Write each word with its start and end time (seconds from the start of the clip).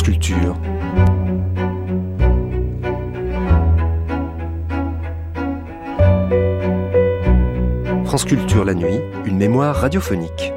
France 0.00 0.08
Culture. 8.24 8.64
La 8.64 8.74
nuit, 8.74 8.98
une 9.26 9.36
mémoire 9.36 9.76
radiophonique. 9.76 10.54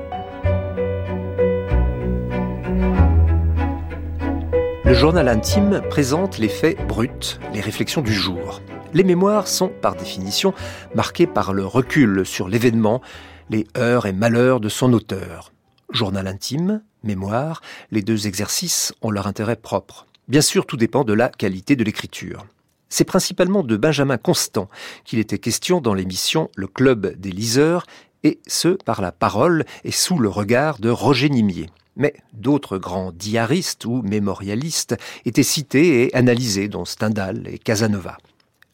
Le 4.85 4.93
journal 4.93 5.27
intime 5.27 5.81
présente 5.89 6.37
les 6.37 6.47
faits 6.47 6.77
bruts, 6.87 7.09
les 7.53 7.59
réflexions 7.59 8.01
du 8.01 8.13
jour. 8.13 8.61
Les 8.93 9.03
mémoires 9.03 9.49
sont, 9.49 9.67
par 9.67 9.95
définition, 9.95 10.53
marquées 10.95 11.27
par 11.27 11.53
le 11.53 11.65
recul 11.65 12.25
sur 12.25 12.47
l'événement, 12.47 13.01
les 13.49 13.67
heures 13.77 14.05
et 14.05 14.13
malheurs 14.13 14.61
de 14.61 14.69
son 14.69 14.93
auteur. 14.93 15.52
Journal 15.93 16.25
intime, 16.25 16.81
mémoire, 17.03 17.61
les 17.91 18.01
deux 18.01 18.25
exercices 18.25 18.93
ont 19.03 19.11
leur 19.11 19.27
intérêt 19.27 19.55
propre. 19.55 20.07
Bien 20.27 20.41
sûr, 20.41 20.65
tout 20.65 20.75
dépend 20.75 21.03
de 21.03 21.13
la 21.13 21.29
qualité 21.29 21.75
de 21.75 21.83
l'écriture. 21.83 22.47
C'est 22.89 23.03
principalement 23.03 23.61
de 23.63 23.77
Benjamin 23.77 24.17
Constant 24.17 24.69
qu'il 25.05 25.19
était 25.19 25.37
question 25.37 25.81
dans 25.81 25.93
l'émission 25.93 26.49
Le 26.55 26.65
Club 26.65 27.15
des 27.19 27.29
liseurs, 27.29 27.85
et 28.23 28.39
ce 28.47 28.69
par 28.69 29.01
la 29.01 29.11
parole 29.11 29.65
et 29.83 29.91
sous 29.91 30.17
le 30.17 30.29
regard 30.29 30.79
de 30.79 30.89
Roger 30.89 31.29
Nimier. 31.29 31.69
Mais 31.95 32.15
d'autres 32.33 32.79
grands 32.79 33.11
diaristes 33.11 33.85
ou 33.85 34.01
mémorialistes 34.01 34.95
étaient 35.25 35.43
cités 35.43 36.05
et 36.05 36.15
analysés, 36.15 36.69
dont 36.69 36.85
Stendhal 36.85 37.47
et 37.47 37.59
Casanova. 37.59 38.17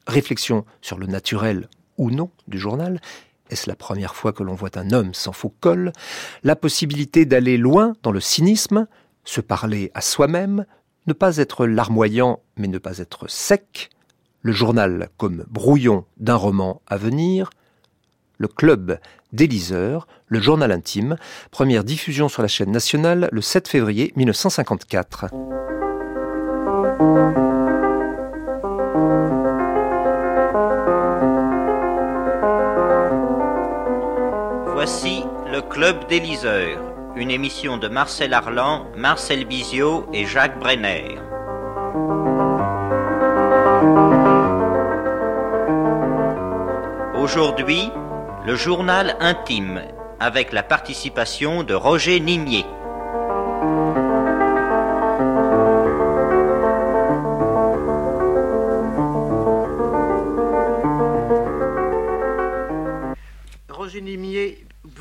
Réflexion 0.08 0.66
sur 0.82 0.98
le 0.98 1.08
naturel 1.08 1.68
ou 1.98 2.12
non 2.12 2.30
du 2.48 2.58
journal, 2.58 3.02
est-ce 3.50 3.70
la 3.70 3.76
première 3.76 4.16
fois 4.16 4.34
que 4.34 4.44
l'on 4.44 4.54
voit 4.54 4.78
un 4.78 4.92
homme 4.92 5.14
sans 5.14 5.32
faux 5.32 5.54
col? 5.60 5.92
La 6.44 6.56
possibilité 6.56 7.26
d'aller 7.26 7.58
loin 7.58 7.94
dans 8.04 8.12
le 8.12 8.20
cynisme, 8.20 8.88
se 9.24 9.42
parler 9.42 9.92
à 9.94 10.02
soi-même, 10.02 10.66
ne 11.08 11.14
pas 11.14 11.38
être 11.38 11.66
larmoyant 11.66 12.40
mais 12.58 12.68
ne 12.68 12.78
pas 12.78 13.00
être 13.00 13.30
sec, 13.30 13.90
le 14.42 14.52
journal 14.52 15.10
comme 15.18 15.46
brouillon 15.50 16.06
d'un 16.18 16.36
roman 16.36 16.82
à 16.88 16.98
venir, 16.98 17.50
le 18.38 18.48
club 18.48 19.00
des 19.34 19.48
liseurs, 19.48 20.08
le 20.28 20.40
journal 20.40 20.72
intime, 20.72 21.18
première 21.52 21.84
diffusion 21.84 22.30
sur 22.30 22.42
la 22.42 22.48
chaîne 22.48 22.72
nationale 22.72 23.30
le 23.32 23.42
7 23.42 23.68
février 23.68 24.14
1954. 24.16 25.26
Club 35.90 36.08
des 36.08 36.20
liseurs, 36.20 36.94
une 37.16 37.32
émission 37.32 37.78
de 37.78 37.88
Marcel 37.88 38.36
Arlan, 38.36 38.86
Marcel 38.96 39.46
Bizio 39.46 40.06
et 40.14 40.28
Jacques 40.28 40.60
Brenner. 40.60 41.18
Aujourd'hui, 47.16 47.90
le 48.46 48.54
journal 48.54 49.18
intime 49.20 49.82
avec 50.20 50.54
la 50.54 50.62
participation 50.62 51.64
de 51.64 51.74
Roger 51.74 52.20
Nimier. 52.20 52.68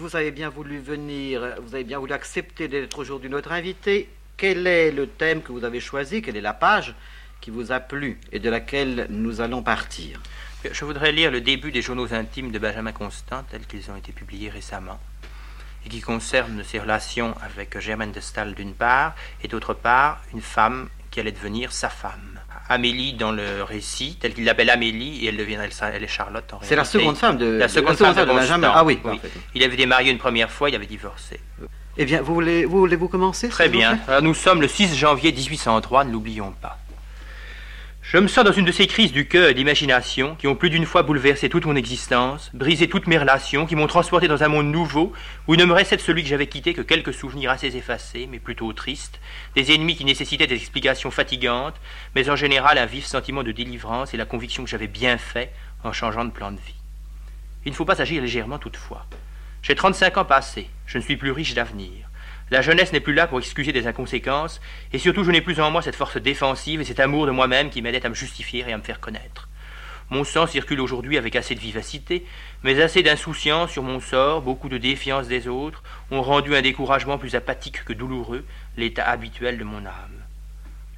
Vous 0.09 0.17
avez 0.17 0.31
bien 0.31 0.49
voulu 0.49 0.79
venir, 0.79 1.57
vous 1.61 1.75
avez 1.75 1.85
bien 1.85 1.99
voulu 1.99 2.15
accepter 2.15 2.67
d'être 2.67 2.99
aujourd'hui 2.99 3.29
notre 3.29 3.53
invité. 3.53 4.09
Quel 4.39 4.67
est 4.67 4.91
le 4.91 5.07
thème 5.07 5.43
que 5.43 5.53
vous 5.53 5.65
avez 5.65 5.81
choisi 5.81 6.23
Quelle 6.23 6.39
est 6.39 6.41
la 6.41 6.55
page 6.55 6.95
qui 7.43 7.51
vous 7.51 7.73
a 7.73 7.81
plu 7.81 8.19
et 8.33 8.39
de 8.39 8.49
laquelle 8.49 9.07
nous 9.11 9.43
allons 9.43 9.63
partir? 9.63 10.19
Je 10.65 10.85
voudrais 10.87 11.13
lire 11.13 11.31
le 11.31 11.43
début 11.43 11.73
des 11.73 11.83
journaux 11.83 12.15
intimes 12.15 12.51
de 12.53 12.59
Benjamin 12.59 12.93
Constant, 12.93 13.43
tels 13.51 13.67
qu'ils 13.67 13.91
ont 13.91 13.97
été 13.97 14.13
publiés 14.13 14.49
récemment, 14.49 14.99
et 15.85 15.91
qui 15.91 16.01
concernent 16.01 16.65
ses 16.65 16.79
relations 16.79 17.35
avec 17.43 17.79
Germaine 17.79 18.13
de 18.13 18.21
Stahl 18.21 18.55
d'une 18.55 18.73
part, 18.73 19.15
et 19.43 19.49
d'autre 19.49 19.75
part, 19.75 20.23
une 20.33 20.41
femme 20.41 20.89
qui 21.11 21.21
allait 21.21 21.33
devenir 21.33 21.71
sa 21.71 21.91
femme. 21.91 22.38
Amélie 22.69 23.15
dans 23.15 23.33
le 23.33 23.63
récit, 23.63 24.19
tel 24.21 24.35
qu'il 24.35 24.45
l'appelle 24.45 24.71
Amélie, 24.71 25.25
et 25.25 25.29
elle 25.29 25.37
deviendrait 25.37 25.71
elle 25.93 26.05
est 26.05 26.09
Charlotte 26.09 26.53
en 26.53 26.59
C'est 26.63 26.77
la 26.77 26.83
réalité. 26.83 26.99
seconde 26.99 27.17
femme 27.17 27.39
de, 27.39 27.47
La 27.47 27.69
seconde 27.69 27.97
femme 27.97 28.15
de 28.15 28.25
Benjamin. 28.25 28.73
Ah 28.75 28.85
oui, 28.85 28.99
oui. 29.05 29.21
Il 29.55 29.63
avait 29.63 29.75
été 29.75 29.87
marié 29.87 30.11
une 30.11 30.19
première 30.19 30.51
fois, 30.51 30.69
il 30.69 30.75
avait 30.75 30.87
divorcé. 30.87 31.41
Eh 31.97 32.05
bien, 32.05 32.21
vous 32.21 32.35
voulez, 32.35 32.65
vous 32.65 32.79
voulez 32.79 32.97
vous 32.97 33.09
commencer 33.09 33.49
Très 33.49 33.69
bien. 33.69 33.99
Alors, 34.07 34.23
nous 34.23 34.35
sommes 34.35 34.61
le 34.61 34.69
6 34.69 34.97
janvier 34.97 35.33
1803, 35.33 36.05
ne 36.05 36.13
l'oublions 36.13 36.53
pas. 36.61 36.79
Je 38.11 38.17
me 38.17 38.27
sens 38.27 38.43
dans 38.43 38.53
une 38.53 38.65
de 38.65 38.73
ces 38.73 38.87
crises 38.87 39.13
du 39.13 39.29
cœur 39.29 39.51
et 39.51 39.53
de 39.53 39.59
l'imagination 39.59 40.35
qui 40.37 40.47
ont 40.47 40.55
plus 40.55 40.71
d'une 40.71 40.87
fois 40.87 41.03
bouleversé 41.03 41.51
toute 41.51 41.67
mon 41.67 41.77
existence, 41.77 42.51
brisé 42.55 42.89
toutes 42.89 43.07
mes 43.07 43.19
relations, 43.19 43.67
qui 43.67 43.77
m'ont 43.77 43.87
transporté 43.87 44.29
dans 44.29 44.43
un 44.43 44.49
monde 44.49 44.73
nouveau 44.73 45.13
où 45.47 45.53
il 45.53 45.61
ne 45.61 45.67
me 45.67 45.75
restait 45.75 45.99
de 45.99 46.01
celui 46.01 46.23
que 46.23 46.29
j'avais 46.31 46.47
quitté 46.47 46.73
que 46.73 46.81
quelques 46.81 47.13
souvenirs 47.13 47.51
assez 47.51 47.77
effacés, 47.77 48.27
mais 48.31 48.39
plutôt 48.39 48.73
tristes, 48.73 49.21
des 49.55 49.75
ennemis 49.75 49.95
qui 49.95 50.07
nécessitaient 50.07 50.47
des 50.47 50.55
explications 50.55 51.11
fatigantes, 51.11 51.79
mais 52.15 52.31
en 52.31 52.37
général 52.37 52.79
un 52.79 52.87
vif 52.87 53.05
sentiment 53.05 53.43
de 53.43 53.53
délivrance 53.53 54.15
et 54.15 54.17
la 54.17 54.25
conviction 54.25 54.65
que 54.65 54.71
j'avais 54.71 54.87
bien 54.87 55.19
fait 55.19 55.53
en 55.85 55.93
changeant 55.93 56.25
de 56.25 56.31
plan 56.31 56.51
de 56.51 56.57
vie. 56.57 56.81
Il 57.67 57.73
ne 57.73 57.77
faut 57.77 57.85
pas 57.85 58.01
agir 58.01 58.23
légèrement 58.23 58.59
toutefois. 58.59 59.05
J'ai 59.61 59.75
35 59.75 60.17
ans 60.17 60.25
passés, 60.25 60.71
je 60.87 60.97
ne 60.97 61.03
suis 61.03 61.19
plus 61.19 61.31
riche 61.31 61.53
d'avenir. 61.53 62.08
La 62.51 62.63
jeunesse 62.63 62.93
n'est 62.93 63.01
plus 63.01 63.13
là 63.13 63.27
pour 63.27 63.39
excuser 63.39 63.73
des 63.73 63.87
inconséquences, 63.87 64.61
et 64.93 64.99
surtout 64.99 65.23
je 65.23 65.31
n'ai 65.31 65.43
plus 65.43 65.61
en 65.61 65.71
moi 65.71 65.83
cette 65.83 65.97
force 65.97 66.17
défensive 66.17 66.81
et 66.81 66.85
cet 66.85 66.99
amour 66.99 67.27
de 67.27 67.31
moi-même 67.31 67.69
qui 67.69 67.83
m'aidait 67.83 68.07
à 68.07 68.09
me 68.09 68.15
justifier 68.15 68.65
et 68.67 68.73
à 68.73 68.79
me 68.79 68.83
faire 68.83 69.01
connaître. 69.01 69.49
Mon 70.11 70.25
sang 70.25 70.47
circule 70.47 70.81
aujourd'hui 70.81 71.19
avec 71.19 71.37
assez 71.37 71.55
de 71.55 71.61
vivacité, 71.61 72.25
mais 72.63 72.81
assez 72.81 73.03
d'insouciance 73.03 73.71
sur 73.71 73.83
mon 73.83 74.01
sort, 74.01 74.41
beaucoup 74.41 74.71
de 74.71 74.79
défiance 74.79 75.29
des 75.29 75.47
autres, 75.47 75.83
ont 76.11 76.23
rendu 76.23 76.57
un 76.57 76.63
découragement 76.63 77.19
plus 77.19 77.35
apathique 77.35 77.85
que 77.85 77.93
douloureux 77.93 78.47
l'état 78.79 79.07
habituel 79.07 79.59
de 79.59 79.65
mon 79.65 79.85
âme. 79.85 80.25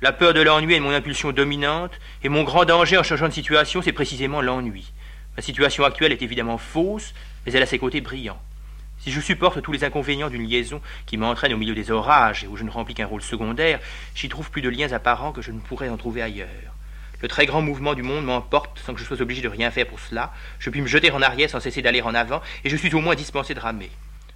La 0.02 0.12
peur 0.12 0.32
de 0.32 0.40
l'ennui 0.40 0.74
est 0.74 0.80
mon 0.80 0.92
impulsion 0.92 1.32
dominante, 1.32 1.98
et 2.22 2.28
mon 2.28 2.44
grand 2.44 2.64
danger 2.64 2.96
en 2.96 3.02
changeant 3.02 3.28
de 3.28 3.32
situation, 3.32 3.82
c'est 3.82 3.92
précisément 3.92 4.40
l'ennui. 4.40 4.92
Ma 5.36 5.42
situation 5.42 5.84
actuelle 5.84 6.12
est 6.12 6.22
évidemment 6.22 6.58
fausse, 6.58 7.12
mais 7.44 7.52
elle 7.52 7.62
a 7.64 7.66
ses 7.66 7.80
côtés 7.80 8.00
brillants. 8.00 8.40
Si 9.00 9.10
je 9.10 9.20
supporte 9.20 9.62
tous 9.62 9.72
les 9.72 9.82
inconvénients 9.82 10.28
d'une 10.28 10.46
liaison 10.46 10.82
qui 11.06 11.16
m'entraîne 11.16 11.54
au 11.54 11.56
milieu 11.56 11.74
des 11.74 11.90
orages 11.90 12.44
et 12.44 12.46
où 12.46 12.56
je 12.58 12.64
ne 12.64 12.70
remplis 12.70 12.92
qu'un 12.92 13.06
rôle 13.06 13.22
secondaire, 13.22 13.80
j'y 14.14 14.28
trouve 14.28 14.50
plus 14.50 14.60
de 14.60 14.68
liens 14.68 14.92
apparents 14.92 15.32
que 15.32 15.40
je 15.40 15.52
ne 15.52 15.60
pourrais 15.60 15.88
en 15.88 15.96
trouver 15.96 16.20
ailleurs. 16.20 16.74
Le 17.22 17.28
très 17.28 17.46
grand 17.46 17.62
mouvement 17.62 17.94
du 17.94 18.02
monde 18.02 18.26
m'emporte 18.26 18.78
sans 18.78 18.92
que 18.92 19.00
je 19.00 19.04
sois 19.06 19.22
obligé 19.22 19.40
de 19.40 19.48
rien 19.48 19.70
faire 19.70 19.86
pour 19.86 20.00
cela. 20.00 20.34
Je 20.58 20.68
puis 20.68 20.82
me 20.82 20.86
jeter 20.86 21.10
en 21.12 21.22
arrière 21.22 21.48
sans 21.48 21.60
cesser 21.60 21.80
d'aller 21.80 22.02
en 22.02 22.14
avant, 22.14 22.42
et 22.62 22.68
je 22.68 22.76
suis 22.76 22.94
au 22.94 23.00
moins 23.00 23.14
dispensé 23.14 23.54
de 23.54 23.60
ramer. 23.60 23.90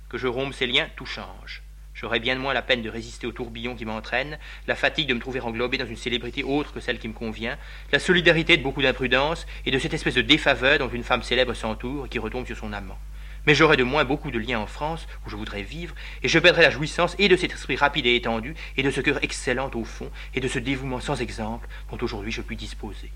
Que 0.09 0.17
je 0.17 0.27
rompe 0.27 0.55
ces 0.55 0.67
liens, 0.67 0.89
tout 0.97 1.07
change. 1.07 1.63
J'aurais 1.93 2.21
bien 2.21 2.35
moins 2.35 2.55
la 2.55 2.63
peine 2.63 2.81
de 2.81 2.89
résister 2.89 3.27
au 3.27 3.33
tourbillon 3.33 3.77
qui 3.77 3.85
m'entraîne, 3.85 4.39
la 4.67 4.75
fatigue 4.75 5.09
de 5.09 5.15
me 5.15 5.21
trouver 5.21 5.41
englobé 5.41 5.77
dans 5.77 5.87
une 5.87 5.97
célébrité 5.97 6.43
autre 6.43 6.73
que 6.73 6.81
celle 6.81 6.99
qui 6.99 7.09
me 7.09 7.13
convient, 7.13 7.59
la 7.93 7.99
solidarité 7.99 8.57
de 8.57 8.63
beaucoup 8.63 8.83
d'imprudence 8.83 9.47
et 9.67 9.71
de 9.71 9.79
cette 9.79 9.95
espèce 9.95 10.15
de 10.15 10.23
défaveur 10.23 10.79
dont 10.79 10.89
une 10.89 11.05
femme 11.05 11.23
célèbre 11.23 11.55
s'entoure 11.55 12.07
et 12.07 12.09
qui 12.09 12.19
retombe 12.19 12.47
sur 12.47 12.57
son 12.57 12.73
amant. 12.73 12.99
Mais 13.47 13.55
j'aurai 13.55 13.77
de 13.77 13.85
moins 13.85 14.05
beaucoup 14.05 14.31
de 14.31 14.39
liens 14.39 14.59
en 14.59 14.67
France, 14.67 15.07
où 15.27 15.31
je 15.31 15.37
voudrais 15.37 15.63
vivre, 15.63 15.95
et 16.23 16.29
je 16.29 16.39
perdrai 16.39 16.63
la 16.63 16.71
jouissance 16.71 17.15
et 17.19 17.29
de 17.29 17.37
cet 17.37 17.53
esprit 17.53 17.77
rapide 17.77 18.07
et 18.07 18.17
étendu, 18.17 18.55
et 18.77 18.83
de 18.83 18.91
ce 18.91 19.01
cœur 19.01 19.19
excellent 19.23 19.71
au 19.75 19.85
fond, 19.85 20.11
et 20.35 20.41
de 20.41 20.49
ce 20.49 20.59
dévouement 20.59 21.01
sans 21.01 21.21
exemple 21.21 21.69
dont 21.91 21.99
aujourd'hui 22.01 22.33
je 22.33 22.43
puis 22.43 22.57
disposer. 22.57 23.11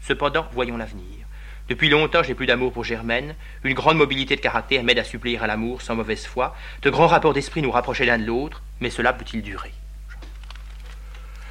Cependant, 0.00 0.46
voyons 0.52 0.76
l'avenir. 0.76 1.26
Depuis 1.68 1.88
longtemps, 1.88 2.24
je 2.24 2.28
n'ai 2.28 2.34
plus 2.34 2.46
d'amour 2.46 2.72
pour 2.72 2.82
Germaine. 2.82 3.36
Une 3.62 3.74
grande 3.74 3.96
mobilité 3.96 4.34
de 4.34 4.40
caractère 4.40 4.82
m'aide 4.82 4.98
à 4.98 5.04
suppléer 5.04 5.38
à 5.38 5.46
l'amour 5.46 5.82
sans 5.82 5.94
mauvaise 5.94 6.26
foi. 6.26 6.56
De 6.82 6.90
grands 6.90 7.06
rapports 7.06 7.32
d'esprit 7.32 7.62
nous 7.62 7.70
rapprochaient 7.70 8.06
l'un 8.06 8.18
de 8.18 8.24
l'autre, 8.24 8.62
mais 8.80 8.90
cela 8.90 9.12
peut-il 9.12 9.40
durer? 9.40 9.72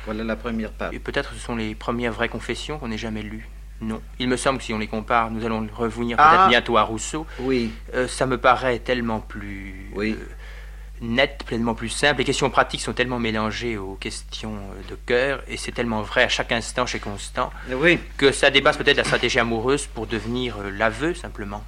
Voilà 0.04 0.26
la 0.26 0.36
première 0.36 0.72
page. 0.72 0.94
Et 0.94 1.00
peut-être 1.00 1.34
ce 1.34 1.40
sont 1.40 1.56
les 1.56 1.74
premières 1.74 2.12
vraies 2.12 2.28
confessions 2.28 2.80
qu'on 2.80 2.90
n'ait 2.90 2.98
jamais 2.98 3.22
lues. 3.22 3.48
Non. 3.82 4.02
Il 4.20 4.28
me 4.28 4.36
semble 4.38 4.60
que 4.60 4.66
si 4.66 4.74
on 4.74 4.78
les 4.80 4.88
compare, 4.88 5.32
nous 5.32 5.46
allons 5.46 5.68
revenir 5.74 6.18
peut-être 6.18 6.30
Ah. 6.46 6.48
bientôt 6.50 6.78
à 6.78 6.84
Rousseau. 6.84 7.26
Oui, 7.40 7.72
Euh, 7.94 8.08
ça 8.08 8.26
me 8.26 8.38
paraît 8.38 8.80
tellement 8.80 9.20
plus 9.22 9.90
Oui. 9.96 10.18
euh, 10.20 10.26
net, 11.02 11.44
pleinement 11.46 11.74
plus 11.76 11.88
simple. 11.90 12.20
Les 12.20 12.26
questions 12.26 12.50
pratiques 12.50 12.82
sont 12.82 12.92
tellement 12.94 13.20
mélangées 13.20 13.78
aux 13.78 13.96
questions 13.96 14.56
euh, 14.56 14.90
de 14.90 14.96
cœur, 15.06 15.42
et 15.48 15.56
c'est 15.56 15.72
tellement 15.72 16.02
vrai 16.02 16.24
à 16.24 16.30
chaque 16.30 16.52
instant 16.52 16.86
chez 16.86 17.00
Constant, 17.00 17.52
oui. 17.72 18.00
que 18.18 18.32
ça 18.34 18.50
dépasse 18.50 18.76
peut-être 18.76 18.98
la 18.98 19.06
stratégie 19.06 19.40
amoureuse 19.40 19.86
pour 19.88 20.08
devenir 20.08 20.58
l'aveu 20.78 21.14
simplement. 21.14 21.64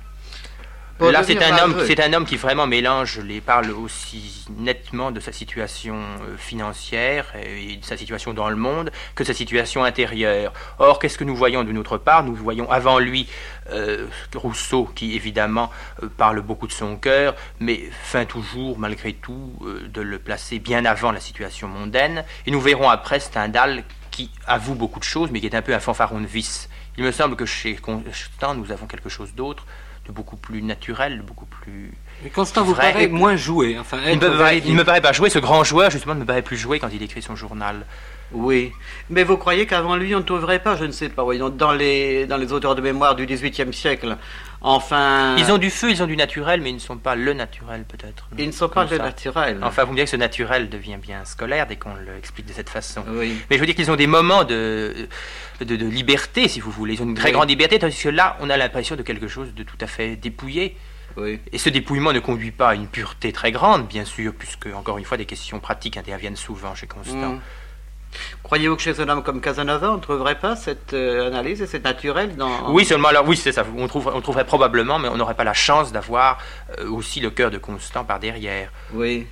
Là, 1.09 1.23
c'est 1.23 1.41
un, 1.43 1.57
homme, 1.57 1.83
c'est 1.87 1.99
un 1.99 2.13
homme 2.13 2.25
qui 2.25 2.37
vraiment 2.37 2.67
mélange, 2.67 3.19
les 3.19 3.41
parle 3.41 3.71
aussi 3.71 4.45
nettement 4.55 5.09
de 5.09 5.19
sa 5.19 5.31
situation 5.31 5.95
euh, 5.95 6.37
financière 6.37 7.33
et 7.35 7.77
de 7.77 7.83
sa 7.83 7.97
situation 7.97 8.33
dans 8.33 8.49
le 8.49 8.55
monde 8.55 8.91
que 9.15 9.23
de 9.23 9.27
sa 9.27 9.33
situation 9.33 9.83
intérieure. 9.83 10.53
Or, 10.77 10.99
qu'est-ce 10.99 11.17
que 11.17 11.23
nous 11.23 11.35
voyons 11.35 11.63
de 11.63 11.71
notre 11.71 11.97
part? 11.97 12.23
Nous 12.23 12.35
voyons 12.35 12.69
avant 12.71 12.99
lui 12.99 13.27
euh, 13.71 14.05
Rousseau, 14.35 14.85
qui 14.93 15.15
évidemment 15.15 15.71
euh, 16.03 16.07
parle 16.17 16.41
beaucoup 16.41 16.67
de 16.67 16.71
son 16.71 16.97
cœur, 16.97 17.35
mais 17.59 17.81
feint 18.03 18.25
toujours, 18.25 18.77
malgré 18.77 19.13
tout, 19.13 19.53
de 19.91 20.01
le 20.01 20.19
placer 20.19 20.59
bien 20.59 20.85
avant 20.85 21.11
la 21.11 21.19
situation 21.19 21.67
mondaine. 21.67 22.23
Et 22.45 22.51
nous 22.51 22.61
verrons 22.61 22.89
après 22.89 23.19
Stendhal 23.19 23.83
qui 24.11 24.29
avoue 24.45 24.75
beaucoup 24.75 24.99
de 24.99 25.05
choses, 25.05 25.31
mais 25.31 25.39
qui 25.39 25.47
est 25.47 25.55
un 25.55 25.63
peu 25.63 25.73
un 25.73 25.79
fanfaron 25.79 26.21
de 26.21 26.27
vice. 26.27 26.69
Il 26.97 27.03
me 27.03 27.11
semble 27.11 27.35
que 27.35 27.45
chez 27.45 27.75
Constant, 27.75 28.53
nous 28.53 28.71
avons 28.71 28.85
quelque 28.85 29.09
chose 29.09 29.33
d'autre 29.33 29.65
de 30.11 30.15
beaucoup 30.15 30.35
plus 30.35 30.61
naturel, 30.61 31.21
beaucoup 31.21 31.45
plus. 31.45 31.91
Mais 32.23 32.29
Constant 32.29 32.63
vous 32.63 32.75
paraît 32.75 33.07
moins 33.07 33.35
joué. 33.35 33.77
Enfin, 33.79 33.97
il, 34.07 34.19
me 34.19 34.37
paraît, 34.37 34.61
me 34.61 34.83
paraît 34.83 35.01
pas 35.01 35.13
joué. 35.13 35.29
Ce 35.29 35.39
grand 35.39 35.63
joueur, 35.63 35.89
justement, 35.89 36.13
ne 36.13 36.19
me 36.19 36.25
paraît 36.25 36.41
plus 36.41 36.57
joué 36.57 36.79
quand 36.79 36.89
il 36.93 37.01
écrit 37.01 37.21
son 37.21 37.35
journal. 37.35 37.85
Oui, 38.33 38.71
mais 39.09 39.23
vous 39.23 39.37
croyez 39.37 39.65
qu'avant 39.65 39.95
lui, 39.95 40.15
on 40.15 40.19
ne 40.19 40.23
trouverait 40.23 40.59
pas, 40.59 40.75
je 40.75 40.85
ne 40.85 40.91
sais 40.91 41.09
pas, 41.09 41.23
voyons, 41.23 41.49
dans 41.49 41.73
les, 41.73 42.25
dans 42.25 42.37
les 42.37 42.53
auteurs 42.53 42.75
de 42.75 42.81
mémoire 42.81 43.15
du 43.15 43.25
XVIIIe 43.25 43.73
siècle, 43.73 44.17
enfin... 44.61 45.35
Ils 45.37 45.51
ont 45.51 45.57
du 45.57 45.69
feu, 45.69 45.89
ils 45.89 46.01
ont 46.01 46.07
du 46.07 46.15
naturel, 46.15 46.61
mais 46.61 46.69
ils 46.69 46.75
ne 46.75 46.79
sont 46.79 46.97
pas 46.97 47.15
le 47.15 47.33
naturel, 47.33 47.83
peut-être. 47.83 48.29
Ils 48.37 48.47
ne 48.47 48.51
sont 48.51 48.69
pas 48.69 48.85
le 48.85 48.97
naturel. 48.97 49.59
Enfin, 49.63 49.83
vous 49.83 49.91
me 49.91 49.95
direz 49.95 50.05
que 50.05 50.11
ce 50.11 50.15
naturel 50.15 50.69
devient 50.69 50.97
bien 51.01 51.25
scolaire 51.25 51.67
dès 51.67 51.75
qu'on 51.75 51.95
l'explique 51.95 52.45
de 52.45 52.53
cette 52.53 52.69
façon. 52.69 53.03
Oui. 53.09 53.35
Mais 53.49 53.57
je 53.57 53.59
veux 53.59 53.65
dire 53.65 53.75
qu'ils 53.75 53.91
ont 53.91 53.97
des 53.97 54.07
moments 54.07 54.45
de, 54.45 55.07
de, 55.59 55.85
liberté, 55.85 56.47
si 56.47 56.61
vous 56.61 56.71
voulez. 56.71 56.93
Ils 56.93 57.01
ont 57.01 57.07
une 57.07 57.15
très 57.15 57.33
grande 57.33 57.49
liberté, 57.49 57.79
tandis 57.79 58.01
que 58.01 58.09
là, 58.09 58.37
on 58.39 58.49
a 58.49 58.55
l'impression 58.55 58.95
de 58.95 59.01
quelque 59.01 59.27
chose 59.27 59.53
de 59.53 59.63
tout 59.63 59.77
à 59.81 59.87
fait 59.87 60.15
dépouillé. 60.15 60.77
Oui. 61.17 61.39
Et 61.51 61.57
ce 61.57 61.67
dépouillement 61.67 62.13
ne 62.13 62.19
conduit 62.19 62.51
pas 62.51 62.69
à 62.69 62.75
une 62.75 62.87
pureté 62.87 63.33
très 63.33 63.51
grande, 63.51 63.87
bien 63.87 64.05
sûr, 64.05 64.33
puisque, 64.33 64.67
encore 64.67 64.97
une 64.97 65.03
fois, 65.03 65.17
des 65.17 65.25
questions 65.25 65.59
pratiques 65.59 65.97
interviennent 65.97 66.37
souvent 66.37 66.73
chez 66.75 66.87
Constant. 66.87 67.33
Mm. 67.33 67.41
Croyez-vous 68.43 68.75
que 68.75 68.81
chez 68.81 68.99
un 68.99 69.09
homme 69.09 69.23
comme 69.23 69.41
Casanova, 69.41 69.91
on 69.91 69.95
ne 69.95 70.01
trouverait 70.01 70.39
pas 70.39 70.55
cette 70.55 70.93
euh, 70.93 71.27
analyse 71.27 71.61
et 71.61 71.67
cette 71.67 71.83
naturel 71.83 72.35
dans... 72.35 72.71
Oui, 72.71 72.85
seulement 72.85 73.09
alors, 73.09 73.27
oui, 73.27 73.37
c'est 73.37 73.51
ça, 73.51 73.65
on, 73.77 73.87
trouve, 73.87 74.11
on 74.13 74.21
trouverait 74.21 74.45
probablement, 74.45 74.99
mais 74.99 75.07
on 75.07 75.17
n'aurait 75.17 75.35
pas 75.35 75.43
la 75.43 75.53
chance 75.53 75.91
d'avoir 75.91 76.39
euh, 76.79 76.89
aussi 76.89 77.19
le 77.19 77.29
cœur 77.29 77.51
de 77.51 77.57
Constant 77.57 78.03
par 78.03 78.19
derrière. 78.19 78.71
Oui. 78.93 79.27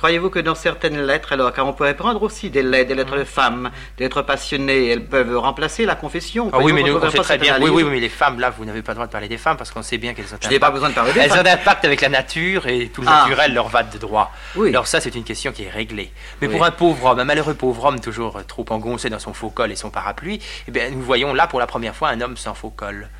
Croyez-vous 0.00 0.30
que 0.30 0.38
dans 0.38 0.54
certaines 0.54 0.98
lettres, 0.98 1.34
alors, 1.34 1.52
car 1.52 1.66
on 1.66 1.74
pourrait 1.74 1.94
prendre 1.94 2.22
aussi 2.22 2.48
des 2.48 2.62
lettres, 2.62 2.88
des 2.88 2.94
lettres 2.94 3.18
de 3.18 3.24
femmes, 3.24 3.70
des 3.98 4.04
lettres 4.04 4.22
passionnées, 4.22 4.88
elles 4.88 5.04
peuvent 5.04 5.36
remplacer 5.36 5.84
la 5.84 5.94
confession 5.94 6.48
ah 6.54 6.58
oui, 6.62 6.72
mais 6.72 6.82
nous, 6.82 6.96
on 6.96 7.10
sait 7.10 7.18
très 7.18 7.36
bien. 7.36 7.60
Oui, 7.60 7.68
oui, 7.68 7.84
mais 7.84 8.00
les 8.00 8.08
femmes, 8.08 8.40
là, 8.40 8.48
vous 8.48 8.64
n'avez 8.64 8.80
pas 8.80 8.92
le 8.92 8.94
droit 8.94 9.06
de 9.06 9.12
parler 9.12 9.28
des 9.28 9.36
femmes 9.36 9.58
parce 9.58 9.70
qu'on 9.70 9.82
sait 9.82 9.98
bien 9.98 10.14
qu'elles 10.14 10.34
ont. 10.34 10.38
Je 10.40 10.48
n'ai 10.48 10.58
pas 10.58 10.70
besoin 10.70 10.88
de 10.88 10.94
parler 10.94 11.12
des 11.12 11.20
elles 11.20 11.32
ont 11.32 11.34
un 11.34 11.44
impact 11.44 11.84
avec 11.84 12.00
la 12.00 12.08
nature 12.08 12.66
et 12.66 12.88
tout 12.88 13.02
le 13.02 13.08
ah. 13.10 13.24
naturel 13.26 13.52
leur 13.52 13.68
va 13.68 13.82
de 13.82 13.98
droit. 13.98 14.32
Oui. 14.56 14.70
Alors 14.70 14.86
ça, 14.86 15.02
c'est 15.02 15.14
une 15.14 15.22
question 15.22 15.52
qui 15.52 15.64
est 15.64 15.70
réglée. 15.70 16.10
Mais 16.40 16.48
pour 16.48 16.64
un 16.64 16.70
pauvre 16.70 17.04
homme, 17.04 17.18
un 17.18 17.24
malheureux 17.26 17.52
pauvre 17.52 17.84
homme 17.84 18.00
toujours 18.00 18.40
trop 18.46 18.64
engoncé 18.70 19.10
dans 19.10 19.18
son 19.18 19.34
faux 19.34 19.50
col 19.50 19.70
et 19.70 19.76
son 19.76 19.90
parapluie, 19.90 20.40
eh 20.66 20.70
bien, 20.70 20.88
nous 20.88 21.02
voyons 21.02 21.34
là 21.34 21.46
pour 21.46 21.60
la 21.60 21.66
première 21.66 21.94
fois 21.94 22.08
un 22.08 22.22
homme 22.22 22.38
sans 22.38 22.54
faux 22.54 22.70
col. 22.70 23.10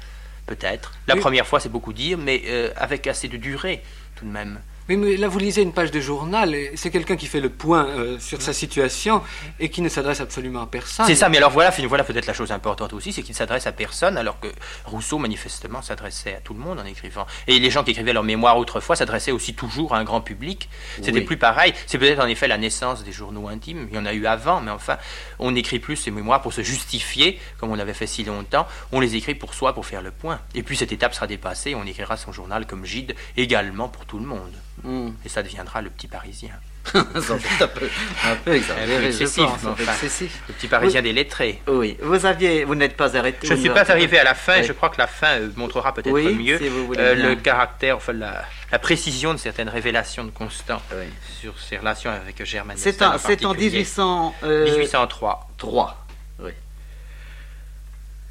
Peut-être. 0.46 0.92
La 1.06 1.16
première 1.16 1.46
fois, 1.46 1.60
c'est 1.60 1.68
beaucoup 1.68 1.92
dire, 1.92 2.16
mais 2.16 2.40
euh, 2.46 2.70
avec 2.78 3.06
assez 3.06 3.28
de 3.28 3.36
durée 3.36 3.82
tout 4.16 4.24
de 4.24 4.30
même. 4.30 4.60
Mais, 4.88 5.16
là, 5.16 5.28
vous 5.28 5.38
lisez 5.38 5.62
une 5.62 5.72
page 5.72 5.90
de 5.90 6.00
journal, 6.00 6.54
et 6.54 6.72
c'est 6.74 6.90
quelqu'un 6.90 7.16
qui 7.16 7.26
fait 7.26 7.40
le 7.40 7.48
point 7.48 7.86
euh, 7.86 8.18
sur 8.18 8.42
sa 8.42 8.52
situation 8.52 9.22
et 9.60 9.68
qui 9.68 9.82
ne 9.82 9.88
s'adresse 9.88 10.20
absolument 10.20 10.62
à 10.62 10.66
personne. 10.66 11.06
C'est 11.06 11.14
ça, 11.14 11.28
mais 11.28 11.36
alors 11.36 11.50
voilà, 11.50 11.70
voilà 11.88 12.04
peut-être 12.04 12.26
la 12.26 12.32
chose 12.32 12.50
importante 12.50 12.92
aussi, 12.92 13.12
c'est 13.12 13.22
qu'il 13.22 13.34
s'adresse 13.34 13.66
à 13.66 13.72
personne, 13.72 14.16
alors 14.16 14.40
que 14.40 14.48
Rousseau, 14.84 15.18
manifestement, 15.18 15.82
s'adressait 15.82 16.34
à 16.34 16.40
tout 16.40 16.54
le 16.54 16.60
monde 16.60 16.80
en 16.80 16.84
écrivant. 16.84 17.26
Et 17.46 17.58
les 17.58 17.70
gens 17.70 17.84
qui 17.84 17.92
écrivaient 17.92 18.12
leur 18.12 18.24
mémoire 18.24 18.58
autrefois 18.58 18.96
s'adressaient 18.96 19.32
aussi 19.32 19.54
toujours 19.54 19.94
à 19.94 19.98
un 19.98 20.04
grand 20.04 20.20
public. 20.20 20.68
C'était 21.02 21.20
plus 21.20 21.36
pareil. 21.36 21.72
C'est 21.86 21.98
peut-être 21.98 22.20
en 22.20 22.26
effet 22.26 22.48
la 22.48 22.58
naissance 22.58 23.04
des 23.04 23.12
journaux 23.12 23.48
intimes. 23.48 23.86
Il 23.90 23.96
y 23.96 23.98
en 23.98 24.06
a 24.06 24.12
eu 24.12 24.26
avant, 24.26 24.60
mais 24.60 24.70
enfin, 24.70 24.96
on 25.40 25.52
n'écrit 25.52 25.80
plus 25.80 25.96
ces 25.96 26.10
mémoires 26.10 26.42
pour 26.42 26.52
se 26.52 26.62
justifier, 26.62 27.40
comme 27.58 27.70
on 27.70 27.78
avait 27.78 27.94
fait 27.94 28.06
si 28.06 28.22
longtemps. 28.24 28.66
On 28.92 29.00
les 29.00 29.16
écrit 29.16 29.34
pour 29.34 29.54
soi, 29.54 29.74
pour 29.74 29.86
faire 29.86 30.02
le 30.02 30.10
point. 30.10 30.40
Et 30.54 30.62
puis 30.62 30.76
cette 30.76 30.92
étape 30.92 31.14
sera 31.14 31.26
dépassée, 31.26 31.74
on 31.74 31.84
écrira 31.84 32.16
son 32.16 32.32
journal 32.32 32.66
comme 32.66 32.84
Gide, 32.84 33.16
également 33.36 33.88
pour 33.88 34.06
tout 34.06 34.18
le 34.18 34.26
monde. 34.26 34.52
Hmm. 34.84 35.10
Et 35.24 35.28
ça 35.28 35.42
deviendra 35.42 35.82
le 35.82 35.90
petit 35.90 36.06
Parisien. 36.06 36.52
un 36.94 37.66
peu, 37.66 37.88
un 38.24 38.36
peu 38.36 38.54
excessif, 38.54 39.44
Le 40.48 40.54
petit 40.54 40.66
Parisien 40.66 41.02
des 41.02 41.12
lettrés. 41.12 41.62
Oui. 41.68 41.96
Vous 42.00 42.26
aviez, 42.26 42.64
vous 42.64 42.74
n'êtes 42.74 42.96
pas 42.96 43.16
arrêté. 43.16 43.46
Je 43.46 43.54
ne 43.54 43.60
suis 43.60 43.70
pas 43.70 43.88
arrivé 43.90 44.18
à 44.18 44.24
la 44.24 44.34
fin. 44.34 44.62
Je 44.62 44.72
crois 44.72 44.88
que 44.88 44.98
la 44.98 45.06
fin 45.06 45.38
euh, 45.38 45.50
montrera 45.56 45.94
peut-être 45.94 46.10
mieux 46.10 46.58
euh, 46.98 47.14
le 47.14 47.36
caractère, 47.36 47.96
enfin 47.96 48.12
la, 48.12 48.78
précision 48.78 49.34
de 49.34 49.38
certaines 49.38 49.68
révélations 49.68 50.24
de 50.24 50.30
Constant 50.30 50.80
sur 51.40 51.58
ses 51.58 51.76
relations 51.76 52.10
avec 52.10 52.44
Germaine. 52.44 52.76
C'est 52.78 53.02
en, 53.02 53.14
en 53.14 53.54
1800, 53.54 54.34
1803. 54.42 55.50
3. 55.58 56.06
Oui. 56.40 56.52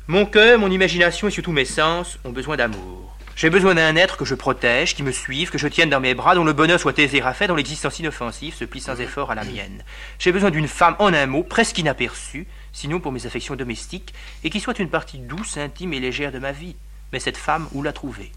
Mon 0.07 0.25
cœur, 0.25 0.57
mon 0.57 0.71
imagination 0.71 1.27
et 1.27 1.31
surtout 1.31 1.51
mes 1.51 1.65
sens 1.65 2.17
ont 2.25 2.31
besoin 2.31 2.57
d'amour. 2.57 3.15
J'ai 3.39 3.50
besoin 3.50 3.74
d'un 3.74 3.95
être 3.95 4.18
que 4.18 4.25
je 4.25 4.36
protège, 4.36 4.95
qui 4.95 5.01
me 5.01 5.13
suive, 5.13 5.50
que 5.50 5.57
je 5.57 5.69
tienne 5.69 5.89
dans 5.89 6.01
mes 6.01 6.13
bras, 6.13 6.36
dont 6.36 6.44
le 6.44 6.51
bonheur 6.51 6.77
soit 6.77 7.00
aisé 7.00 7.21
à 7.21 7.33
faire, 7.33 7.47
dont 7.47 7.56
l'existence 7.56 7.97
inoffensive 7.97 8.53
se 8.53 8.65
plie 8.65 8.81
sans 8.81 9.00
effort 9.00 9.31
à 9.31 9.36
la 9.36 9.45
mienne. 9.45 9.86
J'ai 10.19 10.33
besoin 10.33 10.51
d'une 10.51 10.68
femme, 10.68 10.97
en 11.00 11.13
un 11.13 11.25
mot, 11.25 11.44
presque 11.44 11.77
inaperçue, 11.77 12.47
sinon 12.74 13.00
pour 13.00 13.13
mes 13.13 13.25
affections 13.25 13.56
domestiques, 13.56 14.13
et 14.44 14.50
qui 14.50 14.59
soit 14.59 14.77
une 14.77 14.89
partie 14.89 15.19
douce, 15.19 15.56
intime 15.56 15.94
et 15.94 16.01
légère 16.01 16.33
de 16.33 16.39
ma 16.39 16.51
vie. 16.51 16.75
Mais 17.13 17.21
cette 17.21 17.38
femme, 17.38 17.69
où 17.71 17.81
la 17.81 17.94
trouver 17.94 18.33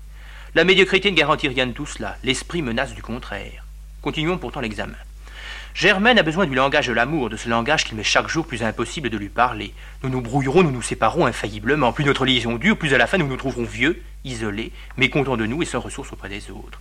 La 0.55 0.63
médiocrité 0.63 1.11
ne 1.11 1.17
garantit 1.17 1.49
rien 1.49 1.67
de 1.67 1.73
tout 1.73 1.85
cela, 1.85 2.17
l'esprit 2.23 2.63
menace 2.63 2.95
du 2.95 3.03
contraire. 3.03 3.67
Continuons 4.03 4.39
pourtant 4.39 4.61
l'examen. 4.61 4.95
Germaine 5.75 6.19
a 6.19 6.23
besoin 6.23 6.47
du 6.47 6.55
langage 6.55 6.89
de 6.89 6.93
l'amour, 6.93 7.31
de 7.31 7.37
ce 7.39 7.49
langage 7.49 7.85
qu'il 7.85 7.97
m'est 7.97 8.03
chaque 8.03 8.29
jour 8.29 8.47
plus 8.47 8.63
impossible 8.63 9.09
de 9.09 9.17
lui 9.17 9.31
parler. 9.31 9.73
Nous 10.03 10.11
nous 10.11 10.21
brouillerons, 10.21 10.63
nous 10.63 10.71
nous 10.71 10.83
séparons 10.83 11.25
infailliblement. 11.25 11.95
Plus 11.95 12.05
notre 12.05 12.27
liaison 12.27 12.57
dure, 12.57 12.77
plus 12.77 12.93
à 12.93 12.99
la 12.99 13.07
fin 13.07 13.17
nous 13.17 13.27
nous 13.27 13.39
trouverons 13.39 13.65
vieux, 13.65 14.03
isolés, 14.25 14.71
mécontents 14.99 15.39
de 15.39 15.47
nous 15.47 15.63
et 15.63 15.67
sans 15.67 15.81
ressources 15.81 16.13
auprès 16.13 16.29
des 16.29 16.51
autres. 16.51 16.79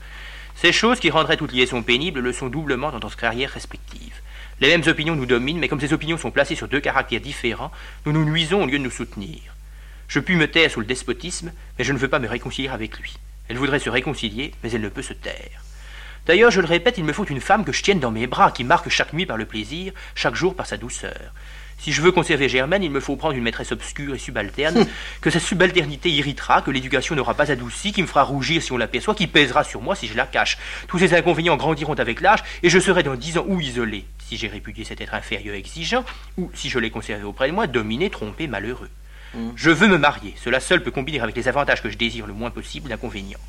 Ces 0.56 0.74
choses 0.74 1.00
qui 1.00 1.10
rendraient 1.10 1.38
toute 1.38 1.54
liaison 1.54 1.82
pénible 1.84 2.20
le 2.20 2.34
sont 2.34 2.50
doublement 2.50 2.92
dans 2.92 3.00
notre 3.00 3.16
carrière 3.16 3.52
respective. 3.52 4.20
Les 4.60 4.68
mêmes 4.68 4.88
opinions 4.88 5.16
nous 5.16 5.26
dominent, 5.26 5.60
mais 5.60 5.70
comme 5.70 5.80
ces 5.80 5.94
opinions 5.94 6.18
sont 6.18 6.30
placées 6.30 6.56
sur 6.56 6.68
deux 6.68 6.82
caractères 6.82 7.22
différents, 7.22 7.72
nous 8.06 8.12
nous 8.12 8.26
nuisons 8.26 8.62
au 8.62 8.66
lieu 8.66 8.78
de 8.78 8.84
nous 8.84 8.92
soutenir. 8.92 9.40
Je 10.10 10.20
puis 10.20 10.36
me 10.36 10.52
taire 10.52 10.70
sous 10.70 10.82
le 10.82 10.86
despotisme, 10.86 11.54
mais 11.80 11.86
je 11.86 11.94
ne 11.94 11.98
veux 11.98 12.10
pas 12.10 12.20
me 12.20 12.28
réconcilier 12.28 12.68
avec 12.68 13.00
lui. 13.00 13.18
Elle 13.48 13.58
voudrait 13.58 13.80
se 13.80 13.90
réconcilier, 13.90 14.54
mais 14.62 14.72
elle 14.72 14.82
ne 14.82 14.90
peut 14.90 15.02
se 15.02 15.14
taire. 15.14 15.64
D'ailleurs, 16.26 16.52
je 16.52 16.62
le 16.62 16.68
répète, 16.68 16.98
il 16.98 17.04
me 17.04 17.14
faut 17.14 17.26
une 17.26 17.42
femme 17.42 17.66
que 17.66 17.72
je 17.72 17.82
tienne 17.82 18.00
dans 18.00 18.12
mes 18.12 18.28
bras, 18.28 18.52
qui 18.52 18.64
marque 18.64 18.90
chaque 18.90 19.14
nuit 19.14 19.26
par 19.26 19.38
le 19.38 19.46
plaisir, 19.46 19.94
chaque 20.16 20.36
jour 20.36 20.56
par 20.56 20.68
sa 20.68 20.78
douceur. 20.78 21.34
Si 21.80 21.92
je 21.92 22.02
veux 22.04 22.12
conserver 22.12 22.48
Germaine, 22.48 22.84
il 22.84 22.92
me 22.92 23.00
faut 23.00 23.16
prendre 23.16 23.34
une 23.36 23.44
maîtresse 23.44 23.72
obscure 23.72 24.14
et 24.14 24.20
subalterne, 24.20 24.86
que 25.22 25.32
sa 25.32 25.40
subalternité 25.40 26.12
irritera, 26.12 26.62
que 26.62 26.70
l'éducation 26.70 27.16
n'aura 27.16 27.34
pas 27.34 27.52
adouci, 27.52 27.92
qui 27.92 28.04
me 28.04 28.08
fera 28.08 28.22
rougir 28.22 28.62
si 28.62 28.72
on 28.72 28.78
l'aperçoit, 28.78 29.16
qui 29.16 29.26
pèsera 29.26 29.64
sur 29.64 29.82
moi 29.82 29.96
si 29.96 30.06
je 30.08 30.16
la 30.16 30.28
cache. 30.28 30.60
Tous 30.88 31.00
ces 31.00 31.16
inconvénients 31.16 31.58
grandiront 31.58 31.96
avec 31.96 32.22
l'âge, 32.22 32.44
et 32.62 32.70
je 32.70 32.78
serai 32.78 33.02
dans 33.02 33.16
dix 33.16 33.40
ans 33.40 33.46
ou 33.48 33.60
isolé, 33.60 34.06
si 34.20 34.38
j'ai 34.38 34.48
répudié 34.48 34.84
cet 34.84 35.02
être 35.02 35.16
inférieur 35.16 35.56
exigeant, 35.56 36.06
ou 36.38 36.52
si 36.54 36.70
je 36.70 36.78
l'ai 36.78 36.92
conservé 36.92 37.24
auprès 37.24 37.48
de 37.48 37.54
moi, 37.54 37.66
dominé, 37.66 38.12
trompé, 38.12 38.46
malheureux. 38.46 38.90
Je 39.56 39.70
veux 39.70 39.88
me 39.88 39.98
marier. 39.98 40.36
Cela 40.44 40.60
seul 40.60 40.84
peut 40.84 40.92
combiner 40.92 41.22
avec 41.22 41.36
les 41.36 41.48
avantages 41.48 41.82
que 41.82 41.90
je 41.90 41.98
désire 41.98 42.28
le 42.28 42.34
moins 42.34 42.52
possible 42.52 42.90
d'inconvénients. 42.90 43.40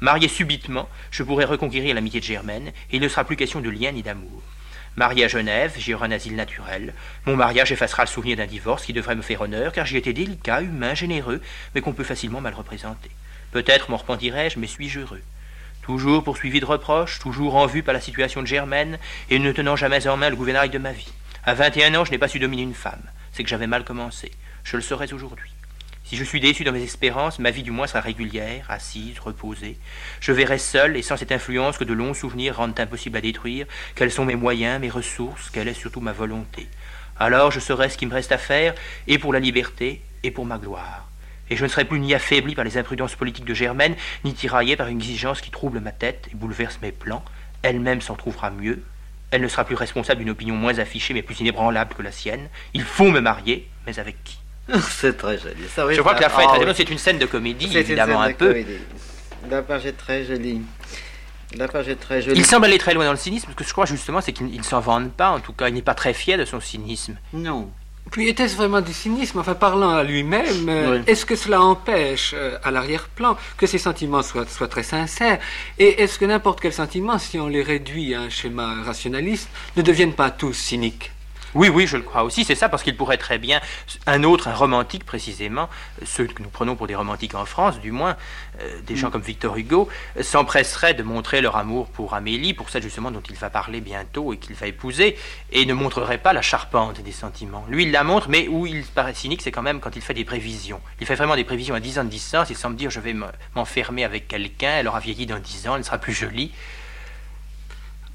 Marié 0.00 0.26
subitement, 0.28 0.88
je 1.10 1.22
pourrai 1.22 1.44
reconquérir 1.44 1.94
l'amitié 1.94 2.20
de 2.20 2.24
Germaine, 2.24 2.68
et 2.68 2.96
il 2.96 3.00
ne 3.00 3.08
sera 3.08 3.24
plus 3.24 3.36
question 3.36 3.60
de 3.60 3.70
lien 3.70 3.92
ni 3.92 4.02
d'amour. 4.02 4.42
Marié 4.96 5.26
à 5.26 5.28
Genève, 5.28 5.74
j'y 5.78 5.94
aurai 5.94 6.06
un 6.08 6.10
asile 6.10 6.34
naturel. 6.34 6.92
Mon 7.24 7.36
mariage 7.36 7.70
effacera 7.70 8.02
le 8.02 8.08
souvenir 8.08 8.36
d'un 8.36 8.46
divorce 8.46 8.84
qui 8.84 8.92
devrait 8.92 9.14
me 9.14 9.22
faire 9.22 9.40
honneur, 9.40 9.72
car 9.72 9.86
j'y 9.86 9.96
étais 9.96 10.12
délicat, 10.12 10.60
humain, 10.60 10.94
généreux, 10.94 11.40
mais 11.74 11.80
qu'on 11.80 11.92
peut 11.92 12.02
facilement 12.02 12.40
mal 12.40 12.54
représenter. 12.54 13.10
Peut-être 13.52 13.90
m'en 13.90 13.96
repentirai-je, 13.96 14.58
mais 14.58 14.66
suis-je 14.66 15.00
heureux? 15.00 15.22
Toujours 15.82 16.24
poursuivi 16.24 16.58
de 16.58 16.66
reproches, 16.66 17.20
toujours 17.20 17.54
en 17.54 17.66
vue 17.66 17.84
par 17.84 17.94
la 17.94 18.00
situation 18.00 18.42
de 18.42 18.48
Germaine, 18.48 18.98
et 19.30 19.38
ne 19.38 19.52
tenant 19.52 19.76
jamais 19.76 20.08
en 20.08 20.16
main 20.16 20.30
le 20.30 20.36
gouvernail 20.36 20.70
de 20.70 20.78
ma 20.78 20.92
vie. 20.92 21.12
À 21.44 21.54
vingt 21.54 21.74
et 21.76 21.84
un 21.84 21.94
ans, 21.94 22.04
je 22.04 22.10
n'ai 22.10 22.18
pas 22.18 22.28
su 22.28 22.40
dominer 22.40 22.62
une 22.62 22.74
femme. 22.74 23.02
C'est 23.32 23.44
que 23.44 23.48
j'avais 23.48 23.68
mal 23.68 23.84
commencé 23.84 24.32
je 24.68 24.76
le 24.76 24.82
serais 24.82 25.10
aujourd'hui. 25.14 25.50
Si 26.04 26.16
je 26.16 26.24
suis 26.24 26.40
déçu 26.40 26.62
dans 26.62 26.72
mes 26.72 26.82
espérances, 26.82 27.38
ma 27.38 27.50
vie 27.50 27.62
du 27.62 27.70
moins 27.70 27.86
sera 27.86 28.00
régulière, 28.00 28.66
assise, 28.68 29.18
reposée. 29.18 29.78
Je 30.20 30.30
verrai 30.30 30.58
seul, 30.58 30.94
et 30.98 31.00
sans 31.00 31.16
cette 31.16 31.32
influence 31.32 31.78
que 31.78 31.84
de 31.84 31.94
longs 31.94 32.12
souvenirs 32.12 32.56
rendent 32.56 32.78
impossible 32.78 33.16
à 33.16 33.22
détruire, 33.22 33.66
quels 33.94 34.10
sont 34.10 34.26
mes 34.26 34.36
moyens, 34.36 34.78
mes 34.78 34.90
ressources, 34.90 35.48
quelle 35.48 35.68
est 35.68 35.74
surtout 35.74 36.00
ma 36.00 36.12
volonté. 36.12 36.66
Alors 37.18 37.50
je 37.50 37.60
saurai 37.60 37.88
ce 37.88 37.96
qui 37.96 38.04
me 38.04 38.12
reste 38.12 38.30
à 38.30 38.36
faire, 38.36 38.74
et 39.06 39.18
pour 39.18 39.32
la 39.32 39.40
liberté, 39.40 40.02
et 40.22 40.30
pour 40.30 40.44
ma 40.44 40.58
gloire. 40.58 41.08
Et 41.48 41.56
je 41.56 41.64
ne 41.64 41.68
serai 41.68 41.86
plus 41.86 41.98
ni 41.98 42.12
affaibli 42.12 42.54
par 42.54 42.64
les 42.64 42.76
imprudences 42.76 43.14
politiques 43.14 43.46
de 43.46 43.54
Germaine, 43.54 43.96
ni 44.22 44.34
tiraillé 44.34 44.76
par 44.76 44.88
une 44.88 44.98
exigence 44.98 45.40
qui 45.40 45.50
trouble 45.50 45.80
ma 45.80 45.92
tête 45.92 46.28
et 46.30 46.34
bouleverse 46.34 46.78
mes 46.82 46.92
plans. 46.92 47.24
Elle-même 47.62 48.02
s'en 48.02 48.16
trouvera 48.16 48.50
mieux. 48.50 48.82
Elle 49.30 49.40
ne 49.40 49.48
sera 49.48 49.64
plus 49.64 49.76
responsable 49.76 50.20
d'une 50.20 50.30
opinion 50.30 50.56
moins 50.56 50.78
affichée 50.78 51.14
mais 51.14 51.22
plus 51.22 51.40
inébranlable 51.40 51.94
que 51.94 52.02
la 52.02 52.12
sienne. 52.12 52.50
Il 52.74 52.82
faut 52.82 53.10
me 53.10 53.20
marier, 53.20 53.66
mais 53.86 53.98
avec 53.98 54.22
qui? 54.24 54.38
c'est 54.90 55.16
très 55.16 55.38
joli. 55.38 55.56
je 55.94 56.00
crois 56.00 56.14
que 56.14 56.20
la 56.20 56.28
fin 56.28 56.42
est 56.42 56.60
très 56.60 56.74
C'est 56.74 56.90
une 56.90 56.98
scène 56.98 57.18
de 57.18 57.26
comédie, 57.26 57.76
évidemment, 57.76 58.20
un 58.20 58.32
peu. 58.32 58.54
La 59.50 59.62
page 59.62 59.86
est 59.86 59.92
très 59.92 60.24
jolie. 60.24 60.60
La 61.56 61.68
page 61.68 61.88
est 61.88 61.96
très 61.96 62.20
jolie. 62.20 62.38
Il 62.38 62.44
semble 62.44 62.66
aller 62.66 62.78
très 62.78 62.92
loin 62.92 63.06
dans 63.06 63.12
le 63.12 63.16
cynisme, 63.16 63.46
parce 63.46 63.56
que 63.56 63.64
je 63.64 63.72
crois 63.72 63.86
justement, 63.86 64.20
c'est 64.20 64.32
qu'il 64.32 64.54
ne 64.54 64.62
s'en 64.62 64.80
vante 64.80 65.12
pas, 65.12 65.30
en 65.30 65.40
tout 65.40 65.52
cas, 65.52 65.68
il 65.68 65.74
n'est 65.74 65.82
pas 65.82 65.94
très 65.94 66.12
fier 66.12 66.36
de 66.36 66.44
son 66.44 66.60
cynisme. 66.60 67.16
Non. 67.32 67.70
Puis 68.10 68.28
était-ce 68.28 68.56
vraiment 68.56 68.80
du 68.80 68.92
cynisme? 68.92 69.38
Enfin, 69.38 69.54
parlant 69.54 69.90
à 69.90 70.02
lui-même, 70.02 70.68
euh, 70.68 71.02
est-ce 71.06 71.26
que 71.26 71.36
cela 71.36 71.60
empêche, 71.60 72.34
euh, 72.34 72.56
à 72.64 72.70
l'arrière-plan, 72.70 73.36
que 73.56 73.66
ses 73.66 73.78
sentiments 73.78 74.22
soient, 74.22 74.46
soient 74.46 74.68
très 74.68 74.82
sincères? 74.82 75.38
Et 75.78 76.02
est-ce 76.02 76.18
que 76.18 76.24
n'importe 76.24 76.60
quel 76.60 76.72
sentiment, 76.72 77.18
si 77.18 77.38
on 77.38 77.48
les 77.48 77.62
réduit 77.62 78.14
à 78.14 78.22
un 78.22 78.30
schéma 78.30 78.82
rationaliste, 78.82 79.48
ne 79.76 79.82
deviennent 79.82 80.14
pas 80.14 80.30
tous 80.30 80.54
cyniques? 80.54 81.12
Oui, 81.54 81.68
oui, 81.68 81.86
je 81.86 81.96
le 81.96 82.02
crois 82.02 82.24
aussi. 82.24 82.44
C'est 82.44 82.54
ça 82.54 82.68
parce 82.68 82.82
qu'il 82.82 82.96
pourrait 82.96 83.16
très 83.16 83.38
bien, 83.38 83.60
un 84.06 84.22
autre, 84.22 84.48
un 84.48 84.54
romantique 84.54 85.04
précisément, 85.04 85.68
ceux 86.04 86.26
que 86.26 86.42
nous 86.42 86.48
prenons 86.48 86.76
pour 86.76 86.86
des 86.86 86.94
romantiques 86.94 87.34
en 87.34 87.46
France, 87.46 87.80
du 87.80 87.90
moins, 87.90 88.16
euh, 88.60 88.80
des 88.82 88.96
gens 88.96 89.08
mm. 89.08 89.12
comme 89.12 89.22
Victor 89.22 89.56
Hugo, 89.56 89.88
s'empresseraient 90.20 90.94
de 90.94 91.02
montrer 91.02 91.40
leur 91.40 91.56
amour 91.56 91.88
pour 91.88 92.14
Amélie, 92.14 92.54
pour 92.54 92.70
celle 92.70 92.82
justement 92.82 93.10
dont 93.10 93.22
il 93.28 93.36
va 93.36 93.50
parler 93.50 93.80
bientôt 93.80 94.32
et 94.32 94.36
qu'il 94.36 94.54
va 94.54 94.66
épouser, 94.66 95.16
et 95.52 95.64
ne 95.64 95.74
montrerait 95.74 96.18
pas 96.18 96.32
la 96.32 96.42
charpente 96.42 97.00
des 97.00 97.12
sentiments. 97.12 97.64
Lui, 97.68 97.84
il 97.84 97.92
la 97.92 98.04
montre, 98.04 98.28
mais 98.28 98.48
où 98.48 98.66
il 98.66 98.84
paraît 98.84 99.14
cynique, 99.14 99.42
c'est 99.42 99.52
quand 99.52 99.62
même 99.62 99.80
quand 99.80 99.96
il 99.96 100.02
fait 100.02 100.14
des 100.14 100.24
prévisions. 100.24 100.80
Il 101.00 101.06
fait 101.06 101.14
vraiment 101.14 101.36
des 101.36 101.44
prévisions 101.44 101.74
à 101.74 101.80
10 101.80 102.00
ans 102.00 102.04
de 102.04 102.10
distance, 102.10 102.50
il 102.50 102.56
semble 102.56 102.76
dire 102.76 102.90
je 102.90 103.00
vais 103.00 103.14
m'enfermer 103.54 104.04
avec 104.04 104.28
quelqu'un, 104.28 104.78
elle 104.78 104.88
aura 104.88 105.00
vieilli 105.00 105.26
dans 105.26 105.38
10 105.38 105.68
ans, 105.68 105.76
elle 105.76 105.84
sera 105.84 105.98
plus 105.98 106.12
jolie. 106.12 106.52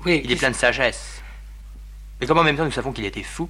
Oui, 0.06 0.22
il 0.24 0.32
est 0.32 0.36
plein 0.36 0.52
de 0.52 0.56
sagesse. 0.56 1.23
Et 2.24 2.26
comme 2.26 2.38
en 2.38 2.44
même 2.44 2.56
temps 2.56 2.64
nous 2.64 2.72
savons 2.72 2.94
qu'il 2.94 3.06
était 3.06 3.22
fou, 3.22 3.50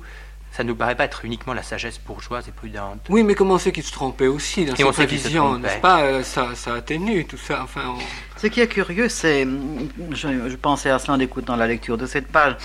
ça 0.51 0.63
ne 0.63 0.69
nous 0.69 0.75
paraît 0.75 0.95
pas 0.95 1.05
être 1.05 1.25
uniquement 1.25 1.53
la 1.53 1.61
sagesse 1.61 1.99
bourgeoise 2.03 2.47
et 2.47 2.51
prudente. 2.51 3.05
Oui, 3.09 3.23
mais 3.23 3.35
comment 3.35 3.53
on 3.53 3.57
sait 3.59 3.71
qu'il 3.71 3.83
se 3.83 3.91
trompait 3.91 4.27
aussi 4.27 4.65
dans 4.65 4.75
ses 4.93 5.05
vision, 5.05 5.59
n'est-ce 5.59 5.77
pas 5.77 6.01
euh, 6.01 6.23
ça, 6.23 6.49
ça 6.55 6.73
atténue 6.73 7.25
tout 7.25 7.37
ça. 7.37 7.61
Enfin, 7.63 7.93
Ce 8.37 8.47
qui 8.47 8.61
est 8.61 8.67
curieux, 8.67 9.09
c'est, 9.09 9.47
je, 10.11 10.49
je 10.49 10.55
pensais 10.55 10.89
à 10.89 10.97
cela 10.97 11.13
en 11.13 11.19
écoutant 11.19 11.55
la 11.55 11.67
lecture 11.67 11.97
de 11.99 12.07
cette 12.07 12.27
page, 12.27 12.55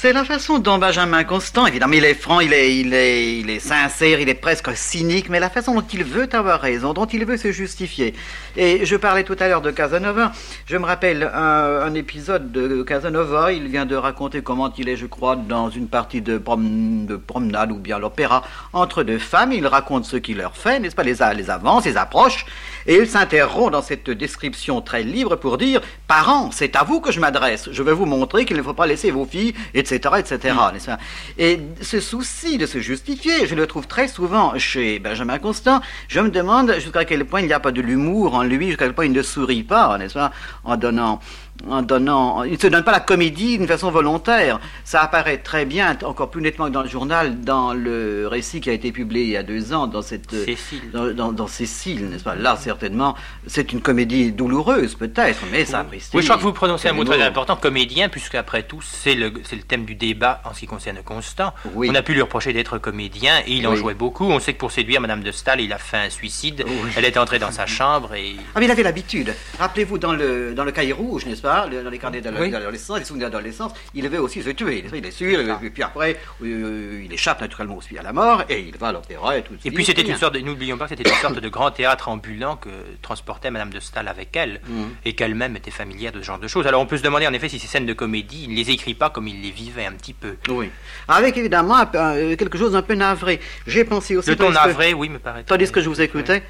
c'est 0.00 0.12
la 0.12 0.24
façon 0.24 0.60
dont 0.60 0.78
Benjamin 0.78 1.24
Constant, 1.24 1.66
évidemment, 1.66 1.94
il 1.94 2.04
est 2.04 2.14
franc, 2.14 2.38
il 2.38 2.52
est, 2.52 2.76
il, 2.76 2.94
est, 2.94 3.38
il 3.40 3.50
est 3.50 3.58
sincère, 3.58 4.20
il 4.20 4.28
est 4.28 4.34
presque 4.34 4.70
cynique, 4.76 5.28
mais 5.28 5.40
la 5.40 5.50
façon 5.50 5.74
dont 5.74 5.84
il 5.92 6.04
veut 6.04 6.28
avoir 6.34 6.60
raison, 6.60 6.92
dont 6.92 7.06
il 7.06 7.24
veut 7.24 7.36
se 7.36 7.50
justifier. 7.50 8.14
Et 8.56 8.86
je 8.86 8.94
parlais 8.94 9.24
tout 9.24 9.34
à 9.40 9.48
l'heure 9.48 9.60
de 9.60 9.72
Casanova. 9.72 10.30
Je 10.66 10.76
me 10.76 10.84
rappelle 10.84 11.28
un, 11.34 11.92
épisode 11.94 12.52
de 12.52 12.84
Casanova. 12.84 13.52
Il 13.52 13.66
vient 13.66 13.86
de 13.86 13.96
raconter 13.96 14.40
comment 14.40 14.72
il 14.78 14.88
est, 14.88 14.94
je 14.94 15.06
crois, 15.06 15.34
dans 15.34 15.68
une 15.68 15.88
partie 15.88 16.20
de, 16.20 16.38
de 16.38 17.16
promenade 17.16 17.72
ou 17.72 17.78
bien 17.78 17.98
l'opéra 17.98 18.44
entre 18.72 19.02
deux 19.02 19.18
femmes. 19.18 19.50
Il 19.50 19.66
raconte 19.66 20.04
ce 20.04 20.16
qu'il 20.16 20.36
leur 20.36 20.56
fait, 20.56 20.78
n'est-ce 20.78 20.94
pas, 20.94 21.02
les 21.02 21.50
avances, 21.50 21.86
les 21.86 21.96
approches. 21.96 22.46
Et 22.88 22.96
il 22.96 23.06
s'interrompt 23.06 23.70
dans 23.70 23.82
cette 23.82 24.10
description 24.10 24.80
très 24.80 25.02
libre 25.02 25.36
pour 25.36 25.58
dire 25.58 25.82
Parents, 26.06 26.50
c'est 26.50 26.74
à 26.74 26.84
vous 26.84 27.00
que 27.00 27.12
je 27.12 27.20
m'adresse. 27.20 27.68
Je 27.70 27.82
vais 27.82 27.92
vous 27.92 28.06
montrer 28.06 28.46
qu'il 28.46 28.56
ne 28.56 28.62
faut 28.62 28.72
pas 28.72 28.86
laisser 28.86 29.10
vos 29.10 29.26
filles, 29.26 29.52
etc. 29.74 30.14
etc. 30.18 30.54
Mm. 30.54 30.96
Et 31.38 31.60
ce 31.82 32.00
souci 32.00 32.56
de 32.56 32.64
se 32.64 32.80
justifier, 32.80 33.46
je 33.46 33.54
le 33.54 33.66
trouve 33.66 33.86
très 33.86 34.08
souvent 34.08 34.58
chez 34.58 34.98
Benjamin 34.98 35.38
Constant. 35.38 35.82
Je 36.08 36.20
me 36.20 36.30
demande 36.30 36.74
jusqu'à 36.78 37.04
quel 37.04 37.26
point 37.26 37.42
il 37.42 37.46
n'y 37.46 37.52
a 37.52 37.60
pas 37.60 37.72
de 37.72 37.82
l'humour 37.82 38.34
en 38.34 38.42
lui, 38.42 38.68
jusqu'à 38.68 38.86
quel 38.86 38.94
point 38.94 39.04
il 39.04 39.12
ne 39.12 39.22
sourit 39.22 39.64
pas, 39.64 39.98
n'est-ce 39.98 40.14
pas, 40.14 40.32
en 40.64 40.78
donnant 40.78 41.20
en 41.68 41.82
donnant, 41.82 42.44
il 42.44 42.52
ne 42.52 42.58
se 42.58 42.66
donne 42.66 42.84
pas 42.84 42.92
la 42.92 43.00
comédie 43.00 43.58
d'une 43.58 43.66
façon 43.66 43.90
volontaire. 43.90 44.60
Ça 44.84 45.02
apparaît 45.02 45.38
très 45.38 45.64
bien, 45.64 45.96
encore 46.04 46.30
plus 46.30 46.42
nettement 46.42 46.66
que 46.66 46.72
dans 46.72 46.82
le 46.82 46.88
journal, 46.88 47.40
dans 47.40 47.74
le 47.74 48.26
récit 48.28 48.60
qui 48.60 48.70
a 48.70 48.72
été 48.72 48.92
publié 48.92 49.24
il 49.24 49.30
y 49.30 49.36
a 49.36 49.42
deux 49.42 49.72
ans 49.72 49.86
dans 49.86 50.02
cette 50.02 50.30
Cécile, 50.30 50.90
dans, 50.92 51.32
dans, 51.32 51.46
Cécile 51.46 52.08
n'est-ce 52.08 52.24
pas? 52.24 52.34
Là, 52.34 52.56
certainement, 52.56 53.16
c'est 53.46 53.72
une 53.72 53.80
comédie 53.80 54.32
douloureuse 54.32 54.94
peut-être, 54.94 55.40
mais 55.50 55.64
ça 55.64 55.80
a 55.80 55.86
Oui, 55.90 56.22
je 56.22 56.26
crois 56.26 56.36
que 56.36 56.42
vous 56.42 56.52
prononcez 56.52 56.88
un 56.88 56.92
mot 56.92 57.04
très 57.04 57.22
important, 57.22 57.56
comédien, 57.56 58.08
puisque 58.08 58.34
après 58.34 58.62
tout, 58.62 58.80
c'est 58.82 59.14
le, 59.14 59.30
le 59.30 59.62
thème 59.62 59.84
du 59.84 59.94
débat 59.94 60.40
en 60.44 60.54
ce 60.54 60.60
qui 60.60 60.66
concerne 60.66 60.98
Constant. 61.04 61.54
On 61.74 61.94
a 61.94 62.02
pu 62.02 62.12
lui 62.14 62.22
reprocher 62.22 62.52
d'être 62.52 62.78
comédien 62.78 63.40
et 63.46 63.52
il 63.52 63.66
en 63.66 63.74
jouait 63.74 63.94
beaucoup. 63.94 64.24
On 64.24 64.40
sait 64.40 64.52
que 64.52 64.58
pour 64.58 64.72
séduire 64.72 65.00
Madame 65.00 65.22
de 65.22 65.32
Staël, 65.32 65.60
il 65.60 65.72
a 65.72 65.78
fait 65.78 65.96
un 65.96 66.10
suicide. 66.10 66.64
Elle 66.96 67.04
est 67.04 67.16
entrée 67.16 67.38
dans 67.38 67.50
sa 67.50 67.66
chambre 67.66 68.14
et. 68.14 68.36
Ah, 68.54 68.60
mais 68.60 68.66
il 68.66 68.70
avait 68.70 68.82
l'habitude. 68.82 69.34
Rappelez-vous 69.58 69.98
dans 69.98 70.12
le 70.12 70.54
dans 70.54 70.64
le 70.64 70.72
cahier 70.72 70.92
rouge, 70.92 71.26
n'est-ce 71.26 71.42
pas 71.42 71.47
dans 71.48 71.90
les 71.90 71.98
carnets 71.98 72.20
d'adolescence, 72.20 72.98
les 72.98 73.04
souvenirs 73.04 73.30
d'adolescence, 73.30 73.72
il 73.94 74.04
avait 74.06 74.18
aussi 74.18 74.42
se 74.42 74.50
tuer. 74.50 74.84
Il 74.92 75.06
est 75.06 75.10
sûr, 75.10 75.40
et 75.40 75.70
puis 75.70 75.82
après, 75.82 76.16
euh, 76.42 77.02
il 77.04 77.12
échappe 77.12 77.40
naturellement 77.40 77.76
aussi 77.76 77.98
à 77.98 78.02
la 78.02 78.12
mort, 78.12 78.44
et 78.48 78.60
il 78.60 78.76
va 78.76 78.88
à 78.88 78.92
l'opéra 78.92 79.36
et 79.36 79.42
tout. 79.42 79.54
Et 79.64 79.70
puis 79.70 79.84
c'était 79.84 80.02
une 80.02 80.16
sorte, 80.16 80.36
n'oublions 80.36 80.78
pas 80.78 80.88
c'était 80.88 81.08
une 81.08 81.16
sorte 81.16 81.40
de 81.40 81.48
grand 81.48 81.70
théâtre 81.70 82.08
ambulant 82.08 82.56
que 82.56 82.68
transportait 83.02 83.50
Madame 83.50 83.70
de 83.70 83.80
Staël 83.80 84.08
avec 84.08 84.36
elle, 84.36 84.60
mm. 84.66 84.84
et 85.04 85.14
qu'elle-même 85.14 85.56
était 85.56 85.70
familière 85.70 86.12
de 86.12 86.20
ce 86.20 86.26
genre 86.26 86.38
de 86.38 86.48
choses. 86.48 86.66
Alors 86.66 86.80
on 86.80 86.86
peut 86.86 86.96
se 86.96 87.02
demander 87.02 87.26
en 87.26 87.32
effet 87.32 87.48
si 87.48 87.58
ces 87.58 87.66
scènes 87.66 87.86
de 87.86 87.92
comédie, 87.92 88.44
il 88.44 88.50
ne 88.50 88.56
les 88.56 88.70
écrit 88.70 88.94
pas 88.94 89.10
comme 89.10 89.28
il 89.28 89.42
les 89.42 89.50
vivait 89.50 89.86
un 89.86 89.92
petit 89.92 90.14
peu. 90.14 90.36
Oui. 90.48 90.70
Avec 91.08 91.36
évidemment 91.36 91.76
euh, 91.94 92.36
quelque 92.36 92.58
chose 92.58 92.72
d'un 92.72 92.82
peu 92.82 92.94
navré. 92.94 93.40
J'ai 93.66 93.84
pensé 93.84 94.16
aussi. 94.16 94.30
Le 94.30 94.36
ton 94.36 94.50
navré, 94.50 94.94
oui, 94.94 95.08
me 95.08 95.18
paraît. 95.18 95.44
Tandis 95.44 95.70
que 95.70 95.80
je 95.80 95.88
vous 95.88 96.00
écoutais, 96.00 96.42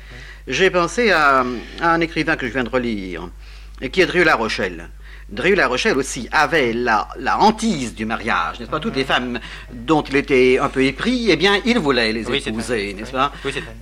j'ai 0.46 0.70
pensé 0.70 1.10
à, 1.10 1.44
à, 1.80 1.92
un 1.92 2.00
écrivain 2.00 2.36
que 2.36 2.46
je 2.46 2.52
viens 2.52 2.64
de 2.64 2.68
relire, 2.68 3.28
et 3.80 3.90
qui 3.90 4.00
est 4.00 4.06
Drieu 4.06 4.24
La 4.24 4.36
Rochelle. 4.36 4.90
Drieu-La 5.30 5.68
Rochelle 5.68 5.96
aussi 5.98 6.26
avait 6.32 6.72
la, 6.72 7.08
la 7.18 7.38
hantise 7.38 7.94
du 7.94 8.06
mariage, 8.06 8.58
n'est-ce 8.58 8.70
pas? 8.70 8.80
Toutes 8.80 8.96
les 8.96 9.04
femmes 9.04 9.38
dont 9.70 10.00
il 10.02 10.16
était 10.16 10.58
un 10.58 10.70
peu 10.70 10.82
épris, 10.82 11.26
eh 11.28 11.36
bien, 11.36 11.60
il 11.66 11.78
voulait 11.78 12.12
les 12.12 12.48
épouser, 12.48 12.94
n'est-ce 12.94 13.12
pas? 13.12 13.30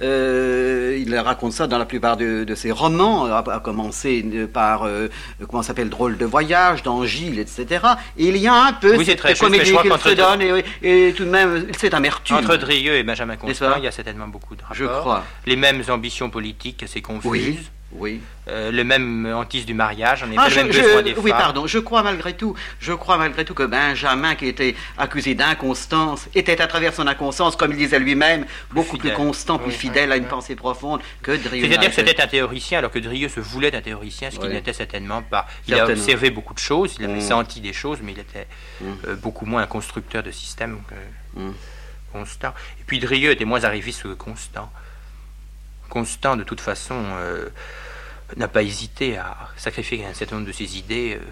Euh, 0.02 0.98
Il 1.00 1.16
raconte 1.16 1.52
ça 1.52 1.68
dans 1.68 1.78
la 1.78 1.84
plupart 1.84 2.16
de, 2.16 2.54
ses 2.56 2.72
romans, 2.72 3.26
à, 3.26 3.60
commencer 3.60 4.24
par, 4.52 4.84
euh, 4.84 5.08
comment 5.48 5.62
s'appelle, 5.62 5.88
Drôle 5.88 6.16
de 6.16 6.24
voyage, 6.24 6.82
dans 6.82 7.04
Gilles, 7.04 7.38
etc. 7.38 7.84
Et 8.18 8.26
il 8.26 8.36
y 8.38 8.48
a 8.48 8.54
un 8.54 8.72
peu 8.72 9.02
cette 9.04 9.18
très 9.18 9.34
comédie 9.34 9.76
qu'il 9.76 9.92
se 9.92 10.14
donne, 10.14 10.42
et, 10.82 11.14
tout 11.16 11.24
de 11.24 11.30
même, 11.30 11.68
cette 11.78 11.94
amertume. 11.94 12.38
Entre 12.38 12.56
Drieu 12.56 12.94
et 12.94 13.04
Benjamin 13.04 13.36
Constant, 13.36 13.74
il 13.76 13.84
y 13.84 13.86
a 13.86 13.92
certainement 13.92 14.26
beaucoup 14.26 14.56
de 14.56 14.62
rapports. 14.62 14.76
Je 14.76 14.84
crois. 14.84 15.24
Les 15.46 15.56
mêmes 15.56 15.82
ambitions 15.88 16.28
politiques 16.28 16.82
assez 16.82 17.02
confuses. 17.02 17.70
Oui. 17.98 18.20
Euh, 18.48 18.70
le 18.70 18.84
même 18.84 19.26
hantise 19.34 19.66
du 19.66 19.74
mariage, 19.74 20.22
en 20.22 20.26
effet, 20.30 20.36
ah, 20.38 20.48
le 20.48 20.54
même 20.54 20.66
besoin 20.68 21.02
des 21.02 21.14
Oui, 21.16 21.30
pardon, 21.30 21.66
je 21.66 21.78
crois 21.78 22.02
malgré 22.04 22.36
tout, 22.36 22.54
je 22.78 22.92
crois 22.92 23.18
malgré 23.18 23.44
tout 23.44 23.54
que 23.54 23.64
Benjamin, 23.64 24.36
qui 24.36 24.46
était 24.46 24.76
accusé 24.98 25.34
d'inconstance, 25.34 26.28
était 26.34 26.60
à 26.60 26.68
travers 26.68 26.94
son 26.94 27.06
inconstance, 27.08 27.56
comme 27.56 27.72
il 27.72 27.78
disait 27.78 27.98
lui-même, 27.98 28.46
beaucoup 28.70 28.98
plus 28.98 29.12
constant, 29.12 29.58
plus 29.58 29.72
fidèle 29.72 30.12
à 30.12 30.16
une 30.16 30.26
pensée 30.26 30.54
profonde 30.54 31.00
que 31.22 31.32
Drieu. 31.32 31.66
C'est-à-dire 31.66 31.88
que 31.88 31.94
c'était 31.96 32.20
un 32.20 32.28
théoricien, 32.28 32.78
alors 32.78 32.92
que 32.92 33.00
Drieu 33.00 33.28
se 33.28 33.40
voulait 33.40 33.74
un 33.74 33.80
théoricien, 33.80 34.30
ce 34.30 34.38
qu'il 34.38 34.50
n'était 34.50 34.72
certainement 34.72 35.22
pas. 35.22 35.46
Il 35.66 35.74
a 35.74 35.86
observé 35.86 36.30
beaucoup 36.30 36.54
de 36.54 36.60
choses, 36.60 36.96
il 36.98 37.04
avait 37.04 37.14
mm. 37.14 37.20
senti 37.20 37.60
des 37.60 37.72
choses, 37.72 37.98
mais 38.02 38.12
il 38.12 38.20
était 38.20 38.46
mm. 38.80 38.84
euh, 39.08 39.16
beaucoup 39.16 39.46
moins 39.46 39.62
un 39.62 39.66
constructeur 39.66 40.22
de 40.22 40.30
système 40.30 40.78
que 40.88 41.40
mm. 41.40 41.52
Constant. 42.12 42.54
Et 42.80 42.84
puis 42.86 42.98
Drieu 42.98 43.30
était 43.30 43.44
moins 43.44 43.64
arriviste 43.64 44.04
que 44.04 44.14
Constant. 44.14 44.70
Constant, 45.88 46.36
de 46.36 46.44
toute 46.44 46.60
façon, 46.60 46.94
euh, 47.18 47.48
n'a 48.36 48.48
pas 48.48 48.62
hésité 48.62 49.16
à 49.16 49.36
sacrifier 49.56 50.04
un 50.04 50.14
certain 50.14 50.36
nombre 50.36 50.48
de 50.48 50.52
ses 50.52 50.78
idées 50.78 51.18
euh, 51.20 51.24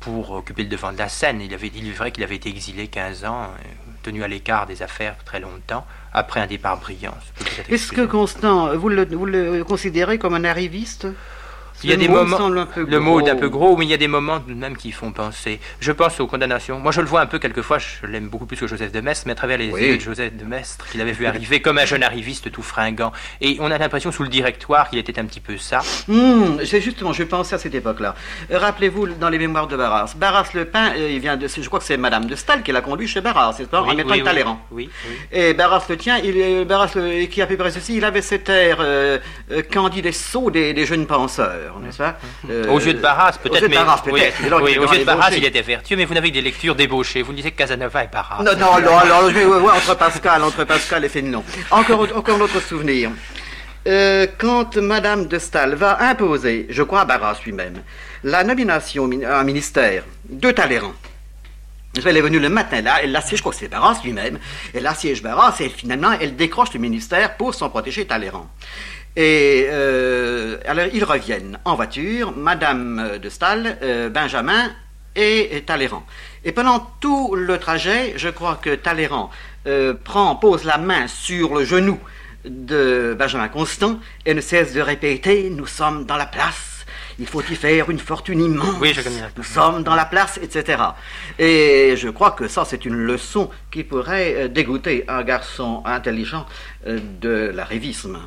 pour 0.00 0.30
occuper 0.32 0.62
le 0.64 0.68
devant 0.68 0.92
de 0.92 0.98
la 0.98 1.08
scène. 1.08 1.40
Il, 1.40 1.52
avait, 1.54 1.70
il 1.74 1.88
est 1.88 1.92
vrai 1.92 2.12
qu'il 2.12 2.22
avait 2.22 2.36
été 2.36 2.48
exilé 2.48 2.88
15 2.88 3.24
ans, 3.24 3.44
euh, 3.44 3.62
tenu 4.02 4.22
à 4.22 4.28
l'écart 4.28 4.66
des 4.66 4.82
affaires 4.82 5.16
très 5.24 5.40
longtemps, 5.40 5.86
après 6.12 6.40
un 6.40 6.46
départ 6.46 6.78
brillant. 6.78 7.16
Est-ce 7.68 7.92
que 7.92 8.04
Constant, 8.04 8.76
vous 8.76 8.88
le, 8.88 9.04
vous 9.06 9.26
le 9.26 9.64
considérez 9.64 10.18
comme 10.18 10.34
un 10.34 10.44
arriviste? 10.44 11.06
Il 11.84 11.90
y 11.90 11.92
a 11.92 11.96
des 11.96 12.08
moments, 12.08 12.48
le 12.48 12.98
mot 12.98 13.20
est 13.20 13.30
un 13.30 13.36
peu 13.36 13.48
gros, 13.48 13.76
mais 13.76 13.84
il 13.84 13.90
y 13.90 13.94
a 13.94 13.98
des 13.98 14.08
moments 14.08 14.42
même 14.46 14.76
qui 14.76 14.92
font 14.92 15.12
penser. 15.12 15.60
Je 15.80 15.92
pense 15.92 16.18
aux 16.20 16.26
condamnations. 16.26 16.78
Moi, 16.78 16.92
je 16.92 17.00
le 17.00 17.06
vois 17.06 17.20
un 17.20 17.26
peu 17.26 17.38
quelquefois, 17.38 17.78
je 17.78 18.06
l'aime 18.06 18.28
beaucoup 18.28 18.46
plus 18.46 18.56
que 18.56 18.66
Joseph 18.66 18.92
de 18.92 19.00
Maistre, 19.00 19.24
mais 19.26 19.32
à 19.32 19.36
travers 19.36 19.58
les 19.58 19.68
yeux 19.68 19.96
de 19.96 20.00
Joseph 20.00 20.34
de 20.36 20.44
Maistre, 20.44 20.86
qu'il 20.90 21.00
avait 21.00 21.12
vu 21.12 21.26
arriver 21.26 21.60
comme 21.60 21.78
un 21.78 21.84
jeune 21.84 22.02
arriviste 22.02 22.50
tout 22.50 22.62
fringant. 22.62 23.12
Et 23.40 23.56
on 23.60 23.70
a 23.70 23.78
l'impression 23.78 24.12
sous 24.12 24.22
le 24.22 24.28
directoire 24.28 24.88
qu'il 24.88 24.98
était 24.98 25.18
un 25.18 25.24
petit 25.24 25.40
peu 25.40 25.56
ça. 25.58 25.80
Hmm, 26.08 26.58
c'est 26.64 26.80
justement, 26.80 27.12
je 27.12 27.22
pensais 27.22 27.54
à 27.54 27.58
cette 27.58 27.74
époque-là. 27.74 28.14
Euh, 28.50 28.58
rappelez-vous 28.58 29.08
dans 29.14 29.28
les 29.28 29.38
mémoires 29.38 29.66
de 29.66 29.76
Barras. 29.76 30.14
Barras 30.16 30.50
le 30.54 30.64
Pin, 30.64 30.92
euh, 30.96 31.10
il 31.10 31.20
vient 31.20 31.36
de, 31.36 31.46
je 31.48 31.66
crois 31.66 31.78
que 31.78 31.84
c'est 31.84 31.96
Madame 31.96 32.26
de 32.26 32.34
Stahl 32.34 32.62
qui 32.62 32.72
l'a 32.72 32.80
conduit 32.80 33.08
chez 33.08 33.20
Barras, 33.20 33.54
c'est 33.56 33.68
pas, 33.68 33.82
en 33.82 33.94
mettant 33.94 34.10
oui, 34.10 34.22
Talleyrand. 34.22 34.60
Oui, 34.70 34.90
Et 35.32 35.54
Barras 35.54 35.84
le 35.88 35.96
tient, 35.96 36.18
il, 36.18 36.64
Barras 36.64 36.92
le, 36.94 37.26
qui 37.26 37.42
a 37.42 37.46
fait 37.46 37.56
ceci, 37.70 37.96
il 37.96 38.04
avait 38.04 38.22
cet 38.22 38.48
air 38.48 38.78
euh, 38.80 39.18
candide 39.72 40.06
et 40.06 40.12
sot 40.12 40.50
des, 40.50 40.72
des 40.72 40.86
jeunes 40.86 41.06
penseurs, 41.06 41.65
n'est-ce 41.80 41.98
pas 41.98 42.16
euh, 42.50 42.68
aux 42.68 42.80
yeux 42.80 42.94
de 42.94 43.00
Barras, 43.00 43.32
peut-être. 43.42 43.68
mais, 43.68 43.78
oui, 44.10 44.78
aux 44.78 44.92
yeux 44.92 45.00
de 45.00 45.04
Barras, 45.04 45.30
il 45.36 45.44
était 45.44 45.62
vertueux, 45.62 45.96
mais 45.96 46.04
vous 46.04 46.14
n'avez 46.14 46.30
que 46.30 46.34
des 46.34 46.42
lectures 46.42 46.74
débauchées. 46.74 47.22
Vous 47.22 47.32
disiez 47.32 47.50
que 47.50 47.56
Casanova 47.56 48.04
est 48.04 48.12
Barras. 48.12 48.42
Non, 48.42 48.56
non, 48.58 48.72
alors, 48.74 48.98
alors 48.98 49.28
je 49.28 49.34
vais 49.34 49.44
voir 49.44 49.76
entre 49.76 49.96
Pascal, 49.96 50.42
entre 50.42 50.64
Pascal 50.64 51.04
et 51.04 51.08
Fénelon. 51.08 51.44
Encore, 51.70 52.06
encore 52.14 52.40
autre 52.40 52.60
souvenir. 52.60 53.10
Euh, 53.86 54.26
quand 54.38 54.76
Madame 54.78 55.26
de 55.26 55.38
Staël 55.38 55.74
va 55.74 56.02
imposer, 56.02 56.66
je 56.70 56.82
crois 56.82 57.02
à 57.02 57.04
Barras 57.04 57.38
lui-même, 57.44 57.82
la 58.24 58.42
nomination 58.42 59.08
à 59.24 59.38
un 59.38 59.44
ministère 59.44 60.02
de 60.28 60.50
Talleyrand. 60.50 60.94
Elle 62.04 62.16
est 62.16 62.20
venue 62.20 62.40
le 62.40 62.48
matin 62.48 62.82
là, 62.82 62.96
elle 63.02 63.12
l'assiège, 63.12 63.38
je 63.38 63.42
crois 63.42 63.52
que 63.52 63.58
c'est 63.58 63.68
Barras 63.68 64.00
lui-même, 64.04 64.38
elle 64.74 64.86
assiège 64.86 65.22
Barras 65.22 65.56
et 65.60 65.68
finalement 65.68 66.12
elle 66.20 66.36
décroche 66.36 66.74
le 66.74 66.80
ministère 66.80 67.36
pour 67.36 67.54
s'en 67.54 67.70
protéger 67.70 68.06
Talleyrand. 68.06 68.48
Et 69.16 69.66
alors 70.66 70.86
ils 70.92 71.04
reviennent 71.04 71.58
en 71.64 71.74
voiture, 71.74 72.36
Madame 72.36 73.18
de 73.20 73.28
Stahl, 73.30 73.78
Benjamin 74.12 74.70
et, 75.14 75.62
Talleyrand. 75.66 76.04
Et 76.44 76.52
pendant 76.52 76.80
tout 77.00 77.34
le 77.34 77.58
trajet, 77.58 78.12
je 78.16 78.28
crois 78.28 78.58
que 78.60 78.74
Talleyrand 78.74 79.30
prend, 80.04 80.36
pose 80.36 80.64
la 80.64 80.76
main 80.76 81.06
sur 81.08 81.54
le 81.54 81.64
genou 81.64 81.98
de 82.48 83.16
Benjamin 83.18 83.48
Constant 83.48 83.98
et 84.24 84.34
ne 84.34 84.40
cesse 84.40 84.72
de 84.72 84.80
répéter 84.80 85.50
Nous 85.50 85.66
sommes 85.66 86.04
dans 86.04 86.16
la 86.16 86.26
place. 86.26 86.76
Il 87.18 87.26
faut 87.26 87.40
y 87.40 87.56
faire 87.56 87.88
une 87.90 87.98
fortune 87.98 88.40
immense. 88.40 88.76
Oui, 88.78 88.92
je 88.92 89.00
Nous 89.36 89.42
sommes 89.42 89.82
dans 89.82 89.94
la 89.94 90.04
place, 90.04 90.38
etc. 90.42 90.82
Et 91.38 91.94
je 91.96 92.08
crois 92.10 92.32
que 92.32 92.46
ça, 92.46 92.64
c'est 92.66 92.84
une 92.84 92.94
leçon 92.94 93.50
qui 93.70 93.84
pourrait 93.84 94.34
euh, 94.36 94.48
dégoûter 94.48 95.04
un 95.08 95.22
garçon 95.22 95.82
intelligent 95.86 96.44
euh, 96.86 96.98
de 97.20 97.50
l'arrivisme. 97.54 98.18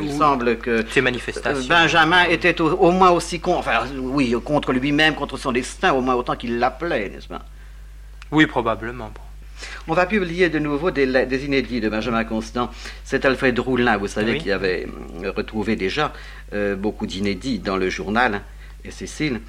Il 0.00 0.12
semble 0.12 0.58
que 0.58 0.84
Ces 0.90 1.00
manifestations. 1.00 1.68
Benjamin 1.68 2.24
était 2.24 2.60
au, 2.60 2.90
moins 2.90 3.10
aussi 3.10 3.40
con, 3.40 3.56
enfin, 3.56 3.84
oui, 3.96 4.34
contre 4.44 4.72
lui-même, 4.72 5.14
contre 5.14 5.36
son 5.36 5.52
destin, 5.52 5.92
au 5.92 6.00
moins 6.00 6.14
autant 6.14 6.36
qu'il 6.36 6.58
l'appelait, 6.58 7.10
n'est-ce 7.10 7.28
pas? 7.28 7.44
Oui, 8.30 8.46
probablement. 8.46 9.12
On 9.88 9.94
va 9.94 10.06
publier 10.06 10.48
de 10.48 10.58
nouveau 10.58 10.90
des, 10.90 11.44
inédits 11.44 11.80
de 11.80 11.88
Benjamin 11.88 12.24
Constant. 12.24 12.70
C'est 13.04 13.24
Alfred 13.24 13.58
Roulin, 13.58 13.96
vous 13.96 14.08
savez, 14.08 14.38
qui 14.38 14.50
avait 14.50 14.86
euh, 15.22 15.32
retrouvé 15.36 15.76
déjà 15.76 16.12
euh, 16.52 16.74
beaucoup 16.74 17.06
d'inédits 17.06 17.58
dans 17.58 17.76
le 17.76 17.90
journal, 17.90 18.40
et 18.84 18.90
Cécile, 18.90 19.40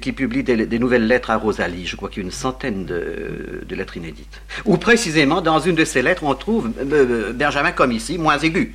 qui 0.00 0.12
publie 0.12 0.42
des, 0.42 0.78
nouvelles 0.78 1.06
lettres 1.06 1.30
à 1.30 1.36
Rosalie. 1.36 1.86
Je 1.86 1.96
crois 1.96 2.08
qu'il 2.08 2.22
y 2.22 2.24
a 2.24 2.26
une 2.26 2.32
centaine 2.32 2.84
de, 2.84 3.66
lettres 3.70 3.96
inédites. 3.96 4.40
Ou 4.64 4.76
précisément, 4.76 5.40
dans 5.40 5.58
une 5.58 5.74
de 5.74 5.84
ces 5.84 6.02
lettres, 6.02 6.24
on 6.24 6.34
trouve 6.34 6.70
euh, 6.78 7.32
Benjamin 7.32 7.72
comme 7.72 7.92
ici, 7.92 8.18
moins 8.18 8.38
aigu, 8.38 8.74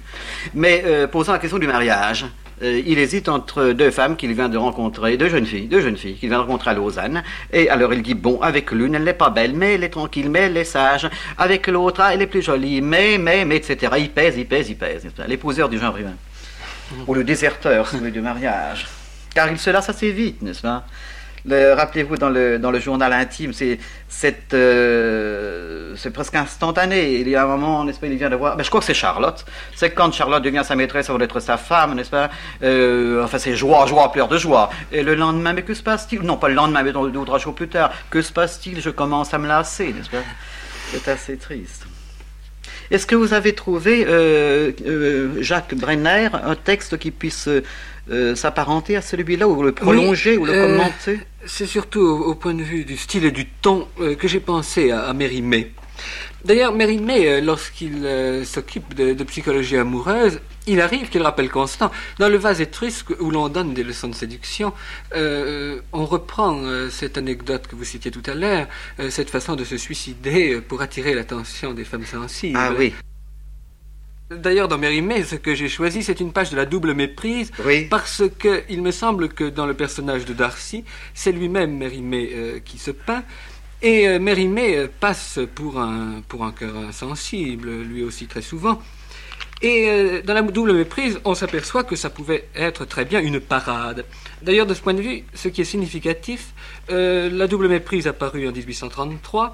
mais 0.53 0.83
posant 1.11 1.33
la 1.33 1.39
question 1.39 1.59
du 1.59 1.67
mariage. 1.67 2.25
Euh, 2.63 2.81
il 2.85 2.99
hésite 2.99 3.27
entre 3.27 3.71
deux 3.71 3.89
femmes 3.89 4.15
qu'il 4.15 4.33
vient 4.33 4.49
de 4.49 4.57
rencontrer, 4.57 5.17
deux 5.17 5.29
jeunes 5.29 5.45
filles, 5.45 5.67
deux 5.67 5.81
jeunes 5.81 5.97
filles 5.97 6.15
qu'il 6.15 6.29
vient 6.29 6.37
de 6.37 6.43
rencontrer 6.43 6.71
à 6.71 6.73
Lausanne. 6.73 7.23
Et 7.51 7.69
alors 7.69 7.93
il 7.93 8.03
dit 8.03 8.13
bon, 8.13 8.39
avec 8.41 8.71
l'une, 8.71 8.93
elle 8.95 9.03
n'est 9.03 9.13
pas 9.13 9.29
belle, 9.29 9.53
mais 9.53 9.75
elle 9.75 9.83
est 9.83 9.89
tranquille, 9.89 10.29
mais 10.29 10.41
elle 10.41 10.57
est 10.57 10.63
sage. 10.63 11.09
Avec 11.37 11.67
l'autre, 11.67 12.01
elle 12.01 12.21
est 12.21 12.27
plus 12.27 12.41
jolie, 12.41 12.81
mais, 12.81 13.17
mais, 13.17 13.45
mais, 13.45 13.57
etc. 13.57 13.93
Il 13.97 14.11
pèse, 14.11 14.37
il 14.37 14.45
pèse, 14.45 14.69
il 14.69 14.75
pèse. 14.75 15.07
L'épouseur 15.27 15.69
du 15.69 15.79
genre 15.79 15.97
humain. 15.97 16.15
Ou 17.07 17.13
le 17.13 17.23
déserteur, 17.23 17.87
celui 17.87 18.11
du 18.11 18.21
mariage. 18.21 18.85
Car 19.33 19.49
il 19.49 19.57
se 19.57 19.69
lasse 19.69 19.89
assez 19.89 20.11
vite, 20.11 20.41
n'est-ce 20.41 20.61
pas? 20.61 20.83
Rappelez-vous 21.49 22.17
dans 22.17 22.29
le, 22.29 22.59
dans 22.59 22.69
le 22.69 22.79
journal 22.79 23.11
intime, 23.13 23.51
c'est 23.51 23.79
euh, 24.53 25.95
c'est 25.97 26.11
presque 26.11 26.35
instantané. 26.35 27.15
Il 27.15 27.27
y 27.27 27.35
a 27.35 27.43
un 27.43 27.47
moment, 27.47 27.83
n'est-ce 27.83 27.99
pas, 27.99 28.05
il 28.05 28.15
vient 28.15 28.29
de 28.29 28.35
voir. 28.35 28.55
Ben, 28.55 28.63
je 28.63 28.69
crois 28.69 28.79
que 28.79 28.85
c'est 28.85 28.93
Charlotte. 28.93 29.43
C'est 29.75 29.89
quand 29.89 30.13
Charlotte 30.13 30.43
devient 30.43 30.61
sa 30.63 30.75
maîtresse 30.75 31.09
avant 31.09 31.17
d'être 31.17 31.39
sa 31.39 31.57
femme, 31.57 31.95
n'est-ce 31.95 32.11
pas? 32.11 32.29
Euh, 32.61 33.23
Enfin, 33.23 33.39
c'est 33.39 33.55
joie, 33.55 33.87
joie, 33.87 34.11
pleurs 34.11 34.27
de 34.27 34.37
joie. 34.37 34.69
Et 34.91 35.01
le 35.01 35.15
lendemain, 35.15 35.53
mais 35.53 35.63
que 35.63 35.73
se 35.73 35.81
passe-t-il? 35.81 36.21
Non, 36.21 36.37
pas 36.37 36.47
le 36.49 36.53
lendemain, 36.53 36.83
mais 36.83 36.91
deux 36.91 36.99
ou 36.99 37.25
trois 37.25 37.39
jours 37.39 37.55
plus 37.55 37.69
tard. 37.69 37.91
Que 38.11 38.21
se 38.21 38.31
passe-t-il? 38.31 38.79
Je 38.79 38.91
commence 38.91 39.33
à 39.33 39.39
me 39.39 39.47
lasser, 39.47 39.93
n'est-ce 39.93 40.11
pas? 40.11 40.23
C'est 40.91 41.07
assez 41.07 41.37
triste. 41.37 41.87
Est-ce 42.91 43.07
que 43.07 43.15
vous 43.15 43.33
avez 43.33 43.55
trouvé, 43.55 44.05
euh, 44.05 45.41
Jacques 45.41 45.73
Brenner, 45.73 46.27
un 46.33 46.55
texte 46.55 46.97
qui 46.99 47.09
puisse 47.09 47.49
euh, 48.09 48.35
s'apparenter 48.35 48.95
à 48.95 49.01
celui-là, 49.01 49.47
ou 49.47 49.61
le 49.61 49.71
prolonger, 49.73 50.37
ou 50.37 50.45
le 50.45 50.53
euh, 50.53 50.77
commenter 50.77 51.19
C'est 51.45 51.67
surtout 51.67 52.01
au, 52.01 52.33
point 52.33 52.55
de 52.55 52.63
vue 52.63 52.83
du 52.83 52.97
style 52.97 53.25
et 53.25 53.31
du 53.31 53.45
ton 53.45 53.87
euh, 53.99 54.15
que 54.15 54.27
j'ai 54.27 54.39
pensé 54.39 54.89
à, 54.89 55.03
à 55.03 55.13
Mérimée. 55.13 55.71
D'ailleurs, 56.43 56.73
Mérimée, 56.73 57.41
lorsqu'il 57.41 58.09
s'occupe 58.43 58.95
de, 58.95 59.23
psychologie 59.23 59.77
amoureuse, 59.77 60.39
il 60.65 60.81
arrive 60.81 61.09
qu'il 61.09 61.21
rappelle 61.21 61.51
Constant. 61.51 61.91
Dans 62.17 62.27
le 62.27 62.37
vase 62.37 62.59
étrusque, 62.59 63.13
où 63.19 63.29
l'on 63.29 63.49
donne 63.49 63.75
des 63.75 63.83
leçons 63.83 64.07
de 64.07 64.15
séduction, 64.15 64.73
on 65.13 66.05
reprend 66.05 66.59
cette 66.89 67.19
anecdote 67.19 67.67
que 67.67 67.75
vous 67.75 67.83
citiez 67.83 68.09
tout 68.09 68.23
à 68.25 68.33
l'heure, 68.33 68.65
cette 69.11 69.29
façon 69.29 69.55
de 69.55 69.63
se 69.63 69.77
suicider 69.77 70.59
pour 70.59 70.81
attirer 70.81 71.13
l'attention 71.13 71.73
des 71.73 71.85
femmes 71.85 72.07
sensibles. 72.07 72.57
Ah 72.59 72.71
oui. 72.75 72.95
D'ailleurs, 74.31 74.69
dans 74.69 74.77
Mérimée, 74.77 75.25
ce 75.25 75.35
que 75.35 75.53
j'ai 75.53 75.67
choisi, 75.67 76.03
c'est 76.03 76.21
une 76.21 76.31
page 76.31 76.51
de 76.51 76.55
la 76.55 76.65
double 76.65 76.93
méprise, 76.93 77.51
parce 77.89 78.23
que 78.39 78.63
il 78.69 78.81
me 78.81 78.91
semble 78.91 79.27
que 79.27 79.43
dans 79.43 79.65
le 79.65 79.73
personnage 79.73 80.23
de 80.23 80.33
Darcy, 80.33 80.85
c'est 81.13 81.33
lui-même 81.33 81.75
Mérimée 81.77 82.29
euh, 82.33 82.59
qui 82.63 82.77
se 82.77 82.91
peint, 82.91 83.23
et 83.81 84.07
euh, 84.07 84.19
Mérimée 84.19 84.77
euh, 84.77 84.87
passe 84.99 85.39
pour 85.53 85.81
un, 85.81 86.21
pour 86.29 86.45
un 86.45 86.53
cœur 86.53 86.77
insensible, 86.77 87.81
lui 87.81 88.03
aussi 88.03 88.27
très 88.27 88.41
souvent. 88.41 88.81
Et 89.63 90.23
dans 90.25 90.33
la 90.33 90.41
double 90.41 90.73
méprise, 90.73 91.19
on 91.23 91.35
s'aperçoit 91.35 91.83
que 91.83 91.95
ça 91.95 92.09
pouvait 92.09 92.47
être 92.55 92.83
très 92.85 93.05
bien 93.05 93.19
une 93.19 93.39
parade. 93.39 94.05
D'ailleurs, 94.41 94.65
de 94.65 94.73
ce 94.73 94.81
point 94.81 94.95
de 94.95 95.03
vue, 95.03 95.23
ce 95.35 95.49
qui 95.49 95.61
est 95.61 95.65
significatif, 95.65 96.55
la 96.89 97.45
double 97.45 97.67
méprise 97.67 98.07
apparue 98.07 98.47
en 98.47 98.51
1833 98.51 99.53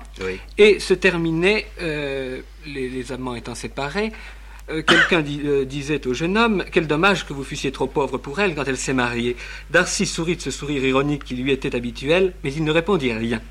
et 0.58 0.80
se 0.80 0.93
terminait, 0.93 1.67
les, 1.82 2.41
les, 2.88 3.12
amants 3.12 3.36
étant 3.36 3.54
séparés, 3.54 4.13
euh, 4.69 4.82
quelqu'un 4.82 5.23
euh, 5.45 5.63
disait 5.63 6.06
au 6.08 6.13
jeune 6.13 6.38
homme 6.38 6.65
Quel 6.71 6.88
dommage 6.88 7.25
que 7.25 7.32
vous 7.32 7.45
fussiez 7.45 7.71
trop 7.71 7.88
pauvre 7.88 8.17
pour 8.17 8.39
elle 8.39 8.53
quand 8.53 8.65
elle 8.65 8.77
s'est 8.77 8.93
mariée. 8.93 9.38
Darcy 9.69 10.06
sourit 10.06 10.36
de 10.36 10.41
ce 10.41 10.51
sourire 10.51 10.84
ironique 10.84 11.23
qui 11.23 11.36
lui 11.36 11.51
était 11.51 11.73
habituel, 11.73 12.34
mais 12.43 12.51
il 12.51 12.65
ne 12.65 12.71
répondit 12.71 13.13
rien. 13.13 13.41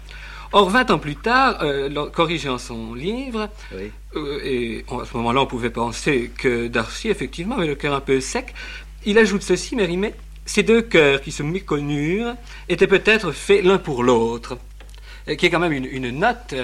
Or, 0.52 0.68
vingt 0.68 0.90
ans 0.90 0.98
plus 0.98 1.16
tard, 1.16 1.59
euh, 1.62 2.11
corrigeant 2.11 2.59
son 2.59 2.94
livre, 2.94 3.48
et 4.14 4.85
à 4.88 5.05
ce 5.05 5.16
moment-là, 5.16 5.40
on 5.40 5.46
pouvait 5.46 5.70
penser 5.70 6.31
que 6.37 6.68
Darcy, 6.68 7.09
effectivement, 7.09 7.57
avait 7.57 7.66
le 7.66 7.74
cœur 7.74 7.94
un 7.94 8.00
peu 8.00 8.20
sec, 8.20 8.55
il 9.05 9.18
ajoute 9.18 9.42
ceci, 9.42 9.74
Mérimée 9.74 10.14
Ces 10.44 10.62
deux 10.62 10.83
cœurs 10.83 11.20
qui 11.20 11.33
se 11.33 11.42
méconnurent 11.42 12.35
étaient 12.68 12.87
peut-être 12.87 13.33
faits 13.33 13.64
l'un 13.64 13.79
pour 13.79 14.05
l'autre, 14.05 14.59
qui 15.37 15.46
est 15.46 15.50
quand 15.50 15.59
même 15.59 15.72
une, 15.72 16.11
note 16.11 16.55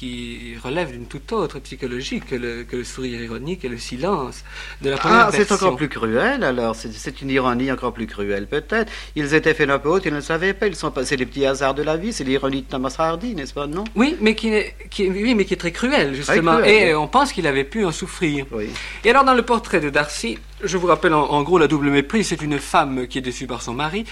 qui 0.00 0.56
relève 0.64 0.92
d'une 0.92 1.04
toute 1.04 1.30
autre 1.30 1.58
psychologie 1.58 2.20
que 2.20 2.34
le, 2.34 2.64
que 2.64 2.76
le, 2.76 2.84
sourire 2.84 3.20
ironique 3.20 3.66
et 3.66 3.68
le 3.68 3.76
silence 3.76 4.44
de 4.80 4.88
la 4.88 4.96
première 4.96 5.26
ah, 5.26 5.30
c'est 5.30 5.52
encore 5.52 5.76
plus 5.76 5.90
cruel 5.90 6.42
alors, 6.42 6.74
c'est 6.74 7.20
une 7.20 7.28
ironie 7.28 7.70
encore 7.70 7.92
plus 7.92 8.06
cruelle 8.06 8.46
peut-être. 8.46 8.90
Ils 9.14 9.34
étaient 9.34 9.52
phénopothes, 9.52 10.06
ils 10.06 10.10
ne 10.10 10.16
le 10.16 10.22
savaient 10.22 10.54
pas, 10.54 10.68
ils 10.68 10.74
sont 10.74 10.90
passés 10.90 11.18
les 11.18 11.26
petits 11.26 11.44
hasards 11.44 11.74
de 11.74 11.82
la 11.82 11.98
vie, 11.98 12.14
c'est 12.14 12.24
l'ironie 12.24 12.62
de 12.62 12.66
Thomas 12.66 12.94
Hardy, 12.96 13.34
n'est-ce 13.34 13.52
pas, 13.52 13.66
non? 13.66 13.84
Oui, 13.94 14.16
mais 14.22 14.34
qui, 14.34 14.48
est, 14.48 14.74
qui, 14.88 15.06
oui, 15.10 15.34
mais 15.34 15.44
qui 15.44 15.52
est 15.52 15.58
très 15.58 15.72
cruel 15.72 16.14
justement, 16.14 16.60
et 16.60 16.94
on 16.94 17.06
pense 17.06 17.34
qu'il 17.34 17.46
avait 17.46 17.64
pu 17.64 17.84
en 17.84 17.92
souffrir. 17.92 18.46
Oui. 18.52 18.70
Et 19.04 19.10
alors 19.10 19.24
dans 19.24 19.34
le 19.34 19.42
portrait 19.42 19.80
de 19.80 19.90
Darcy, 19.90 20.38
je 20.64 20.78
vous 20.78 20.86
rappelle 20.86 21.12
en, 21.12 21.42
gros 21.42 21.58
la 21.58 21.68
double 21.68 21.90
méprise, 21.90 22.28
c'est 22.28 22.40
une 22.40 22.58
femme 22.58 23.06
qui 23.06 23.18
est 23.18 23.22
déçue 23.22 23.46
par 23.46 23.60
son 23.60 23.74
mari, 23.74 24.06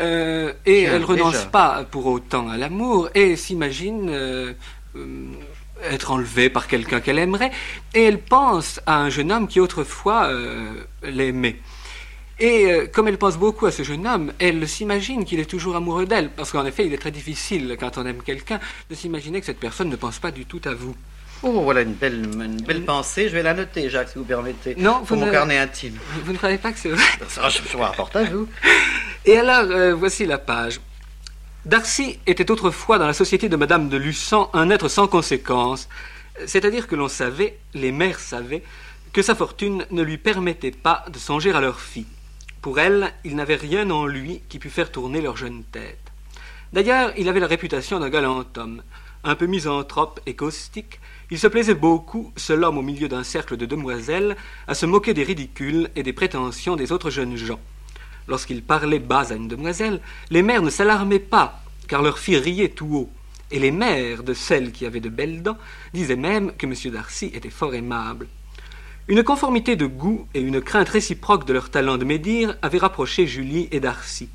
euh, 0.00 0.52
et 0.66 0.82
elle 0.82 1.04
renonce 1.04 1.46
pas 1.46 1.86
pour 1.90 2.04
autant 2.06 2.50
à 2.50 2.58
l'amour, 2.58 3.08
et 3.14 3.36
s'imagine... 3.36 4.10
Euh, 4.10 4.20
euh, 4.40 4.52
être 5.82 6.10
enlevée 6.10 6.50
par 6.50 6.66
quelqu'un 6.68 7.00
qu'elle 7.00 7.18
aimerait, 7.18 7.50
et 7.94 8.02
elle 8.02 8.18
pense 8.18 8.80
à 8.86 8.98
un 8.98 9.08
jeune 9.08 9.32
homme 9.32 9.48
qui 9.48 9.60
autrefois 9.60 10.26
euh, 10.26 10.72
l'aimait. 11.02 11.56
Et 12.38 12.72
euh, 12.72 12.86
comme 12.86 13.08
elle 13.08 13.18
pense 13.18 13.36
beaucoup 13.36 13.66
à 13.66 13.70
ce 13.70 13.82
jeune 13.82 14.06
homme, 14.06 14.32
elle 14.38 14.66
s'imagine 14.68 15.24
qu'il 15.24 15.40
est 15.40 15.48
toujours 15.48 15.76
amoureux 15.76 16.06
d'elle, 16.06 16.30
parce 16.30 16.52
qu'en 16.52 16.64
effet, 16.66 16.86
il 16.86 16.92
est 16.92 16.98
très 16.98 17.10
difficile, 17.10 17.76
quand 17.78 17.98
on 17.98 18.06
aime 18.06 18.22
quelqu'un, 18.22 18.60
de 18.90 18.94
s'imaginer 18.94 19.40
que 19.40 19.46
cette 19.46 19.60
personne 19.60 19.88
ne 19.88 19.96
pense 19.96 20.18
pas 20.18 20.30
du 20.30 20.44
tout 20.46 20.60
à 20.64 20.74
vous. 20.74 20.94
Oh, 21.42 21.62
voilà 21.62 21.80
une 21.80 21.94
belle, 21.94 22.22
une 22.34 22.60
belle 22.60 22.84
pensée. 22.84 23.30
Je 23.30 23.34
vais 23.34 23.42
la 23.42 23.54
noter, 23.54 23.88
Jacques, 23.88 24.10
si 24.10 24.18
vous 24.18 24.24
permettez. 24.24 24.74
Non, 24.76 25.00
pour 25.06 25.16
mon 25.16 25.30
carnet 25.30 25.56
intime. 25.56 25.96
Vous 26.24 26.32
ne 26.32 26.36
croyez 26.36 26.58
pas 26.58 26.70
que 26.72 26.78
c'est 26.78 26.90
vrai? 26.90 27.02
Ça, 27.28 27.48
je 27.48 27.62
me 27.78 27.82
rapporte 27.82 28.14
à 28.16 28.24
vous. 28.24 28.46
Et 29.24 29.38
alors, 29.38 29.96
voici 29.96 30.26
la 30.26 30.36
page. 30.36 30.80
Darcy 31.66 32.18
était 32.26 32.50
autrefois 32.50 32.98
dans 32.98 33.06
la 33.06 33.12
société 33.12 33.50
de 33.50 33.56
Madame 33.56 33.90
de 33.90 33.98
Luçon 33.98 34.48
un 34.54 34.70
être 34.70 34.88
sans 34.88 35.06
conséquence, 35.06 35.90
c'est-à-dire 36.46 36.86
que 36.86 36.96
l'on 36.96 37.08
savait, 37.08 37.58
les 37.74 37.92
mères 37.92 38.18
savaient, 38.18 38.62
que 39.12 39.20
sa 39.20 39.34
fortune 39.34 39.84
ne 39.90 40.02
lui 40.02 40.16
permettait 40.16 40.70
pas 40.70 41.04
de 41.12 41.18
songer 41.18 41.52
à 41.52 41.60
leur 41.60 41.78
fille. 41.78 42.06
Pour 42.62 42.80
elle, 42.80 43.12
il 43.24 43.36
n'avait 43.36 43.56
rien 43.56 43.90
en 43.90 44.06
lui 44.06 44.40
qui 44.48 44.58
pût 44.58 44.70
faire 44.70 44.90
tourner 44.90 45.20
leur 45.20 45.36
jeune 45.36 45.62
tête. 45.64 45.98
D'ailleurs, 46.72 47.12
il 47.18 47.28
avait 47.28 47.40
la 47.40 47.46
réputation 47.46 48.00
d'un 48.00 48.08
galant 48.08 48.42
homme, 48.56 48.82
un 49.22 49.34
peu 49.34 49.44
misanthrope 49.44 50.18
et 50.24 50.34
caustique. 50.34 50.98
Il 51.30 51.38
se 51.38 51.46
plaisait 51.46 51.74
beaucoup, 51.74 52.32
seul 52.36 52.64
homme 52.64 52.78
au 52.78 52.82
milieu 52.82 53.08
d'un 53.08 53.22
cercle 53.22 53.58
de 53.58 53.66
demoiselles, 53.66 54.34
à 54.66 54.74
se 54.74 54.86
moquer 54.86 55.12
des 55.12 55.24
ridicules 55.24 55.90
et 55.94 56.02
des 56.02 56.14
prétentions 56.14 56.76
des 56.76 56.90
autres 56.90 57.10
jeunes 57.10 57.36
gens 57.36 57.60
lorsqu'il 58.30 58.62
parlait 58.62 59.00
bas 59.00 59.26
à 59.30 59.34
une 59.34 59.48
demoiselle, 59.48 60.00
les 60.30 60.42
mères 60.42 60.62
ne 60.62 60.70
s'alarmaient 60.70 61.18
pas, 61.18 61.62
car 61.88 62.00
leur 62.00 62.18
fille 62.18 62.38
riait 62.38 62.68
tout 62.68 62.94
haut. 62.94 63.10
Et 63.50 63.58
les 63.58 63.72
mères 63.72 64.22
de 64.22 64.32
celles 64.32 64.70
qui 64.70 64.86
avaient 64.86 65.00
de 65.00 65.08
belles 65.08 65.42
dents 65.42 65.58
disaient 65.92 66.16
même 66.16 66.52
que 66.52 66.66
M. 66.66 66.74
Darcy 66.92 67.26
était 67.34 67.50
fort 67.50 67.74
aimable. 67.74 68.28
Une 69.08 69.24
conformité 69.24 69.74
de 69.74 69.86
goût 69.86 70.28
et 70.34 70.40
une 70.40 70.60
crainte 70.60 70.88
réciproque 70.88 71.44
de 71.44 71.52
leur 71.52 71.68
talent 71.68 71.98
de 71.98 72.04
médire 72.04 72.56
avaient 72.62 72.78
rapproché 72.78 73.26
Julie 73.26 73.68
et 73.72 73.80
Darcy. 73.80 74.28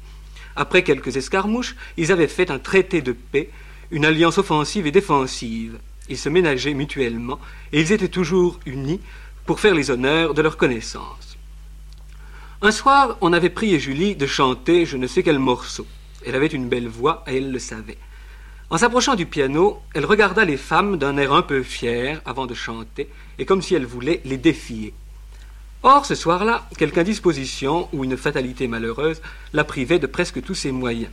Après 0.58 0.84
quelques 0.84 1.16
escarmouches, 1.16 1.78
ils 1.96 2.12
avaient 2.12 2.28
fait 2.28 2.52
un 2.52 2.60
traité 2.60 3.02
de 3.02 3.14
paix, 3.14 3.50
une 3.92 4.04
alliance 4.04 4.38
offensive 4.38 4.86
et 4.86 4.92
défensive. 4.92 5.80
Ils 6.10 6.18
se 6.18 6.28
ménageaient 6.28 6.74
mutuellement 6.74 7.40
et 7.72 7.80
ils 7.80 7.94
étaient 7.94 8.10
toujours 8.10 8.60
unis 8.66 9.00
pour 9.46 9.62
faire 9.62 9.76
les 9.76 9.92
honneurs 9.92 10.34
de 10.34 10.42
leur 10.42 10.58
connaissance. 10.58 11.25
Un 12.66 12.72
soir, 12.72 13.20
on 13.22 13.32
avait 13.32 13.52
prié 13.52 13.80
Julie 13.80 14.16
de 14.16 14.26
chanter 14.26 14.88
je 14.88 14.98
ne 14.98 15.06
sais 15.06 15.22
quel 15.22 15.38
morceau. 15.38 15.86
Elle 16.26 16.34
avait 16.34 16.48
une 16.48 16.68
belle 16.68 16.88
voix 16.88 17.24
et 17.28 17.38
elle 17.38 17.52
le 17.52 17.60
savait. 17.60 18.00
En 18.72 18.80
s'approchant 18.80 19.14
du 19.14 19.28
piano, 19.28 19.84
elle 19.94 20.04
regarda 20.04 20.46
les 20.46 20.58
femmes 20.58 20.98
d'un 20.98 21.16
air 21.18 21.32
un 21.32 21.44
peu 21.44 21.62
fier 21.62 22.24
avant 22.26 22.48
de 22.48 22.56
chanter, 22.56 23.08
et 23.38 23.46
comme 23.46 23.62
si 23.62 23.76
elle 23.76 23.86
voulait 23.86 24.20
les 24.26 24.38
défier. 24.38 24.96
Or, 25.84 26.08
ce 26.08 26.16
soir-là, 26.16 26.68
quelque 26.76 26.98
indisposition 26.98 27.88
ou 27.94 28.04
une 28.04 28.18
fatalité 28.18 28.68
malheureuse 28.68 29.22
la 29.54 29.64
privait 29.64 30.00
de 30.00 30.08
presque 30.08 30.42
tous 30.42 30.56
ses 30.56 30.72
moyens. 30.72 31.12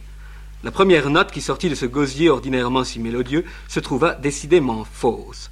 La 0.65 0.71
première 0.71 1.11
note 1.11 1.33
qui 1.33 1.43
sortit 1.43 1.69
de 1.69 1.75
ce 1.75 1.85
gosier 1.85 2.31
ordinairement 2.31 2.83
si 2.83 2.99
mélodieux 2.99 3.45
se 3.69 3.81
trouva 3.81 4.15
décidément 4.15 4.87
fausse. 4.91 5.51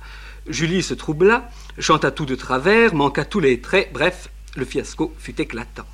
Julie 0.49 0.83
se 0.83 0.95
troubla, 0.95 1.51
chanta 1.79 2.11
tout 2.11 2.25
de 2.25 2.37
travers, 2.37 2.95
manqua 2.95 3.27
tous 3.27 3.41
les 3.41 3.61
traits, 3.61 3.93
bref, 3.93 4.31
le 4.57 4.65
fiasco 4.65 5.15
fut 5.19 5.41
éclatant. 5.41 5.87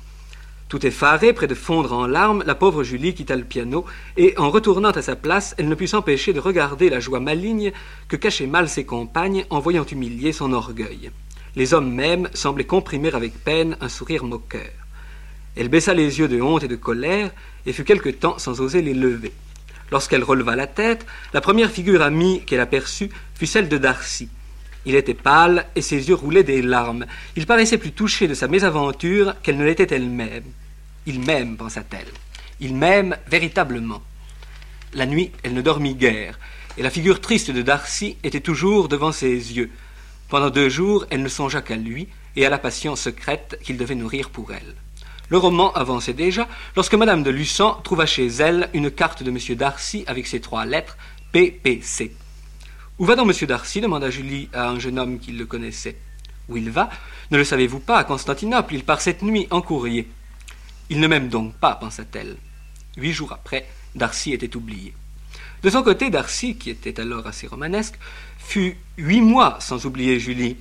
Tout 0.69 0.85
effarée, 0.85 1.31
près 1.31 1.47
de 1.47 1.55
fondre 1.55 1.93
en 1.93 2.07
larmes, 2.07 2.43
la 2.45 2.55
pauvre 2.55 2.83
Julie 2.83 3.13
quitta 3.13 3.37
le 3.37 3.45
piano, 3.45 3.85
et 4.17 4.37
en 4.37 4.49
retournant 4.49 4.91
à 4.91 5.01
sa 5.01 5.15
place, 5.15 5.55
elle 5.57 5.69
ne 5.69 5.75
put 5.75 5.87
s'empêcher 5.87 6.33
de 6.33 6.41
regarder 6.41 6.89
la 6.89 6.99
joie 6.99 7.21
maligne 7.21 7.71
que 8.09 8.17
cachaient 8.17 8.47
mal 8.47 8.67
ses 8.67 8.85
compagnes 8.85 9.45
en 9.49 9.61
voyant 9.61 9.85
humilier 9.85 10.33
son 10.33 10.51
orgueil. 10.51 11.11
Les 11.55 11.73
hommes 11.73 11.93
mêmes 11.93 12.29
semblaient 12.33 12.65
comprimer 12.65 13.13
avec 13.13 13.33
peine 13.43 13.77
un 13.79 13.87
sourire 13.87 14.25
moqueur. 14.25 14.69
Elle 15.55 15.69
baissa 15.69 15.93
les 15.93 16.19
yeux 16.19 16.27
de 16.27 16.41
honte 16.41 16.63
et 16.63 16.67
de 16.67 16.75
colère, 16.75 17.31
et 17.65 17.71
fut 17.71 17.85
quelque 17.85 18.09
temps 18.09 18.37
sans 18.37 18.59
oser 18.59 18.81
les 18.81 18.93
lever. 18.93 19.31
Lorsqu'elle 19.89 20.23
releva 20.23 20.57
la 20.57 20.67
tête, 20.67 21.05
la 21.33 21.39
première 21.39 21.71
figure 21.71 22.01
amie 22.01 22.43
qu'elle 22.45 22.59
aperçut 22.59 23.09
fut 23.35 23.45
celle 23.45 23.69
de 23.69 23.77
Darcy. 23.77 24.29
Il 24.87 24.95
était 24.95 25.13
pâle 25.13 25.65
et 25.75 25.81
ses 25.81 26.07
yeux 26.07 26.15
roulaient 26.15 26.45
des 26.45 26.61
larmes. 26.61 27.05
Il 27.35 27.45
paraissait 27.45 27.77
plus 27.77 27.91
touché 27.91 28.29
de 28.29 28.33
sa 28.33 28.47
mésaventure 28.47 29.35
qu'elle 29.43 29.57
ne 29.57 29.65
l'était 29.65 29.93
elle-même. 29.93 30.45
Il 31.05 31.19
m'aime, 31.19 31.57
pensa-t-elle. 31.57 32.07
Il 32.61 32.73
m'aime 32.73 33.17
véritablement. 33.27 34.01
La 34.93 35.05
nuit, 35.05 35.33
elle 35.43 35.53
ne 35.53 35.61
dormit 35.61 35.93
guère, 35.93 36.39
et 36.77 36.83
la 36.83 36.89
figure 36.89 37.19
triste 37.19 37.51
de 37.51 37.61
Darcy 37.61 38.15
était 38.23 38.39
toujours 38.39 38.87
devant 38.87 39.11
ses 39.11 39.33
yeux. 39.57 39.69
Pendant 40.29 40.49
deux 40.49 40.69
jours, 40.69 41.05
elle 41.09 41.21
ne 41.21 41.27
songea 41.27 41.61
qu'à 41.61 41.75
lui 41.75 42.07
et 42.37 42.45
à 42.45 42.49
la 42.49 42.57
passion 42.57 42.95
secrète 42.95 43.59
qu'il 43.61 43.75
devait 43.75 43.93
nourrir 43.93 44.29
pour 44.29 44.53
elle. 44.53 44.75
Le 45.27 45.37
roman 45.37 45.73
avançait 45.73 46.13
déjà 46.13 46.47
lorsque 46.77 46.93
Madame 46.93 47.23
de 47.23 47.29
Luçon 47.29 47.75
trouva 47.83 48.05
chez 48.05 48.27
elle 48.27 48.69
une 48.73 48.89
carte 48.89 49.21
de 49.21 49.31
M. 49.31 49.57
Darcy 49.57 50.05
avec 50.07 50.27
ces 50.27 50.39
trois 50.39 50.65
lettres 50.65 50.95
PPC. 51.33 52.13
Où 52.99 53.05
va 53.05 53.15
donc 53.15 53.29
M. 53.29 53.47
Darcy 53.47 53.79
demanda 53.79 54.09
Julie 54.09 54.49
à 54.53 54.69
un 54.69 54.79
jeune 54.79 54.97
homme 54.97 55.19
qui 55.19 55.31
le 55.31 55.45
connaissait. 55.45 55.97
Où 56.49 56.57
il 56.57 56.71
va 56.71 56.89
Ne 57.29 57.37
le 57.37 57.43
savez-vous 57.43 57.79
pas, 57.79 57.99
à 57.99 58.03
Constantinople, 58.03 58.73
il 58.73 58.83
part 58.83 59.01
cette 59.01 59.21
nuit 59.21 59.47
en 59.51 59.61
courrier. 59.61 60.07
Il 60.89 60.99
ne 60.99 61.07
m'aime 61.07 61.29
donc 61.29 61.53
pas, 61.53 61.75
pensa-t-elle. 61.75 62.37
Huit 62.97 63.13
jours 63.13 63.33
après, 63.33 63.67
Darcy 63.93 64.33
était 64.33 64.55
oublié. 64.55 64.95
De 65.61 65.69
son 65.69 65.83
côté, 65.83 66.09
Darcy, 66.09 66.55
qui 66.55 66.71
était 66.71 66.99
alors 66.99 67.27
assez 67.27 67.45
romanesque, 67.45 67.99
fut 68.39 68.77
huit 68.97 69.21
mois 69.21 69.57
sans 69.59 69.85
oublier 69.85 70.19
Julie. 70.19 70.57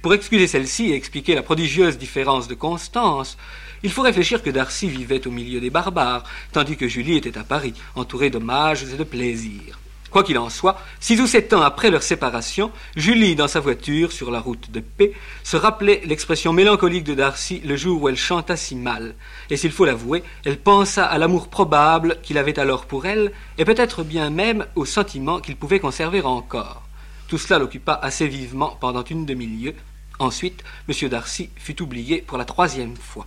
Pour 0.00 0.14
excuser 0.14 0.46
celle-ci 0.46 0.90
et 0.90 0.94
expliquer 0.94 1.34
la 1.34 1.42
prodigieuse 1.42 1.98
différence 1.98 2.46
de 2.46 2.54
Constance, 2.54 3.36
il 3.82 3.90
faut 3.90 4.02
réfléchir 4.02 4.44
que 4.44 4.50
Darcy 4.50 4.88
vivait 4.88 5.26
au 5.26 5.32
milieu 5.32 5.58
des 5.58 5.70
barbares, 5.70 6.22
tandis 6.52 6.76
que 6.76 6.86
Julie 6.86 7.16
était 7.16 7.36
à 7.36 7.42
Paris, 7.42 7.74
entourée 7.96 8.30
d'hommages 8.30 8.84
et 8.84 8.96
de 8.96 9.02
plaisirs. 9.02 9.79
Quoi 10.10 10.24
qu'il 10.24 10.38
en 10.38 10.50
soit, 10.50 10.80
six 10.98 11.20
ou 11.20 11.26
sept 11.28 11.52
ans 11.52 11.62
après 11.62 11.90
leur 11.90 12.02
séparation, 12.02 12.72
Julie, 12.96 13.36
dans 13.36 13.46
sa 13.46 13.60
voiture, 13.60 14.10
sur 14.10 14.32
la 14.32 14.40
route 14.40 14.70
de 14.72 14.80
paix, 14.80 15.12
se 15.44 15.56
rappelait 15.56 16.02
l'expression 16.04 16.52
mélancolique 16.52 17.04
de 17.04 17.14
Darcy 17.14 17.60
le 17.64 17.76
jour 17.76 18.02
où 18.02 18.08
elle 18.08 18.16
chanta 18.16 18.56
si 18.56 18.74
mal. 18.74 19.14
Et 19.50 19.56
s'il 19.56 19.70
faut 19.70 19.84
l'avouer, 19.84 20.24
elle 20.44 20.58
pensa 20.58 21.04
à 21.04 21.16
l'amour 21.18 21.48
probable 21.48 22.18
qu'il 22.22 22.38
avait 22.38 22.58
alors 22.58 22.86
pour 22.86 23.06
elle, 23.06 23.30
et 23.56 23.64
peut-être 23.64 24.02
bien 24.02 24.30
même 24.30 24.66
au 24.74 24.84
sentiment 24.84 25.38
qu'il 25.38 25.56
pouvait 25.56 25.78
conserver 25.78 26.22
encore. 26.22 26.82
Tout 27.28 27.38
cela 27.38 27.60
l'occupa 27.60 27.92
assez 28.02 28.26
vivement 28.26 28.76
pendant 28.80 29.04
une 29.04 29.26
demi-lieue. 29.26 29.76
Ensuite, 30.18 30.64
M. 30.88 31.08
Darcy 31.08 31.50
fut 31.54 31.80
oublié 31.80 32.20
pour 32.20 32.36
la 32.36 32.44
troisième 32.44 32.96
fois. 32.96 33.26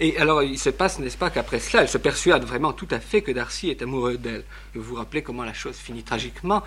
Et 0.00 0.18
alors, 0.18 0.42
il 0.42 0.58
se 0.58 0.70
passe, 0.70 0.98
n'est-ce 0.98 1.16
pas, 1.16 1.30
qu'après 1.30 1.60
cela, 1.60 1.82
elle 1.82 1.88
se 1.88 1.98
persuade 1.98 2.44
vraiment 2.44 2.72
tout 2.72 2.88
à 2.90 2.98
fait 2.98 3.22
que 3.22 3.30
Darcy 3.30 3.70
est 3.70 3.80
amoureux 3.80 4.18
d'elle. 4.18 4.44
Vous 4.74 4.82
vous 4.82 4.94
rappelez 4.96 5.22
comment 5.22 5.44
la 5.44 5.54
chose 5.54 5.76
finit 5.76 6.02
tragiquement, 6.02 6.62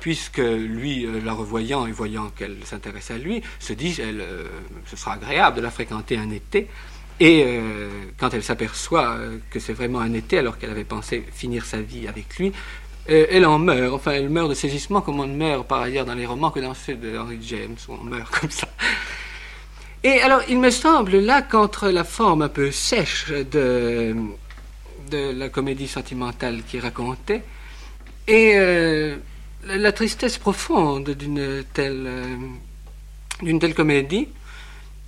puisque 0.00 0.38
lui, 0.38 1.04
euh, 1.04 1.20
la 1.24 1.32
revoyant 1.32 1.86
et 1.86 1.92
voyant 1.92 2.30
qu'elle 2.30 2.56
s'intéresse 2.64 3.10
à 3.10 3.18
lui, 3.18 3.42
se 3.58 3.72
dit, 3.72 3.96
elle, 4.00 4.20
euh, 4.20 4.44
ce 4.86 4.96
sera 4.96 5.14
agréable 5.14 5.56
de 5.56 5.62
la 5.62 5.70
fréquenter 5.70 6.16
un 6.16 6.30
été. 6.30 6.68
Et 7.18 7.42
euh, 7.44 7.90
quand 8.16 8.32
elle 8.32 8.44
s'aperçoit 8.44 9.18
que 9.50 9.58
c'est 9.58 9.72
vraiment 9.72 9.98
un 9.98 10.12
été, 10.12 10.38
alors 10.38 10.56
qu'elle 10.56 10.70
avait 10.70 10.84
pensé 10.84 11.24
finir 11.32 11.64
sa 11.64 11.80
vie 11.80 12.06
avec 12.06 12.38
lui, 12.38 12.52
elle 13.08 13.46
en 13.46 13.58
meurt. 13.58 13.94
Enfin, 13.94 14.12
elle 14.12 14.28
meurt 14.28 14.50
de 14.50 14.54
saisissement 14.54 15.00
comme 15.00 15.18
on 15.18 15.26
meurt 15.26 15.66
par 15.66 15.80
ailleurs 15.80 16.04
dans 16.04 16.14
les 16.14 16.26
romans 16.26 16.50
que 16.50 16.60
dans 16.60 16.74
ceux 16.74 16.94
de 16.94 17.16
Henry 17.16 17.38
James, 17.42 17.76
où 17.88 17.94
on 17.94 18.04
meurt 18.04 18.30
comme 18.40 18.50
ça. 18.50 18.68
Et 20.04 20.20
alors, 20.20 20.42
il 20.48 20.58
me 20.58 20.70
semble 20.70 21.18
là 21.18 21.42
qu'entre 21.42 21.88
la 21.88 22.04
forme 22.04 22.42
un 22.42 22.48
peu 22.48 22.70
sèche 22.70 23.30
de, 23.30 24.14
de 25.10 25.32
la 25.32 25.48
comédie 25.48 25.88
sentimentale 25.88 26.62
qui 26.68 26.78
racontait 26.78 27.42
et 28.28 28.52
euh, 28.54 29.16
la 29.64 29.92
tristesse 29.92 30.38
profonde 30.38 31.10
d'une 31.10 31.64
telle, 31.72 32.04
euh, 32.06 32.36
d'une 33.42 33.58
telle 33.58 33.74
comédie, 33.74 34.28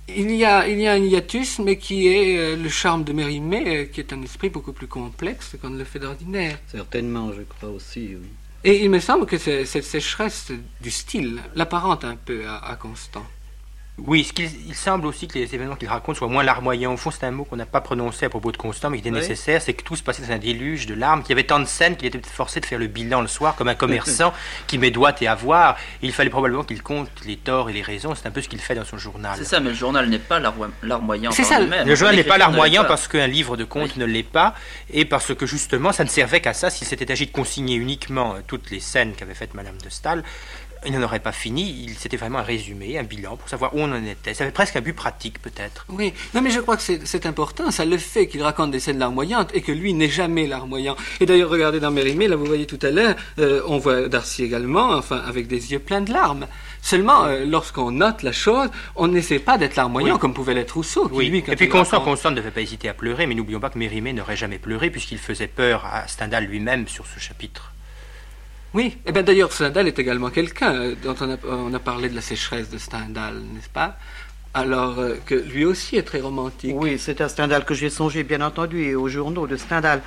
il 0.09 0.31
y, 0.31 0.43
a, 0.43 0.67
il 0.67 0.79
y 0.79 0.87
a 0.87 0.93
un 0.93 0.97
hiatus, 0.97 1.59
mais 1.59 1.77
qui 1.77 2.07
est 2.07 2.37
euh, 2.37 2.55
le 2.57 2.67
charme 2.67 3.05
de 3.05 3.13
Mérimée, 3.13 3.89
qui 3.93 4.01
est 4.01 4.11
un 4.11 4.21
esprit 4.23 4.49
beaucoup 4.49 4.73
plus 4.73 4.87
complexe 4.87 5.55
qu'on 5.61 5.69
ne 5.69 5.77
le 5.77 5.85
fait 5.85 5.99
d'ordinaire. 5.99 6.57
Certainement, 6.67 7.31
je 7.31 7.43
crois 7.43 7.69
aussi, 7.69 8.15
oui. 8.19 8.27
Et 8.63 8.83
il 8.83 8.89
me 8.89 8.99
semble 8.99 9.25
que 9.25 9.37
cette 9.37 9.83
sécheresse 9.83 10.51
du 10.81 10.91
style 10.91 11.41
l'apparente 11.55 12.03
un 12.03 12.15
peu 12.15 12.45
à, 12.45 12.57
à 12.57 12.75
Constant. 12.75 13.25
Oui, 14.07 14.27
il 14.67 14.75
semble 14.75 15.05
aussi 15.05 15.27
que 15.27 15.37
les 15.37 15.53
événements 15.53 15.75
qu'il 15.75 15.87
raconte 15.87 16.15
soient 16.15 16.27
moins 16.27 16.43
larmoyants. 16.43 16.93
Au 16.93 16.97
fond, 16.97 17.11
c'est 17.11 17.25
un 17.25 17.31
mot 17.31 17.43
qu'on 17.43 17.55
n'a 17.55 17.65
pas 17.65 17.81
prononcé 17.81 18.25
à 18.25 18.29
propos 18.29 18.51
de 18.51 18.57
Constant, 18.57 18.89
mais 18.89 18.97
qui 18.97 19.07
était 19.07 19.15
nécessaire. 19.15 19.61
C'est 19.61 19.73
que 19.73 19.83
tout 19.83 19.95
se 19.95 20.03
passait 20.03 20.23
dans 20.23 20.31
un 20.31 20.37
déluge 20.37 20.87
de 20.87 20.93
larmes, 20.93 21.21
qu'il 21.21 21.29
y 21.29 21.33
avait 21.33 21.43
tant 21.43 21.59
de 21.59 21.65
scènes 21.65 21.95
qu'il 21.95 22.07
était 22.07 22.19
forcé 22.27 22.59
de 22.59 22.65
faire 22.65 22.79
le 22.79 22.87
bilan 22.87 23.21
le 23.21 23.27
soir, 23.27 23.55
comme 23.55 23.67
un 23.67 23.75
commerçant 23.75 24.33
qui 24.67 24.77
met 24.77 24.91
doigt 24.91 25.13
et 25.21 25.27
avoir. 25.27 25.77
il 26.01 26.13
fallait 26.13 26.29
probablement 26.29 26.63
qu'il 26.63 26.81
compte 26.81 27.09
les 27.25 27.37
torts 27.37 27.69
et 27.69 27.73
les 27.73 27.81
raisons. 27.81 28.15
C'est 28.15 28.27
un 28.27 28.31
peu 28.31 28.41
ce 28.41 28.49
qu'il 28.49 28.59
fait 28.59 28.75
dans 28.75 28.85
son 28.85 28.97
journal. 28.97 29.33
C'est 29.37 29.45
ça, 29.45 29.59
mais 29.59 29.69
le 29.69 29.75
journal 29.75 30.09
n'est 30.09 30.19
pas 30.19 30.39
larmoyant. 30.83 31.31
C'est 31.31 31.43
ça. 31.43 31.59
Le 31.59 31.95
journal 31.95 32.15
n'est 32.15 32.23
pas 32.23 32.37
larmoyant 32.37 32.85
parce 32.85 33.07
qu'un 33.07 33.27
livre 33.27 33.57
de 33.57 33.65
contes 33.65 33.97
ne 33.97 34.05
l'est 34.05 34.23
pas, 34.23 34.55
et 34.91 35.05
parce 35.05 35.35
que 35.35 35.45
justement, 35.45 35.91
ça 35.91 36.03
ne 36.03 36.09
servait 36.09 36.41
qu'à 36.41 36.53
ça. 36.53 36.69
S'il 36.69 36.87
s'était 36.87 37.11
agi 37.11 37.27
de 37.27 37.31
consigner 37.31 37.75
uniquement 37.75 38.35
toutes 38.47 38.71
les 38.71 38.79
scènes 38.79 39.13
qu'avait 39.13 39.35
faites 39.35 39.53
Madame 39.53 39.77
de 39.83 39.89
Stahl, 39.89 40.23
il 40.85 40.93
n'en 40.93 41.03
aurait 41.03 41.19
pas 41.19 41.31
fini, 41.31 41.85
il 41.85 41.97
c'était 41.97 42.17
vraiment 42.17 42.39
un 42.39 42.43
résumé, 42.43 42.97
un 42.97 43.03
bilan 43.03 43.37
pour 43.37 43.47
savoir 43.49 43.75
où 43.75 43.79
on 43.79 43.91
en 43.91 44.03
était. 44.05 44.33
Ça 44.33 44.43
avait 44.43 44.51
presque 44.51 44.75
un 44.75 44.81
but 44.81 44.93
pratique 44.93 45.41
peut-être. 45.41 45.85
Oui, 45.89 46.13
non 46.33 46.41
mais 46.41 46.49
je 46.49 46.59
crois 46.59 46.77
que 46.77 46.83
c'est 46.83 47.25
important, 47.25 47.69
ça 47.71 47.85
le 47.85 47.97
fait 47.97 48.27
qu'il 48.27 48.41
raconte 48.41 48.71
des 48.71 48.79
scènes 48.79 48.99
larmoyantes 48.99 49.51
et 49.53 49.61
que 49.61 49.71
lui 49.71 49.93
n'est 49.93 50.09
jamais 50.09 50.47
larmoyant. 50.47 50.95
Et 51.19 51.25
d'ailleurs, 51.25 51.49
regardez 51.49 51.79
dans 51.79 51.91
Mérimée, 51.91 52.27
là 52.27 52.35
vous 52.35 52.45
voyez 52.45 52.65
tout 52.65 52.79
à 52.81 52.89
l'heure, 52.89 53.15
euh, 53.39 53.61
on 53.67 53.77
voit 53.77 54.07
Darcy 54.07 54.43
également, 54.43 54.91
enfin 54.91 55.21
avec 55.27 55.47
des 55.47 55.71
yeux 55.71 55.79
pleins 55.79 56.01
de 56.01 56.11
larmes. 56.11 56.47
Seulement, 56.81 57.25
euh, 57.25 57.45
lorsqu'on 57.45 57.91
note 57.91 58.23
la 58.23 58.31
chose, 58.31 58.69
on 58.95 59.07
n'essaie 59.07 59.39
pas 59.39 59.57
d'être 59.57 59.75
larmoyant 59.75 60.17
comme 60.17 60.33
pouvait 60.33 60.55
l'être 60.55 60.71
Rousseau. 60.71 61.09
oui. 61.13 61.43
et 61.47 61.55
puis 61.55 61.69
Constant, 61.69 62.01
Constant 62.01 62.31
ne 62.31 62.35
devait 62.35 62.51
pas 62.51 62.61
hésiter 62.61 62.89
à 62.89 62.93
pleurer, 62.93 63.27
mais 63.27 63.35
n'oublions 63.35 63.59
pas 63.59 63.69
que 63.69 63.77
Mérimée 63.77 64.13
n'aurait 64.13 64.37
jamais 64.37 64.57
pleuré 64.57 64.89
puisqu'il 64.89 65.19
faisait 65.19 65.47
peur 65.47 65.85
à 65.85 66.07
Stendhal 66.07 66.45
lui-même 66.45 66.87
sur 66.87 67.05
ce 67.05 67.19
chapitre. 67.19 67.71
Oui, 68.73 68.85
et 68.85 68.97
eh 69.07 69.11
bien 69.11 69.23
d'ailleurs 69.23 69.51
Stendhal 69.51 69.87
est 69.87 69.99
également 69.99 70.29
quelqu'un 70.29 70.73
euh, 70.73 70.95
dont 71.03 71.15
on 71.19 71.73
a, 71.73 71.79
parlé 71.79 72.07
de 72.07 72.15
la 72.15 72.21
sécheresse 72.21 72.69
de 72.69 72.77
Stendhal, 72.77 73.35
n'est-ce 73.53 73.69
pas? 73.69 73.97
Alors 74.53 74.99
euh, 74.99 75.15
que 75.25 75.35
lui 75.35 75.65
aussi 75.65 75.97
est 75.97 76.03
très 76.03 76.21
romantique. 76.21 76.73
Oui, 76.75 76.97
c'est 76.97 77.19
à 77.19 77.27
Stendhal 77.27 77.65
que 77.65 77.73
j'ai 77.73 77.89
songé, 77.89 78.23
bien 78.23 78.41
entendu, 78.41 78.83
et 78.83 78.95
aux 78.95 79.09
journaux 79.09 79.45
de 79.45 79.57
Stendhal. 79.57 80.01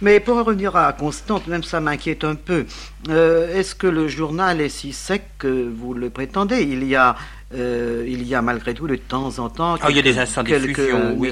Mais 0.00 0.18
pour 0.18 0.36
revenir 0.36 0.74
à 0.74 0.92
Constante, 0.92 1.46
même 1.46 1.62
ça 1.62 1.80
m'inquiète 1.80 2.24
un 2.24 2.34
peu. 2.34 2.66
Euh, 3.08 3.56
est-ce 3.56 3.76
que 3.76 3.86
le 3.86 4.08
journal 4.08 4.60
est 4.60 4.68
si 4.68 4.92
sec 4.92 5.22
que 5.38 5.68
vous 5.68 5.94
le 5.94 6.10
prétendez? 6.10 6.62
Il 6.62 6.84
y 6.84 6.96
a 6.96 7.14
euh, 7.54 8.04
il 8.06 8.28
y 8.28 8.34
a 8.34 8.42
malgré 8.42 8.74
tout 8.74 8.86
de 8.86 8.96
temps 8.96 9.38
en 9.38 9.48
temps. 9.48 9.76
Ah, 9.80 9.86
il 9.88 9.96
y 9.96 9.98
a 9.98 10.02
des 10.02 10.18
instants 10.18 10.42
d'effusion, 10.42 11.14
oui, 11.16 11.30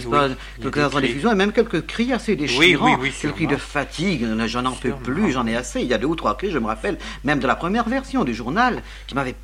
quelques 0.61 0.79
instants 0.79 1.01
d'effusion 1.01 1.33
et 1.33 1.35
même 1.35 1.53
quelques 1.53 1.85
cris 1.85 2.13
assez 2.13 2.37
déchirants, 2.37 2.99
quelques 2.99 3.35
cris 3.35 3.47
de 3.47 3.57
fatigue. 3.57 4.27
J'en 4.47 4.65
en 4.65 4.73
peux 4.73 4.93
plus, 4.93 5.33
j'en 5.33 5.47
ai 5.47 5.57
assez. 5.57 5.81
Il 5.81 5.87
y 5.87 5.95
a 5.95 5.99
deux 5.99 6.07
ou 6.07 6.17
trois 6.17 6.37
cris, 6.37 6.51
je 6.51 6.59
me 6.59 6.67
rappelle, 6.67 6.97
même 7.25 7.39
de 7.39 7.47
la 7.47 7.55
première 7.55 7.89
version 7.89 8.25
du 8.25 8.35
journal, 8.35 8.83
qui 9.07 9.15
m'avait 9.15 9.35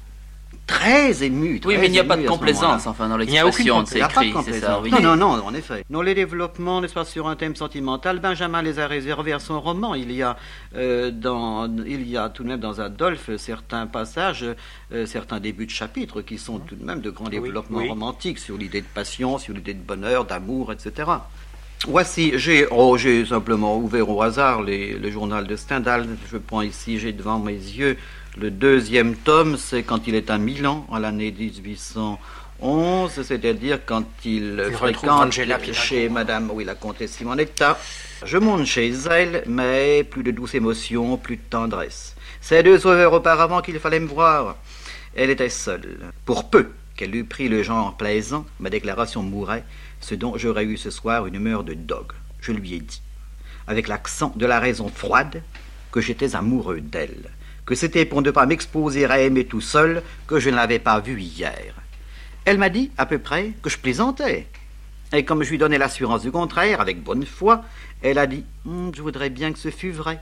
très 0.67 1.25
ému. 1.25 1.61
oui, 1.65 1.77
mais 1.79 1.87
il 1.87 1.93
n'y 1.93 1.99
a 1.99 2.05
pas 2.05 2.17
de 2.17 2.27
complaisance, 2.27 2.87
enfin, 2.87 3.09
dans 3.09 3.17
l'expression 3.17 3.83
de 3.83 3.89
ces 3.89 4.01
cris, 4.01 4.33
c'est 4.45 4.61
ça, 4.61 4.81
oui. 4.81 4.91
Non, 4.91 5.01
non, 5.01 5.17
non, 5.17 5.45
en 5.45 5.55
effet. 5.55 5.85
Dans 5.91 6.03
les 6.03 6.15
développements, 6.15 6.81
n'est-ce 6.81 6.95
pas, 6.95 7.05
sur 7.05 7.29
un 7.29 7.37
thème 7.37 7.57
sentimental, 7.57 8.21
Benjamin 8.21 8.63
les 8.63 8.79
a 8.79 8.87
réservés 8.87 9.33
à 9.33 9.39
son 9.39 9.61
roman. 9.61 9.95
Il 9.95 10.13
y 10.13 10.23
a, 10.23 10.37
euh, 10.75 11.11
dans, 11.11 11.71
il 11.87 12.09
y 12.09 12.17
a 12.17 12.29
tout 12.29 12.45
de 12.45 12.49
même 12.49 12.61
dans 12.61 12.81
Adolphe 12.81 13.31
certains 13.37 13.87
passages, 13.87 14.47
euh, 14.93 15.07
certains 15.07 15.41
débuts 15.41 15.67
de 15.67 15.71
chapitres 15.71 16.23
qui 16.23 16.39
sont 16.39 16.59
tout 16.59 16.77
de 16.77 16.85
même 16.85 17.01
de 17.01 17.11
grands 17.11 17.29
développements 17.29 17.85
romantiques 17.87 18.39
sur 18.39 18.57
l'idée 18.57 18.81
de 18.81 18.87
passion, 18.87 19.39
sur 19.39 19.55
l'idée 19.55 19.75
de 19.75 19.83
bonheur, 19.83 20.25
d'amour, 20.25 20.73
etc. 20.73 21.11
Voici, 21.89 22.33
j'ai 22.37 22.67
oh, 22.71 22.97
simplement 23.29 23.77
ouvert 23.77 24.09
au 24.09 24.23
hasard 24.23 24.63
les, 24.63 24.97
le 24.97 25.11
journal 25.11 25.47
de 25.47 25.57
Stendhal. 25.57 26.07
Je 26.31 26.37
prends 26.39 26.63
ici, 26.63 27.01
j'ai 27.01 27.13
devant 27.13 27.41
mes 27.41 27.55
yeux 27.55 27.97
le 28.39 28.51
deuxième 28.51 29.15
tome, 29.15 29.59
c'est 29.59 29.83
quand 29.83 30.07
il 30.07 30.15
est 30.15 30.31
à 30.31 30.39
Milan, 30.39 30.87
en 30.89 30.99
l'année 30.99 31.35
1811, 31.39 33.23
c'est-à-dire 33.23 33.81
quand 33.85 34.07
il, 34.25 34.71
fréquente 34.73 35.33
chez 35.33 36.09
Madame, 36.09 36.51
oui, 36.51 36.65
la 36.65 36.75
comtesse 36.75 37.13
Simonetta. 37.13 37.79
Je 38.25 38.39
monte 38.39 38.65
chez 38.65 38.91
elle, 39.11 39.45
mais 39.47 40.03
plus 40.05 40.23
de 40.23 40.31
douce 40.31 40.55
émotion, 40.55 41.19
plus 41.19 41.37
de 41.37 41.43
tendresse. 41.51 42.17
C'est 42.41 42.63
deux 42.63 42.87
heures 42.87 43.13
auparavant 43.13 43.61
qu'il 43.61 43.79
fallait 43.79 44.01
me 44.01 44.07
voir. 44.07 44.57
Elle 45.15 45.29
était 45.29 45.51
seule. 45.51 45.99
Pour 46.25 46.49
peu 46.49 46.71
qu'elle 46.97 47.15
eût 47.15 47.25
pris 47.25 47.51
le 47.51 47.63
genre 47.63 47.97
plaisant, 47.99 48.47
ma 48.61 48.71
déclaration 48.71 49.23
mourait, 49.23 49.65
ce 50.01 50.15
dont 50.15 50.39
j'aurais 50.39 50.65
eu 50.65 50.79
ce 50.79 50.91
soir 50.91 51.27
une 51.27 51.35
humeur 51.35 51.65
de 51.65 51.75
dogue. 51.75 52.13
Je 52.41 52.53
lui 52.53 52.75
ai 52.75 52.81
dit, 52.81 53.03
avec 53.67 53.89
l'accent 53.89 54.33
de 54.37 54.47
la 54.47 54.59
raison 54.59 54.89
froide, 54.89 55.43
que 55.91 56.01
j'étais 56.01 56.35
amoureux 56.35 56.81
d'elle 56.81 57.31
que 57.67 57.75
c'était 57.75 58.05
pour 58.05 58.23
ne 58.23 58.31
pas 58.31 58.47
m'exposer 58.47 59.07
à 59.07 59.21
aimer 59.21 59.45
tout 59.45 59.61
seul 59.61 60.03
que 60.27 60.41
je 60.41 60.51
ne 60.51 60.57
l'avais 60.57 60.79
pas 60.79 61.01
vue 61.01 61.21
hier. 61.21 61.75
Elle 62.45 62.59
m'a 62.59 62.69
dit, 62.69 62.91
à 62.99 63.07
peu 63.07 63.19
près, 63.19 63.53
que 63.63 63.71
je 63.71 63.79
plaisantais. 63.79 64.47
Et 65.13 65.25
comme 65.25 65.43
je 65.43 65.51
lui 65.51 65.59
donnais 65.59 65.79
l'assurance 65.79 66.23
du 66.23 66.33
contraire, 66.33 66.81
avec 66.81 67.03
bonne 67.03 67.27
foi, 67.27 67.63
elle 68.03 68.19
a 68.19 68.27
dit 68.27 68.45
hum, 68.67 68.91
Je 68.95 69.03
voudrais 69.03 69.31
bien 69.31 69.53
que 69.53 69.59
ce 69.59 69.71
fût 69.71 69.93
vrai. 69.93 70.21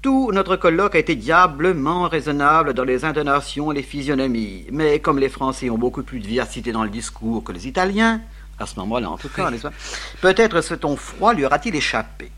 Tout 0.00 0.30
notre 0.32 0.54
colloque 0.56 0.94
a 0.94 0.98
été 0.98 1.16
diablement 1.16 2.08
raisonnable 2.08 2.72
dans 2.72 2.84
les 2.84 3.04
intonations 3.04 3.72
et 3.72 3.74
les 3.74 3.82
physionomies, 3.82 4.66
mais 4.70 5.00
comme 5.00 5.18
les 5.18 5.28
Français 5.28 5.70
ont 5.70 5.78
beaucoup 5.78 6.04
plus 6.04 6.20
de 6.20 6.26
vivacité 6.26 6.70
dans 6.70 6.84
le 6.84 6.88
discours 6.88 7.42
que 7.42 7.50
les 7.50 7.66
Italiens, 7.66 8.20
à 8.60 8.66
ce 8.66 8.78
moment-là 8.78 9.10
en 9.10 9.18
tout 9.18 9.28
cas, 9.28 9.50
peut-être 10.20 10.60
ce 10.60 10.74
ton 10.74 10.96
froid 10.96 11.34
lui 11.34 11.44
aura-t-il 11.44 11.74
échappé. 11.74 12.30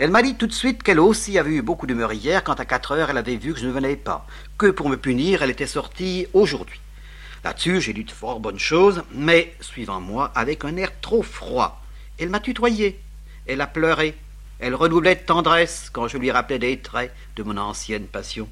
Elle 0.00 0.10
m'a 0.10 0.22
dit 0.22 0.34
tout 0.34 0.46
de 0.46 0.52
suite 0.54 0.82
qu'elle 0.82 0.98
aussi 0.98 1.38
avait 1.38 1.50
eu 1.50 1.60
beaucoup 1.60 1.86
d'humeur 1.86 2.10
hier 2.14 2.42
quand 2.42 2.58
à 2.58 2.64
quatre 2.64 2.92
heures 2.92 3.10
elle 3.10 3.18
avait 3.18 3.36
vu 3.36 3.52
que 3.52 3.60
je 3.60 3.66
ne 3.66 3.70
venais 3.70 3.96
pas, 3.96 4.26
que 4.56 4.70
pour 4.70 4.88
me 4.88 4.96
punir 4.96 5.42
elle 5.42 5.50
était 5.50 5.66
sortie 5.66 6.26
aujourd'hui. 6.32 6.80
Là-dessus, 7.44 7.82
j'ai 7.82 7.92
dit 7.92 8.04
de 8.04 8.10
fort 8.10 8.40
bonnes 8.40 8.58
choses, 8.58 9.02
mais, 9.12 9.52
suivant 9.60 10.00
moi, 10.00 10.32
avec 10.34 10.64
un 10.64 10.78
air 10.78 10.88
trop 11.02 11.22
froid. 11.22 11.84
Elle 12.18 12.30
m'a 12.30 12.40
tutoyé, 12.40 12.98
elle 13.46 13.60
a 13.60 13.66
pleuré, 13.66 14.14
elle 14.58 14.74
redoublait 14.74 15.16
de 15.16 15.20
tendresse 15.20 15.90
quand 15.92 16.08
je 16.08 16.16
lui 16.16 16.30
rappelais 16.30 16.58
des 16.58 16.78
traits 16.78 17.12
de 17.36 17.42
mon 17.42 17.58
ancienne 17.58 18.06
passion. 18.06 18.48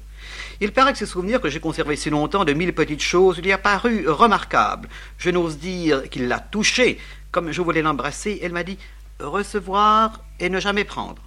Il 0.61 0.71
paraît 0.71 0.91
que 0.91 0.99
ces 0.99 1.07
souvenirs 1.07 1.41
que 1.41 1.49
j'ai 1.49 1.59
conservés 1.59 1.95
si 1.95 2.11
longtemps 2.11 2.45
de 2.45 2.53
mille 2.53 2.75
petites 2.75 3.01
choses 3.01 3.41
lui 3.41 3.51
a 3.51 3.57
paru 3.57 4.07
remarquables. 4.07 4.87
Je 5.17 5.31
n'ose 5.31 5.57
dire 5.57 6.11
qu'il 6.11 6.27
l'a 6.27 6.41
touchée. 6.41 6.99
Comme 7.31 7.51
je 7.51 7.63
voulais 7.63 7.81
l'embrasser, 7.81 8.39
elle 8.43 8.53
m'a 8.53 8.63
dit 8.63 8.77
recevoir 9.19 10.23
et 10.39 10.49
ne 10.49 10.59
jamais 10.59 10.83
prendre. 10.83 11.23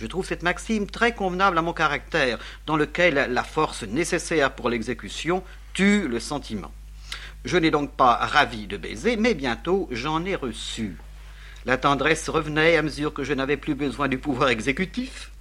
Je 0.00 0.06
trouve 0.06 0.24
cette 0.24 0.42
maxime 0.42 0.86
très 0.86 1.12
convenable 1.12 1.58
à 1.58 1.62
mon 1.62 1.74
caractère, 1.74 2.38
dans 2.64 2.78
lequel 2.78 3.14
la 3.30 3.44
force 3.44 3.82
nécessaire 3.82 4.52
pour 4.52 4.70
l'exécution 4.70 5.42
tue 5.74 6.08
le 6.08 6.18
sentiment. 6.18 6.72
Je 7.44 7.58
n'ai 7.58 7.70
donc 7.70 7.92
pas 7.92 8.14
ravi 8.14 8.66
de 8.66 8.78
baiser, 8.78 9.16
mais 9.16 9.34
bientôt 9.34 9.88
j'en 9.92 10.24
ai 10.24 10.34
reçu. 10.34 10.96
La 11.66 11.76
tendresse 11.76 12.30
revenait 12.30 12.78
à 12.78 12.82
mesure 12.82 13.12
que 13.12 13.24
je 13.24 13.34
n'avais 13.34 13.58
plus 13.58 13.74
besoin 13.74 14.08
du 14.08 14.16
pouvoir 14.16 14.48
exécutif. 14.48 15.32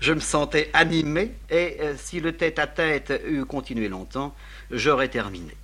Je 0.00 0.14
me 0.14 0.20
sentais 0.20 0.70
animé, 0.72 1.32
et 1.50 1.76
euh, 1.80 1.94
si 1.98 2.20
le 2.20 2.32
tête-à-tête 2.32 3.12
eût 3.26 3.44
continué 3.44 3.88
longtemps, 3.88 4.34
j'aurais 4.70 5.08
terminé. 5.08 5.54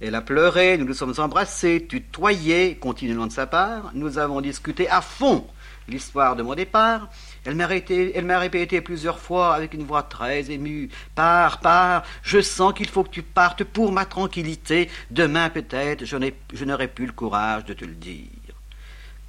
Elle 0.00 0.14
a 0.14 0.22
pleuré, 0.22 0.78
nous 0.78 0.86
nous 0.86 0.94
sommes 0.94 1.14
embrassés, 1.18 1.86
tutoyés, 1.86 2.76
continuant 2.76 3.26
de 3.26 3.32
sa 3.32 3.46
part. 3.46 3.90
Nous 3.92 4.16
avons 4.16 4.40
discuté 4.40 4.88
à 4.88 5.02
fond 5.02 5.46
l'histoire 5.90 6.36
de 6.36 6.42
mon 6.42 6.54
départ, 6.54 7.08
elle 7.44 7.54
m'a 7.54 7.66
répété, 7.66 8.80
plusieurs 8.80 9.18
fois 9.18 9.54
avec 9.54 9.72
une 9.74 9.84
voix 9.84 10.02
très 10.02 10.50
émue 10.50 10.90
Pars, 11.14 11.60
pars, 11.60 12.02
je 12.22 12.40
sens 12.40 12.74
qu'il 12.74 12.88
faut 12.88 13.02
que 13.02 13.10
tu 13.10 13.22
partes 13.22 13.64
pour 13.64 13.92
ma 13.92 14.04
tranquillité. 14.04 14.90
Demain, 15.10 15.48
peut-être, 15.48 16.04
je 16.04 16.64
n'aurai 16.64 16.88
plus 16.88 17.06
le 17.06 17.12
courage 17.12 17.64
de 17.64 17.72
te 17.72 17.84
le 17.84 17.94
dire. 17.94 18.26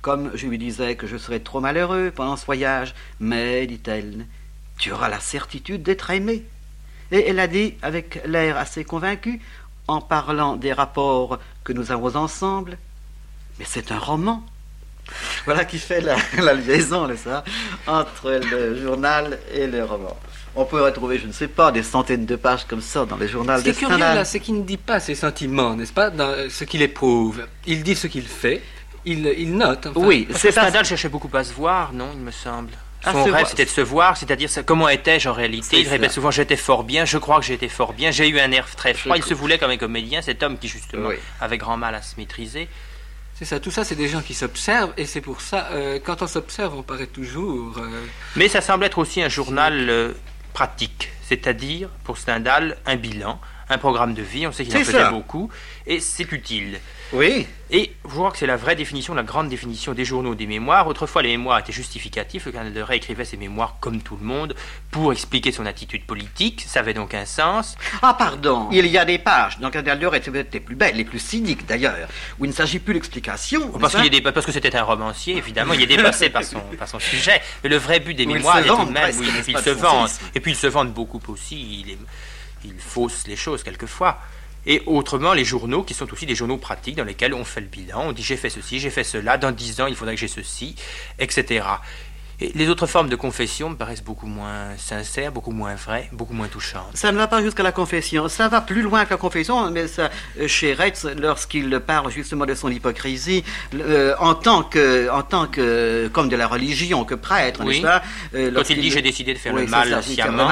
Comme 0.01 0.31
je 0.35 0.47
lui 0.47 0.57
disais 0.57 0.95
que 0.95 1.07
je 1.07 1.15
serais 1.15 1.39
trop 1.39 1.61
malheureux 1.61 2.11
pendant 2.13 2.35
ce 2.35 2.45
voyage, 2.45 2.95
mais, 3.19 3.67
dit-elle, 3.67 4.25
tu 4.77 4.91
auras 4.91 5.09
la 5.09 5.19
certitude 5.19 5.83
d'être 5.83 6.09
aimé. 6.09 6.43
Et 7.11 7.27
elle 7.27 7.39
a 7.39 7.47
dit, 7.47 7.75
avec 7.81 8.21
l'air 8.25 8.57
assez 8.57 8.83
convaincu, 8.83 9.41
en 9.87 10.01
parlant 10.01 10.55
des 10.55 10.73
rapports 10.73 11.39
que 11.63 11.73
nous 11.73 11.91
avons 11.91 12.15
ensemble, 12.15 12.77
mais 13.59 13.65
c'est 13.65 13.91
un 13.91 13.99
roman. 13.99 14.43
Voilà 15.45 15.65
qui 15.65 15.79
fait 15.79 16.01
la, 16.01 16.53
liaison, 16.53 17.09
ça, 17.15 17.43
entre 17.87 18.31
le 18.31 18.81
journal 18.81 19.39
et 19.53 19.67
le 19.67 19.83
roman. 19.83 20.17
On 20.55 20.65
peut 20.65 20.81
retrouver, 20.83 21.17
je 21.17 21.27
ne 21.27 21.31
sais 21.31 21.47
pas, 21.47 21.71
des 21.71 21.83
centaines 21.83 22.25
de 22.25 22.35
pages 22.35 22.65
comme 22.65 22.81
ça 22.81 23.05
dans 23.05 23.15
les 23.15 23.27
journaux. 23.27 23.57
Ce 23.57 23.63
qui 23.63 23.69
est 23.69 23.73
curieux 23.73 23.97
là, 23.97 24.25
c'est 24.25 24.39
qu'il 24.39 24.55
ne 24.55 24.63
dit 24.63 24.77
pas 24.77 24.99
ses 24.99 25.15
sentiments, 25.15 25.75
n'est-ce 25.75 25.93
pas, 25.93 26.09
dans 26.09 26.49
ce 26.49 26.63
qu'il 26.65 26.81
éprouve. 26.81 27.45
Il 27.65 27.83
dit 27.83 27.95
ce 27.95 28.07
qu'il 28.07 28.27
fait, 28.27 28.61
il, 29.05 29.25
il 29.37 29.55
note. 29.55 29.87
Oui, 29.95 30.27
c'est 30.35 30.51
Stendhal 30.51 30.85
cherchait 30.85 31.09
beaucoup 31.09 31.29
à 31.35 31.43
se 31.43 31.53
voir, 31.53 31.93
non, 31.93 32.09
il 32.13 32.19
me 32.19 32.31
semble. 32.31 32.71
Son 33.03 33.23
rêve, 33.23 33.47
c'était 33.47 33.65
de 33.65 33.69
se 33.69 33.81
voir, 33.81 34.15
c'est-à-dire 34.15 34.49
comment 34.65 34.87
étais-je 34.87 35.27
en 35.27 35.33
réalité? 35.33 35.79
Il 35.79 35.87
répète 35.87 36.11
souvent 36.11 36.31
J'étais 36.31 36.55
fort 36.55 36.83
bien, 36.83 37.05
je 37.05 37.17
crois 37.17 37.39
que 37.39 37.45
j'étais 37.45 37.69
fort 37.69 37.93
bien, 37.93 38.11
j'ai 38.11 38.27
eu 38.27 38.39
un 38.39 38.51
air 38.51 38.67
très 38.75 38.93
froid. 38.93 39.17
Il 39.17 39.23
se 39.23 39.33
voulait 39.33 39.57
comme 39.57 39.71
un 39.71 39.77
comédien, 39.77 40.21
cet 40.21 40.43
homme 40.43 40.57
qui, 40.57 40.67
justement, 40.67 41.09
avait 41.39 41.57
grand 41.57 41.77
mal 41.77 41.95
à 41.95 42.01
se 42.01 42.15
maîtriser. 42.17 42.67
C'est 43.41 43.45
ça, 43.45 43.59
tout 43.59 43.71
ça, 43.71 43.83
c'est 43.83 43.95
des 43.95 44.07
gens 44.07 44.21
qui 44.21 44.35
s'observent, 44.35 44.93
et 44.97 45.07
c'est 45.07 45.19
pour 45.19 45.41
ça, 45.41 45.69
euh, 45.71 45.97
quand 46.03 46.21
on 46.21 46.27
s'observe, 46.27 46.77
on 46.77 46.83
paraît 46.83 47.07
toujours. 47.07 47.75
Euh, 47.79 48.05
Mais 48.35 48.47
ça 48.47 48.61
semble 48.61 48.83
être 48.83 48.99
aussi 48.99 49.19
un 49.19 49.29
journal 49.29 49.89
euh, 49.89 50.13
pratique, 50.53 51.11
c'est-à-dire, 51.23 51.89
pour 52.03 52.19
Stendhal, 52.19 52.77
un 52.85 52.97
bilan, 52.97 53.41
un 53.67 53.79
programme 53.79 54.13
de 54.13 54.21
vie, 54.21 54.45
on 54.45 54.51
sait 54.51 54.63
qu'il 54.63 54.77
en 54.77 54.83
faisait 54.83 55.09
beaucoup, 55.09 55.49
et 55.87 55.99
c'est 55.99 56.31
utile. 56.31 56.79
Oui. 57.13 57.45
Et 57.69 57.93
je 58.05 58.09
crois 58.09 58.31
que 58.31 58.37
c'est 58.37 58.45
la 58.45 58.55
vraie 58.55 58.75
définition, 58.75 59.13
la 59.13 59.23
grande 59.23 59.49
définition 59.49 59.93
des 59.93 60.05
journaux, 60.05 60.35
des 60.35 60.45
mémoires? 60.45 60.87
Autrefois, 60.87 61.21
les 61.21 61.29
mémoires 61.29 61.59
étaient 61.59 61.71
justificatifs. 61.71 62.45
Le 62.45 62.51
cardinal 62.51 62.73
de 62.73 62.81
Ray 62.81 62.97
écrivait 62.97 63.25
ses 63.25 63.37
mémoires 63.37 63.77
comme 63.79 64.01
tout 64.01 64.17
le 64.17 64.25
monde 64.25 64.55
pour 64.91 65.11
expliquer 65.11 65.51
son 65.51 65.65
attitude 65.65 66.05
politique. 66.05 66.63
Ça 66.67 66.79
avait 66.79 66.93
donc 66.93 67.13
un 67.13 67.25
sens. 67.25 67.77
Ah, 68.01 68.13
pardon. 68.13 68.69
Il 68.71 68.85
y 68.87 68.97
a 68.97 69.05
des 69.05 69.17
pages 69.17 69.59
dans 69.59 69.67
le 69.67 69.73
cardinal 69.73 69.99
de 69.99 70.05
Ray, 70.05 70.21
peut-être 70.21 70.53
les 70.53 70.59
plus 70.59 70.75
belles, 70.75 70.95
les 70.95 71.05
plus 71.05 71.19
cyniques 71.19 71.65
d'ailleurs, 71.65 72.07
où 72.39 72.45
il 72.45 72.49
ne 72.49 72.53
s'agit 72.53 72.79
plus 72.79 72.93
d'explication. 72.93 73.69
Parce, 73.79 73.95
parce 74.33 74.45
que 74.45 74.51
c'était 74.51 74.75
un 74.75 74.83
romancier, 74.83 75.37
évidemment, 75.37 75.73
il 75.73 75.81
est 75.81 75.87
dépassé 75.87 76.29
par, 76.29 76.43
son, 76.43 76.59
par 76.77 76.87
son 76.87 76.99
sujet. 76.99 77.41
Mais 77.63 77.69
le 77.69 77.77
vrai 77.77 77.99
but 77.99 78.13
des 78.13 78.25
mémoires 78.25 78.59
est 78.59 78.67
tout 78.67 78.85
de 78.85 78.91
même. 78.91 79.15
Oui, 79.17 79.27
il 79.47 79.57
se 79.57 79.69
vendent. 79.69 80.09
Et 80.35 80.39
puis 80.39 80.51
ils 80.51 80.57
se 80.57 80.67
vendent 80.67 80.93
beaucoup 80.93 81.21
aussi. 81.27 81.85
Il, 81.85 81.97
il 82.63 82.79
fausse 82.79 83.27
les 83.27 83.35
choses 83.35 83.63
quelquefois. 83.63 84.19
Et 84.65 84.83
autrement, 84.85 85.33
les 85.33 85.45
journaux, 85.45 85.83
qui 85.83 85.93
sont 85.93 86.11
aussi 86.13 86.25
des 86.25 86.35
journaux 86.35 86.57
pratiques 86.57 86.95
dans 86.95 87.03
lesquels 87.03 87.33
on 87.33 87.43
fait 87.43 87.61
le 87.61 87.67
bilan, 87.67 88.07
on 88.07 88.11
dit 88.11 88.23
j'ai 88.23 88.37
fait 88.37 88.49
ceci, 88.49 88.79
j'ai 88.79 88.89
fait 88.91 89.03
cela, 89.03 89.37
dans 89.37 89.51
dix 89.51 89.81
ans 89.81 89.87
il 89.87 89.95
faudrait 89.95 90.15
que 90.15 90.21
j'ai 90.21 90.27
ceci, 90.27 90.75
etc 91.17 91.63
les 92.55 92.69
autres 92.69 92.87
formes 92.87 93.09
de 93.09 93.15
confession 93.15 93.69
me 93.69 93.75
paraissent 93.75 94.03
beaucoup 94.03 94.25
moins 94.25 94.75
sincères, 94.77 95.31
beaucoup 95.31 95.51
moins 95.51 95.75
vraies, 95.75 96.09
beaucoup 96.11 96.33
moins 96.33 96.47
touchantes. 96.47 96.91
Ça 96.95 97.11
ne 97.11 97.17
va 97.17 97.27
pas 97.27 97.41
jusqu'à 97.41 97.63
la 97.63 97.71
confession. 97.71 98.27
Ça 98.29 98.47
va 98.47 98.61
plus 98.61 98.81
loin 98.81 99.05
que 99.05 99.11
la 99.11 99.17
confession, 99.17 99.69
mais 99.69 99.87
ça, 99.87 100.09
euh, 100.39 100.47
chez 100.47 100.73
Retz, 100.73 101.05
lorsqu'il 101.17 101.79
parle 101.79 102.11
justement 102.11 102.45
de 102.45 102.55
son 102.55 102.69
hypocrisie, 102.69 103.43
euh, 103.75 104.15
en 104.19 104.33
tant 104.33 104.63
que, 104.63 105.09
en 105.09 105.21
tant 105.21 105.47
que, 105.47 106.09
comme 106.11 106.29
de 106.29 106.35
la 106.35 106.47
religion, 106.47 107.03
que 107.05 107.15
prêtre, 107.15 107.61
oui. 107.63 107.81
pas 107.81 108.01
euh, 108.33 108.51
Quand 108.53 108.69
il 108.69 108.81
dit 108.81 108.91
j'ai 108.91 109.01
décidé 109.01 109.33
de 109.33 109.39
faire 109.39 109.53
le 109.53 109.67
mal 109.67 110.01
sciemment. 110.03 110.49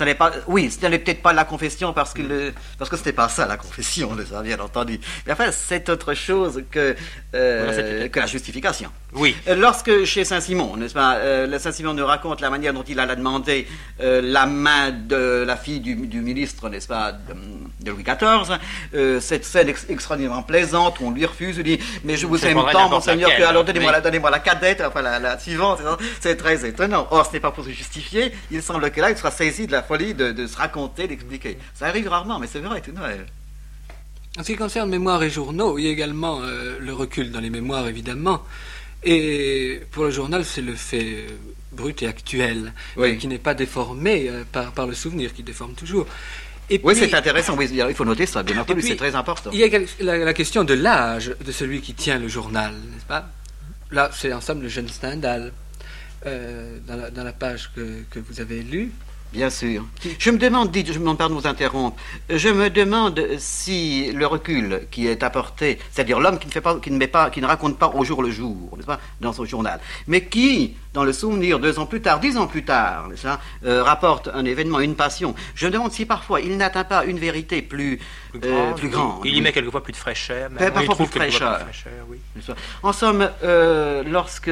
Ça, 0.00 0.06
n'est 0.06 0.14
pas, 0.14 0.32
oui, 0.46 0.70
ce 0.70 0.86
n'est 0.86 0.98
peut-être 0.98 1.20
pas 1.20 1.34
la 1.34 1.44
confession 1.44 1.92
parce 1.92 2.14
que 2.14 2.54
parce 2.78 2.88
que 2.88 2.96
c'était 2.96 3.12
pas 3.12 3.28
ça 3.28 3.46
la 3.46 3.58
confession, 3.58 4.16
ça, 4.30 4.40
bien 4.40 4.58
entendu. 4.58 4.98
Mais 5.26 5.34
enfin, 5.34 5.50
c'est 5.52 5.90
autre 5.90 6.14
chose 6.14 6.64
que, 6.70 6.96
que 7.32 8.18
la 8.18 8.26
justification. 8.26 8.90
Oui. 9.12 9.36
Lorsque 9.46 10.04
chez 10.04 10.24
Saint-Simon, 10.24 10.76
n'est-ce 10.76 10.94
pas, 10.94 11.16
euh, 11.16 11.58
Saint-Simon 11.58 11.94
nous 11.94 12.06
raconte 12.06 12.40
la 12.40 12.48
manière 12.48 12.72
dont 12.72 12.84
il 12.84 12.98
a 12.98 13.14
demandé 13.14 13.66
euh, 14.00 14.20
la 14.22 14.46
main 14.46 14.90
de 14.90 15.44
la 15.46 15.56
fille 15.56 15.80
du, 15.80 16.20
ministre, 16.20 16.68
n'est-ce 16.68 16.88
pas, 16.88 17.12
de, 17.12 17.90
Louis 17.90 18.04
XIV. 18.04 18.58
Euh, 18.94 19.20
cette 19.20 19.44
scène 19.44 19.68
extraordinairement 19.68 20.42
plaisante 20.42 20.98
on 21.00 21.10
lui 21.10 21.26
refuse, 21.26 21.56
il 21.58 21.64
dit 21.64 21.78
Mais 22.04 22.16
je 22.16 22.26
vous 22.26 22.44
aime 22.46 22.62
tant, 22.72 22.88
monseigneur, 22.88 23.36
que 23.36 23.42
alors 23.42 23.64
donnez-moi 23.64 23.92
la, 23.92 24.00
donnez 24.00 24.18
la 24.18 24.38
cadette, 24.38 24.82
enfin 24.86 25.02
la, 25.02 25.38
suivante. 25.38 25.80
C'est 26.20 26.36
très 26.36 26.64
étonnant. 26.66 27.08
Or, 27.10 27.26
ce 27.26 27.32
n'est 27.32 27.40
pas 27.40 27.50
pour 27.50 27.64
se 27.64 27.70
justifier. 27.70 28.32
Il 28.50 28.62
semble 28.62 28.90
que 28.90 29.00
là, 29.00 29.10
il 29.10 29.16
sera 29.16 29.30
saisi 29.30 29.66
de 29.66 29.72
la 29.72 29.82
folie 29.90 30.14
de, 30.14 30.46
se 30.46 30.56
raconter, 30.56 31.08
d'expliquer. 31.08 31.58
Ça 31.74 31.86
arrive 31.86 32.06
rarement, 32.06 32.38
mais 32.38 32.46
c'est 32.46 32.60
vrai, 32.60 32.80
tout 32.80 32.92
même. 32.92 33.26
En 34.38 34.44
ce 34.44 34.52
qui 34.52 34.56
concerne 34.56 34.88
mémoires 34.88 35.20
et 35.24 35.30
journaux, 35.30 35.78
il 35.78 35.84
y 35.84 35.88
a 35.88 35.90
également 35.90 36.40
euh, 36.42 36.78
le 36.78 36.92
recul 36.92 37.32
dans 37.32 37.40
les 37.40 37.50
mémoires, 37.50 37.88
évidemment. 37.88 38.44
Et 39.02 39.80
pour 39.90 40.04
le 40.04 40.12
journal, 40.12 40.44
c'est 40.44 40.60
le 40.60 40.76
fait 40.76 41.08
euh, 41.14 41.26
brut 41.72 42.00
et 42.04 42.06
actuel, 42.06 42.72
qui 43.18 43.26
n'est 43.26 43.38
pas 43.38 43.54
déformé 43.54 44.28
euh, 44.28 44.44
par, 44.52 44.70
par 44.70 44.86
le 44.86 44.94
souvenir, 44.94 45.34
qui 45.34 45.42
déforme 45.42 45.74
toujours. 45.74 46.06
Et 46.72 46.80
oui, 46.84 46.94
c'est 46.94 47.12
intéressant. 47.12 47.58
il 47.60 47.94
faut 47.96 48.04
noter 48.04 48.26
ça, 48.26 48.44
bien 48.44 48.58
entendu, 48.58 48.82
c'est 48.82 48.94
très 48.94 49.16
important. 49.16 49.50
Il 49.52 49.58
y 49.58 49.64
a 49.64 49.80
la, 49.98 50.34
question 50.34 50.62
de 50.62 50.74
l'âge 50.74 51.34
de 51.44 51.50
celui 51.50 51.80
qui 51.80 51.94
tient 51.94 52.20
le 52.20 52.28
journal, 52.28 52.72
n'est-ce 52.92 53.06
pas? 53.06 53.28
Là, 53.90 54.08
c'est 54.14 54.32
ensemble 54.32 54.62
le 54.62 54.68
jeune 54.68 54.88
Stendhal, 54.88 55.52
dans, 56.24 57.12
dans, 57.12 57.24
la, 57.24 57.32
page 57.32 57.72
que, 57.74 58.04
que 58.08 58.20
vous 58.20 58.40
avez 58.40 58.62
lue. 58.62 58.92
Bien 59.32 59.48
sûr. 59.48 59.84
Je 60.18 60.30
me 60.30 60.38
demande, 60.38 60.72
dites, 60.72 60.88
je 60.88 60.94
me 60.94 61.00
demande 61.00 61.18
pardon 61.18 61.36
de 61.36 61.40
vous 61.40 61.46
interrompre, 61.46 61.96
je 62.28 62.48
me 62.48 62.68
demande 62.68 63.24
si 63.38 64.10
le 64.12 64.26
recul 64.26 64.88
qui 64.90 65.06
est 65.06 65.22
apporté, 65.22 65.78
c'est-à-dire 65.92 66.18
l'homme 66.18 66.38
qui 66.40 66.48
ne 66.48 66.52
fait 66.52 66.60
pas, 66.60 66.80
qui 66.80 66.90
ne 66.90 66.96
met 66.96 67.06
pas, 67.06 67.30
qui 67.30 67.40
ne 67.40 67.46
raconte 67.46 67.78
pas 67.78 67.88
au 67.94 68.02
jour 68.04 68.22
le 68.24 68.30
jour, 68.30 68.74
n'est-ce 68.74 68.86
pas, 68.86 68.98
dans 69.20 69.32
son 69.32 69.44
journal, 69.44 69.78
mais 70.08 70.24
qui, 70.24 70.74
dans 70.92 71.04
le 71.04 71.12
souvenir 71.12 71.60
deux 71.60 71.78
ans 71.78 71.86
plus 71.86 72.00
tard, 72.00 72.18
dix 72.18 72.36
ans 72.36 72.48
plus 72.48 72.64
tard, 72.64 73.08
n'est-ce 73.08 73.22
pas, 73.22 73.40
euh, 73.64 73.84
rapporte 73.84 74.28
un 74.34 74.44
événement, 74.44 74.80
une 74.80 74.96
passion. 74.96 75.36
Je 75.54 75.66
me 75.66 75.70
demande 75.70 75.92
si 75.92 76.06
parfois 76.06 76.40
il 76.40 76.56
n'atteint 76.56 76.84
pas 76.84 77.04
une 77.04 77.20
vérité 77.20 77.62
plus, 77.62 78.00
plus, 78.32 78.40
grande. 78.88 79.20
Euh, 79.20 79.28
il, 79.28 79.36
y 79.36 79.40
met 79.40 79.52
quelquefois 79.52 79.84
plus 79.84 79.92
de 79.92 79.98
fraîcheur. 79.98 80.50
parfois 80.74 80.96
plus 80.96 81.06
de 81.06 81.10
fraîcheur. 81.10 81.66
oui. 82.08 82.18
En 82.82 82.92
somme, 82.92 83.30
euh, 83.44 84.02
lorsque 84.04 84.50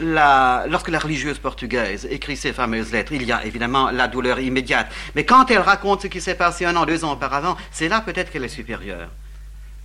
lorsque 0.00 0.88
la 0.88 0.98
religieuse 0.98 1.38
portugaise 1.38 2.06
écrit 2.10 2.36
ces 2.36 2.52
fameuses 2.52 2.92
lettres, 2.92 3.12
il 3.12 3.24
y 3.24 3.32
a 3.32 3.44
évidemment 3.44 3.90
la 3.90 4.08
douleur 4.08 4.40
immédiate. 4.40 4.88
Mais 5.14 5.24
quand 5.24 5.50
elle 5.50 5.58
raconte 5.58 6.02
ce 6.02 6.06
qui 6.08 6.20
s'est 6.20 6.34
passé 6.34 6.64
un 6.64 6.76
an, 6.76 6.86
deux 6.86 7.04
ans 7.04 7.12
auparavant, 7.12 7.56
c'est 7.70 7.88
là 7.88 8.00
peut-être 8.00 8.30
qu'elle 8.30 8.44
est 8.44 8.48
supérieure. 8.48 9.08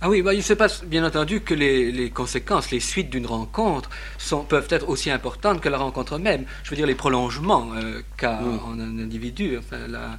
Ah 0.02 0.08
oui, 0.08 0.22
bah, 0.22 0.32
il 0.32 0.42
se 0.42 0.54
passe 0.54 0.82
bien 0.82 1.04
entendu 1.04 1.42
que 1.42 1.52
les, 1.52 2.10
conséquences, 2.10 2.70
les 2.70 2.80
suites 2.80 3.10
d'une 3.10 3.26
rencontre 3.26 3.90
sont, 4.16 4.44
peuvent 4.44 4.68
être 4.70 4.88
aussi 4.88 5.10
importantes 5.10 5.60
que 5.60 5.68
la 5.68 5.76
rencontre 5.76 6.18
même. 6.18 6.46
Je 6.64 6.70
veux 6.70 6.76
dire, 6.76 6.86
les 6.86 6.94
prolongements 6.94 7.68
euh, 7.76 8.00
qu'a 8.16 8.40
mm. 8.40 8.60
en 8.66 8.80
un 8.80 8.98
individu, 8.98 9.58
enfin, 9.58 9.86
la, 9.88 10.18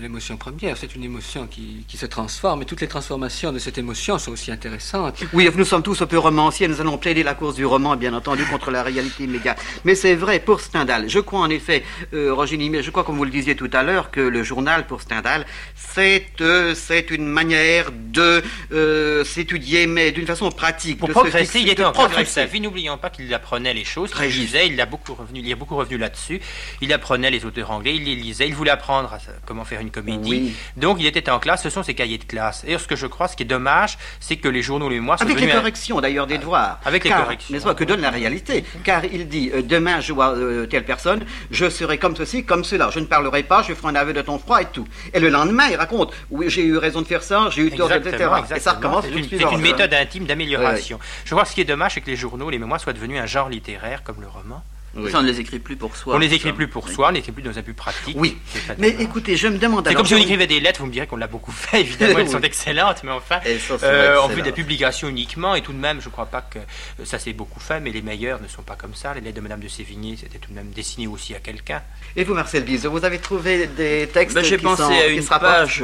l'émotion 0.00 0.36
première, 0.36 0.76
c'est 0.76 0.94
une 0.94 1.04
émotion 1.04 1.46
qui, 1.46 1.84
qui, 1.88 1.96
se 1.96 2.06
transforme, 2.06 2.62
et 2.62 2.64
toutes 2.64 2.80
les 2.80 2.88
transformations 2.88 3.52
de 3.52 3.58
cette 3.58 3.78
émotion 3.78 4.18
sont 4.18 4.32
aussi 4.32 4.50
intéressantes. 4.50 5.22
Oui, 5.32 5.48
nous 5.56 5.64
sommes 5.64 5.82
tous 5.82 6.00
un 6.02 6.06
peu 6.06 6.18
romanciers, 6.18 6.68
nous 6.68 6.80
allons 6.80 6.98
plaider 6.98 7.22
la 7.22 7.34
course 7.34 7.54
du 7.54 7.64
roman, 7.64 7.96
bien 7.96 8.14
entendu, 8.14 8.44
contre 8.44 8.70
la 8.70 8.82
réalité 8.82 9.24
immédiate. 9.24 9.60
Mais 9.84 9.94
c'est 9.94 10.14
vrai 10.14 10.40
pour 10.40 10.60
Stendhal. 10.60 11.08
Je 11.08 11.18
crois 11.18 11.40
en 11.40 11.50
effet, 11.50 11.82
euh, 12.14 12.32
Roger 12.32 12.56
Nimet, 12.56 12.82
je 12.82 12.90
crois, 12.90 13.04
comme 13.04 13.16
vous 13.16 13.24
le 13.24 13.30
disiez 13.30 13.56
tout 13.56 13.70
à 13.72 13.82
l'heure, 13.82 14.10
que 14.10 14.20
le 14.20 14.42
journal 14.42 14.86
pour 14.86 15.00
Stendhal, 15.00 15.46
c'est 15.74 16.26
euh, 16.40 16.74
c'est 16.74 17.10
une 17.10 17.26
manière 17.26 17.90
de 17.92 18.42
euh, 18.72 19.24
s'étudier, 19.24 19.86
mais 19.86 20.12
d'une 20.12 20.26
façon 20.26 20.50
pratique. 20.50 20.98
Pour 20.98 21.10
progresser, 21.10 21.60
il 21.60 21.68
était 21.68 21.84
en 21.84 21.92
sa 22.24 22.44
vie. 22.44 22.60
N'oublions 22.60 22.98
pas 22.98 23.10
qu'il 23.10 23.32
apprenait 23.34 23.74
les 23.74 23.84
choses, 23.84 24.10
il 24.20 24.26
lisait, 24.28 24.68
il 24.68 24.80
a 24.80 24.86
beaucoup 24.86 25.14
revenu, 25.14 25.40
il 25.40 25.50
est 25.50 25.54
beaucoup 25.54 25.76
revenu 25.76 25.98
là-dessus. 25.98 26.40
Il 26.80 26.92
apprenait 26.92 27.30
les 27.30 27.44
auteurs 27.44 27.70
anglais, 27.70 27.96
il 27.96 28.04
les 28.04 28.14
lisait, 28.14 28.46
il 28.48 28.54
voulait 28.54 28.70
apprendre 28.70 29.12
à, 29.12 29.18
comment 29.46 29.64
faire 29.64 29.80
une 29.80 29.90
comédie. 29.90 30.54
Donc 30.76 30.98
il 31.00 31.06
était 31.06 31.30
en 31.30 31.38
classe, 31.38 31.62
ce 31.62 31.70
sont 31.70 31.82
ses 31.82 31.94
cahiers 31.94 32.18
de 32.18 32.24
classe. 32.24 32.64
Et 32.66 32.76
ce 32.76 32.86
que 32.86 32.96
je 32.96 33.06
crois, 33.06 33.28
ce 33.28 33.36
qui 33.36 33.44
est 33.44 33.46
dommage, 33.46 33.96
c'est 34.20 34.36
que 34.36 34.48
les 34.48 34.62
journaux, 34.62 34.88
les 34.88 34.98
sont 34.98 35.12
Avec 35.22 35.40
les 35.40 35.48
corrections 35.48 36.00
d'ailleurs 36.00 36.26
des 36.26 36.38
devoirs. 36.38 36.80
Avec 36.84 37.04
les 37.04 37.10
corrections. 37.10 37.54
N'est-ce 37.54 37.64
pas, 37.64 37.74
que 37.74 37.84
donne 37.84 38.00
la 38.00 38.10
réalité. 38.10 38.64
Car 38.84 39.04
il 39.04 39.28
dit, 39.28 39.50
euh, 39.54 39.62
demain 39.62 40.00
je 40.00 40.12
vois 40.12 40.34
euh, 40.34 40.66
telle 40.66 40.84
personne, 40.84 41.24
je 41.50 41.70
serai 41.70 41.98
comme 41.98 42.16
ceci, 42.16 42.44
comme 42.44 42.64
cela. 42.64 42.90
Je 42.90 43.00
ne 43.00 43.06
parlerai 43.06 43.42
pas, 43.42 43.62
je 43.62 43.74
ferai 43.74 43.88
un 43.88 43.94
aveu 43.94 44.12
de 44.12 44.22
ton 44.22 44.38
froid 44.38 44.60
et 44.60 44.66
tout. 44.66 44.86
Et 45.14 45.20
le 45.20 45.28
lendemain, 45.28 45.68
il 45.70 45.76
raconte, 45.76 46.12
oui, 46.30 46.50
j'ai 46.50 46.64
eu 46.64 46.76
raison 46.76 47.02
de 47.02 47.06
faire 47.06 47.22
ça, 47.22 47.48
j'ai 47.50 47.62
eu 47.62 47.70
tort, 47.70 47.92
etc. 47.92 48.28
Et 48.54 48.60
ça 48.60 48.72
recommence. 48.72 49.04
C'est 49.04 49.52
une, 49.52 49.60
méthode 49.60 49.94
intime 49.94 50.26
d'amélioration. 50.26 50.98
Je 51.24 51.30
crois 51.30 51.44
que 51.44 51.50
ce 51.50 51.54
qui 51.54 51.60
est 51.60 51.64
dommage, 51.64 51.94
c'est 51.94 52.00
que 52.00 52.10
les 52.10 52.16
journaux, 52.16 52.50
les 52.50 52.58
mémoires 52.58 52.80
soient 52.80 52.92
devenus 52.92 53.20
un 53.20 53.26
genre 53.26 53.48
littéraire 53.48 54.02
comme 54.02 54.20
le 54.20 54.28
roman. 54.28 54.62
Ça, 55.10 55.18
on 55.18 55.22
ne 55.22 55.28
les 55.28 55.40
écrit 55.40 55.58
plus 55.58 55.76
pour 55.76 55.96
soi. 55.96 56.14
On 56.14 56.18
les 56.18 56.32
écrit 56.32 56.52
plus 56.52 56.68
pour 56.68 56.88
soi, 56.88 57.08
on 57.08 57.12
les 57.12 57.20
écrit 57.20 57.32
plus 57.32 57.42
dans 57.42 57.56
un 57.56 57.62
but 57.62 57.74
pratique. 57.74 58.16
Oui. 58.18 58.36
Mais 58.78 58.88
écoutez, 59.00 59.36
je 59.36 59.48
me 59.48 59.58
demande. 59.58 59.86
C'est 59.86 59.94
comme 59.94 60.06
si 60.06 60.14
on 60.14 60.18
écrivait 60.18 60.46
des 60.46 60.60
lettres, 60.60 60.80
vous 60.80 60.86
me 60.86 60.92
direz 60.92 61.06
qu'on 61.06 61.16
l'a 61.16 61.26
beaucoup 61.26 61.52
fait, 61.52 61.80
évidemment, 61.80 62.18
elles 62.18 62.28
sont 62.36 62.40
excellentes, 62.40 63.02
mais 63.04 63.12
enfin, 63.12 63.40
euh, 63.82 64.18
en 64.18 64.28
vue 64.28 64.42
des 64.42 64.52
publications 64.52 65.08
uniquement, 65.08 65.54
et 65.54 65.62
tout 65.62 65.72
de 65.72 65.78
même, 65.78 66.00
je 66.00 66.06
ne 66.06 66.12
crois 66.12 66.26
pas 66.26 66.42
que 66.42 66.58
ça 67.04 67.18
s'est 67.18 67.32
beaucoup 67.32 67.60
fait, 67.60 67.80
mais 67.80 67.90
les 67.90 68.02
meilleurs 68.02 68.40
ne 68.40 68.48
sont 68.48 68.62
pas 68.62 68.76
comme 68.76 68.94
ça. 68.94 69.14
Les 69.14 69.20
lettres 69.20 69.36
de 69.36 69.40
Madame 69.40 69.60
de 69.60 69.68
Sévigné, 69.68 70.16
c'était 70.18 70.38
tout 70.38 70.50
de 70.50 70.54
même 70.54 70.70
destiné 70.70 71.06
aussi 71.06 71.34
à 71.34 71.40
quelqu'un. 71.40 71.82
Et 72.16 72.24
vous, 72.24 72.34
Marcel 72.34 72.64
Bise, 72.64 72.86
vous 72.86 73.04
avez 73.04 73.18
trouvé 73.18 73.66
des 73.66 74.08
textes 74.12 74.34
ben, 74.34 74.44
J'ai 74.44 74.58
pensé 74.58 74.82
à 74.82 75.06
une 75.08 75.24
page 75.24 75.82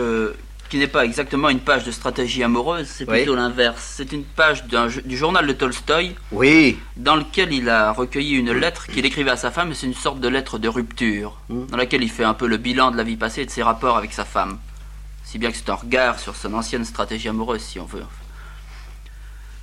qui 0.72 0.78
n'est 0.78 0.86
pas 0.86 1.04
exactement 1.04 1.50
une 1.50 1.60
page 1.60 1.84
de 1.84 1.90
stratégie 1.90 2.42
amoureuse, 2.42 2.86
c'est 2.88 3.04
plutôt 3.04 3.34
l'inverse. 3.34 3.92
C'est 3.94 4.10
une 4.10 4.24
page 4.24 4.64
du 4.64 5.18
journal 5.18 5.46
de 5.46 5.52
Tolstoï, 5.52 6.14
oui. 6.30 6.78
dans 6.96 7.16
lequel 7.16 7.52
il 7.52 7.68
a 7.68 7.92
recueilli 7.92 8.36
une 8.36 8.52
lettre 8.52 8.86
qu'il 8.86 9.04
écrivait 9.04 9.32
à 9.32 9.36
sa 9.36 9.50
femme, 9.50 9.72
et 9.72 9.74
c'est 9.74 9.86
une 9.86 9.92
sorte 9.92 10.18
de 10.20 10.28
lettre 10.28 10.58
de 10.58 10.68
rupture, 10.68 11.36
hmm. 11.50 11.66
dans 11.66 11.76
laquelle 11.76 12.02
il 12.02 12.10
fait 12.10 12.24
un 12.24 12.32
peu 12.32 12.46
le 12.46 12.56
bilan 12.56 12.90
de 12.90 12.96
la 12.96 13.02
vie 13.02 13.18
passée 13.18 13.42
et 13.42 13.44
de 13.44 13.50
ses 13.50 13.62
rapports 13.62 13.98
avec 13.98 14.14
sa 14.14 14.24
femme. 14.24 14.58
Si 15.24 15.38
bien 15.38 15.50
que 15.50 15.58
c'est 15.58 15.68
un 15.68 15.74
regard 15.74 16.18
sur 16.18 16.34
son 16.36 16.54
ancienne 16.54 16.86
stratégie 16.86 17.28
amoureuse, 17.28 17.60
si 17.60 17.78
on 17.78 17.84
veut. 17.84 18.06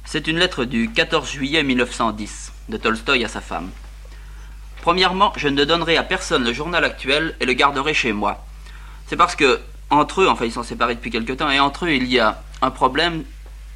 C'est 0.06 0.28
une 0.28 0.38
lettre 0.38 0.64
du 0.64 0.92
14 0.92 1.28
juillet 1.28 1.64
1910 1.64 2.52
de 2.70 2.78
Tolstoï 2.78 3.26
à 3.26 3.30
sa 3.30 3.42
femme. 3.42 3.72
Premièrement, 4.84 5.34
je 5.38 5.48
ne 5.48 5.66
donnerai 5.66 5.98
à 5.98 6.04
personne 6.04 6.44
le 6.44 6.54
journal 6.54 6.86
actuel 6.86 7.36
et 7.40 7.48
le 7.48 7.54
garderai 7.54 7.96
chez 7.96 8.14
moi. 8.14 8.46
C'est 9.08 9.18
parce 9.18 9.36
que 9.36 9.60
entre 9.90 10.22
eux, 10.22 10.28
enfin 10.30 10.46
ils 10.46 10.52
sont 10.52 10.64
séparés 10.64 10.96
depuis 10.96 11.12
quelque 11.12 11.34
temps, 11.34 11.50
et 11.50 11.60
entre 11.60 11.86
eux 11.86 11.92
il 11.92 12.08
y 12.08 12.20
a 12.20 12.42
un 12.62 12.72
problème, 12.72 13.24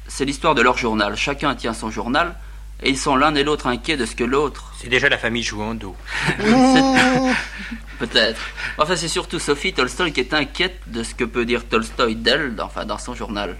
c'est 0.06 0.24
l'histoire 0.24 0.54
de 0.54 0.62
leur 0.62 0.76
journal. 0.76 1.16
Chacun 1.16 1.54
tient 1.54 1.74
son 1.74 1.90
journal, 1.90 2.36
et 2.82 2.90
ils 2.90 2.98
sont 2.98 3.16
l'un 3.16 3.34
et 3.34 3.44
l'autre 3.44 3.66
inquiets 3.66 3.96
de 3.96 4.04
ce 4.04 4.14
que 4.14 4.24
l'autre. 4.24 4.72
C'est 4.78 4.88
déjà 4.88 5.08
la 5.08 5.18
famille 5.18 5.42
jouant 5.42 5.74
d'eau. 5.74 5.96
Peut-être. 7.98 8.40
Enfin, 8.78 8.96
c'est 8.96 9.08
surtout 9.08 9.38
Sophie 9.38 9.72
Tolstoy 9.72 10.12
qui 10.12 10.20
est 10.20 10.34
inquiète 10.34 10.80
de 10.88 11.02
ce 11.02 11.14
que 11.14 11.24
peut 11.24 11.44
dire 11.44 11.66
Tolstoy 11.66 12.16
d'elle, 12.16 12.54
enfin 12.60 12.84
dans 12.84 12.98
son 12.98 13.14
journal. 13.14 13.56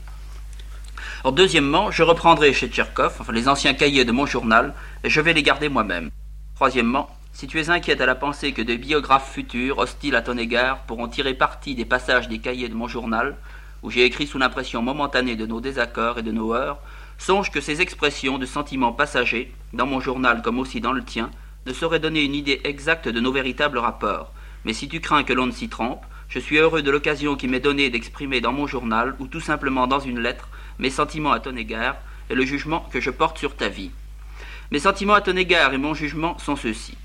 Alors, 1.22 1.32
deuxièmement, 1.32 1.90
je 1.90 2.02
reprendrai 2.02 2.52
chez 2.52 2.68
Tcherkov, 2.68 3.14
enfin 3.18 3.32
les 3.32 3.48
anciens 3.48 3.72
cahiers 3.72 4.04
de 4.04 4.12
mon 4.12 4.26
journal, 4.26 4.74
et 5.04 5.10
je 5.10 5.20
vais 5.20 5.32
les 5.32 5.42
garder 5.42 5.68
moi-même. 5.70 6.10
Troisièmement, 6.56 7.13
si 7.34 7.48
tu 7.48 7.58
es 7.58 7.68
inquiète 7.68 8.00
à 8.00 8.06
la 8.06 8.14
pensée 8.14 8.52
que 8.52 8.62
des 8.62 8.78
biographes 8.78 9.32
futurs, 9.32 9.78
hostiles 9.78 10.14
à 10.14 10.22
ton 10.22 10.38
égard, 10.38 10.82
pourront 10.82 11.08
tirer 11.08 11.34
parti 11.34 11.74
des 11.74 11.84
passages 11.84 12.28
des 12.28 12.38
cahiers 12.38 12.68
de 12.68 12.74
mon 12.74 12.86
journal, 12.86 13.36
où 13.82 13.90
j'ai 13.90 14.04
écrit 14.04 14.28
sous 14.28 14.38
l'impression 14.38 14.82
momentanée 14.82 15.34
de 15.34 15.44
nos 15.44 15.60
désaccords 15.60 16.20
et 16.20 16.22
de 16.22 16.30
nos 16.30 16.54
heurts, 16.54 16.78
songe 17.18 17.50
que 17.50 17.60
ces 17.60 17.80
expressions 17.80 18.38
de 18.38 18.46
sentiments 18.46 18.92
passagers, 18.92 19.52
dans 19.72 19.84
mon 19.84 19.98
journal 19.98 20.42
comme 20.42 20.60
aussi 20.60 20.80
dans 20.80 20.92
le 20.92 21.02
tien, 21.02 21.32
ne 21.66 21.72
sauraient 21.72 21.98
donner 21.98 22.22
une 22.22 22.36
idée 22.36 22.60
exacte 22.62 23.08
de 23.08 23.18
nos 23.18 23.32
véritables 23.32 23.78
rapports. 23.78 24.32
Mais 24.64 24.72
si 24.72 24.88
tu 24.88 25.00
crains 25.00 25.24
que 25.24 25.32
l'on 25.32 25.46
ne 25.46 25.52
s'y 25.52 25.68
trompe, 25.68 26.04
je 26.28 26.38
suis 26.38 26.58
heureux 26.58 26.82
de 26.82 26.90
l'occasion 26.92 27.34
qui 27.34 27.48
m'est 27.48 27.58
donnée 27.58 27.90
d'exprimer 27.90 28.40
dans 28.40 28.52
mon 28.52 28.68
journal, 28.68 29.16
ou 29.18 29.26
tout 29.26 29.40
simplement 29.40 29.88
dans 29.88 30.00
une 30.00 30.20
lettre, 30.20 30.50
mes 30.78 30.88
sentiments 30.88 31.32
à 31.32 31.40
ton 31.40 31.56
égard 31.56 31.96
et 32.30 32.36
le 32.36 32.44
jugement 32.44 32.88
que 32.92 33.00
je 33.00 33.10
porte 33.10 33.38
sur 33.38 33.56
ta 33.56 33.68
vie. 33.68 33.90
Mes 34.70 34.78
sentiments 34.78 35.14
à 35.14 35.20
ton 35.20 35.36
égard 35.36 35.74
et 35.74 35.78
mon 35.78 35.94
jugement 35.94 36.38
sont 36.38 36.54
ceux-ci. 36.54 36.96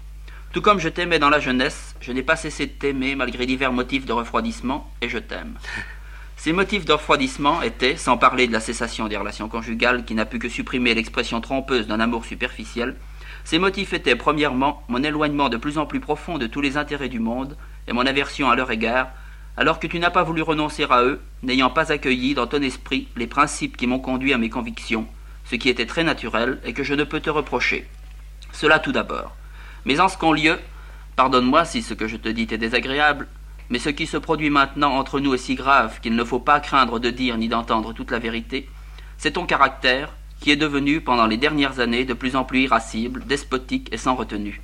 Tout 0.52 0.62
comme 0.62 0.80
je 0.80 0.90
t'aimais 0.90 1.20
dans 1.20 1.30
la 1.30 1.40
jeunesse, 1.40 1.96
je 2.02 2.12
n'ai 2.12 2.24
pas 2.24 2.36
cessé 2.36 2.66
de 2.66 2.72
t'aimer 2.72 3.14
malgré 3.14 3.46
divers 3.46 3.72
motifs 3.72 4.06
de 4.06 4.14
refroidissement, 4.14 4.92
et 5.00 5.08
je 5.08 5.20
t'aime. 5.20 5.54
Ces 6.38 6.54
motifs 6.54 6.86
de 6.86 6.94
refroidissement 6.94 7.62
étaient, 7.62 7.98
sans 7.98 8.18
parler 8.18 8.48
de 8.48 8.54
la 8.54 8.60
cessation 8.60 9.08
des 9.08 9.18
relations 9.18 9.48
conjugales 9.48 10.06
qui 10.06 10.16
n'a 10.16 10.26
pu 10.26 10.40
que 10.40 10.50
supprimer 10.50 10.96
l'expression 10.96 11.40
trompeuse 11.40 11.86
d'un 11.86 12.00
amour 12.00 12.26
superficiel, 12.26 12.96
ces 13.44 13.60
motifs 13.60 13.94
étaient 13.94 14.16
premièrement 14.16 14.84
mon 14.88 15.04
éloignement 15.04 15.50
de 15.50 15.58
plus 15.58 15.78
en 15.78 15.86
plus 15.86 16.00
profond 16.00 16.40
de 16.40 16.48
tous 16.48 16.62
les 16.62 16.78
intérêts 16.78 17.10
du 17.10 17.20
monde 17.20 17.56
et 17.88 17.94
mon 17.94 18.08
aversion 18.08 18.50
à 18.50 18.56
leur 18.56 18.72
égard, 18.72 19.10
alors 19.56 19.80
que 19.80 19.88
tu 19.88 20.00
n'as 20.00 20.10
pas 20.10 20.24
voulu 20.24 20.42
renoncer 20.42 20.86
à 20.90 21.04
eux, 21.04 21.22
n'ayant 21.44 21.70
pas 21.70 21.92
accueilli 21.92 22.34
dans 22.34 22.48
ton 22.48 22.62
esprit 22.64 23.08
les 23.18 23.28
principes 23.28 23.78
qui 23.78 23.86
m'ont 23.86 24.00
conduit 24.00 24.34
à 24.34 24.40
mes 24.40 24.50
convictions, 24.50 25.08
ce 25.46 25.58
qui 25.58 25.70
était 25.70 25.86
très 25.86 26.04
naturel 26.04 26.60
et 26.66 26.74
que 26.74 26.84
je 26.84 26.96
ne 26.96 27.04
peux 27.04 27.20
te 27.20 27.30
reprocher. 27.30 27.88
Cela 28.52 28.80
tout 28.80 28.92
d'abord. 28.92 29.36
Mais 29.86 30.00
en 30.00 30.08
second 30.08 30.34
lieu, 30.34 30.60
pardonne-moi 31.16 31.66
si 31.66 31.82
ce 31.82 31.94
que 31.94 32.08
je 32.08 32.18
te 32.18 32.30
dis 32.30 32.48
est 32.52 32.58
désagréable, 32.58 33.28
mais 33.70 33.80
ce 33.80 33.90
qui 33.90 34.08
se 34.08 34.18
produit 34.18 34.50
maintenant 34.50 34.96
entre 34.96 35.20
nous 35.20 35.34
est 35.34 35.38
si 35.38 35.56
grave 35.56 36.00
qu'il 36.02 36.16
ne 36.16 36.24
faut 36.24 36.40
pas 36.40 36.60
craindre 36.60 37.00
de 37.00 37.10
dire 37.10 37.38
ni 37.38 37.48
d'entendre 37.48 37.94
toute 37.94 38.12
la 38.12 38.20
vérité, 38.20 38.68
c'est 39.18 39.32
ton 39.32 39.46
caractère 39.46 40.14
qui 40.40 40.52
est 40.52 40.56
devenu 40.56 41.02
pendant 41.02 41.28
les 41.28 41.38
dernières 41.38 41.80
années 41.80 42.06
de 42.06 42.14
plus 42.14 42.36
en 42.36 42.44
plus 42.44 42.62
irascible, 42.62 43.26
despotique 43.26 43.90
et 43.92 43.98
sans 43.98 44.16
retenue. 44.16 44.62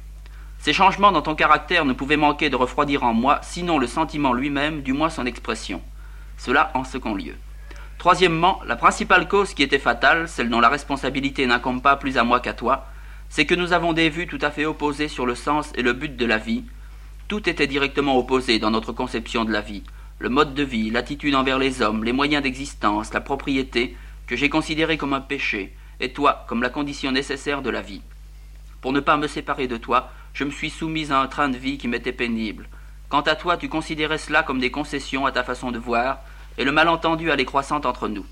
Ces 0.59 0.73
changements 0.73 1.11
dans 1.11 1.21
ton 1.21 1.35
caractère 1.35 1.85
ne 1.85 1.93
pouvaient 1.93 2.17
manquer 2.17 2.49
de 2.49 2.55
refroidir 2.55 3.03
en 3.03 3.13
moi, 3.13 3.39
sinon 3.43 3.77
le 3.77 3.87
sentiment 3.87 4.33
lui-même, 4.33 4.81
du 4.81 4.93
moins 4.93 5.09
son 5.09 5.25
expression. 5.25 5.81
Cela 6.37 6.71
en 6.73 6.83
second 6.83 7.13
lieu. 7.13 7.35
Troisièmement, 7.97 8.59
la 8.65 8.75
principale 8.75 9.27
cause 9.27 9.53
qui 9.53 9.63
était 9.63 9.79
fatale, 9.79 10.27
celle 10.27 10.49
dont 10.49 10.59
la 10.59 10.69
responsabilité 10.69 11.45
n'incombe 11.45 11.81
pas 11.81 11.97
plus 11.97 12.17
à 12.17 12.23
moi 12.23 12.39
qu'à 12.39 12.53
toi, 12.53 12.87
c'est 13.35 13.45
que 13.45 13.53
nous 13.53 13.73
avons 13.73 13.91
des 13.91 14.09
vues 14.09 14.27
tout 14.27 14.39
à 14.41 14.49
fait 14.49 14.63
opposées 14.63 15.09
sur 15.09 15.25
le 15.25 15.35
sens 15.35 15.73
et 15.75 15.81
le 15.81 15.91
but 15.91 16.15
de 16.15 16.25
la 16.25 16.37
vie, 16.37 16.63
Tout 17.27 17.49
était 17.49 17.67
directement 17.67 18.17
opposé 18.17 18.59
dans 18.59 18.71
notre 18.71 18.93
conception 18.93 19.43
de 19.43 19.51
la 19.51 19.59
vie. 19.59 19.83
Le 20.19 20.29
mode 20.29 20.53
de 20.53 20.63
vie, 20.63 20.89
l'attitude 20.89 21.35
envers 21.35 21.59
les 21.59 21.81
hommes, 21.81 22.05
les 22.05 22.13
moyens 22.13 22.41
d'existence, 22.41 23.13
la 23.13 23.19
propriété, 23.19 23.97
que 24.25 24.37
j'ai 24.37 24.47
considéré 24.47 24.97
comme 24.97 25.13
un 25.13 25.19
péché, 25.19 25.75
et 25.99 26.13
toi 26.13 26.45
comme 26.47 26.61
la 26.61 26.69
condition 26.69 27.11
nécessaire 27.11 27.61
de 27.61 27.69
la 27.69 27.81
vie. 27.81 28.03
Pour 28.79 28.93
ne 28.93 29.01
pas 29.01 29.17
me 29.17 29.27
séparer 29.27 29.67
de 29.67 29.75
toi, 29.75 30.13
je 30.33 30.45
me 30.45 30.51
suis 30.51 30.69
soumise 30.69 31.11
à 31.11 31.19
un 31.19 31.27
train 31.27 31.49
de 31.49 31.57
vie 31.57 31.77
qui 31.77 31.89
m'était 31.89 32.13
pénible. 32.13 32.69
Quant 33.09 33.19
à 33.19 33.35
toi, 33.35 33.57
tu 33.57 33.67
considérais 33.67 34.17
cela 34.17 34.43
comme 34.43 34.59
des 34.61 34.71
concessions 34.71 35.25
à 35.25 35.33
ta 35.33 35.43
façon 35.43 35.71
de 35.71 35.79
voir, 35.79 36.19
et 36.57 36.63
le 36.63 36.71
malentendu 36.71 37.31
allait 37.31 37.43
croissant 37.43 37.81
entre 37.83 38.07
nous. 38.07 38.25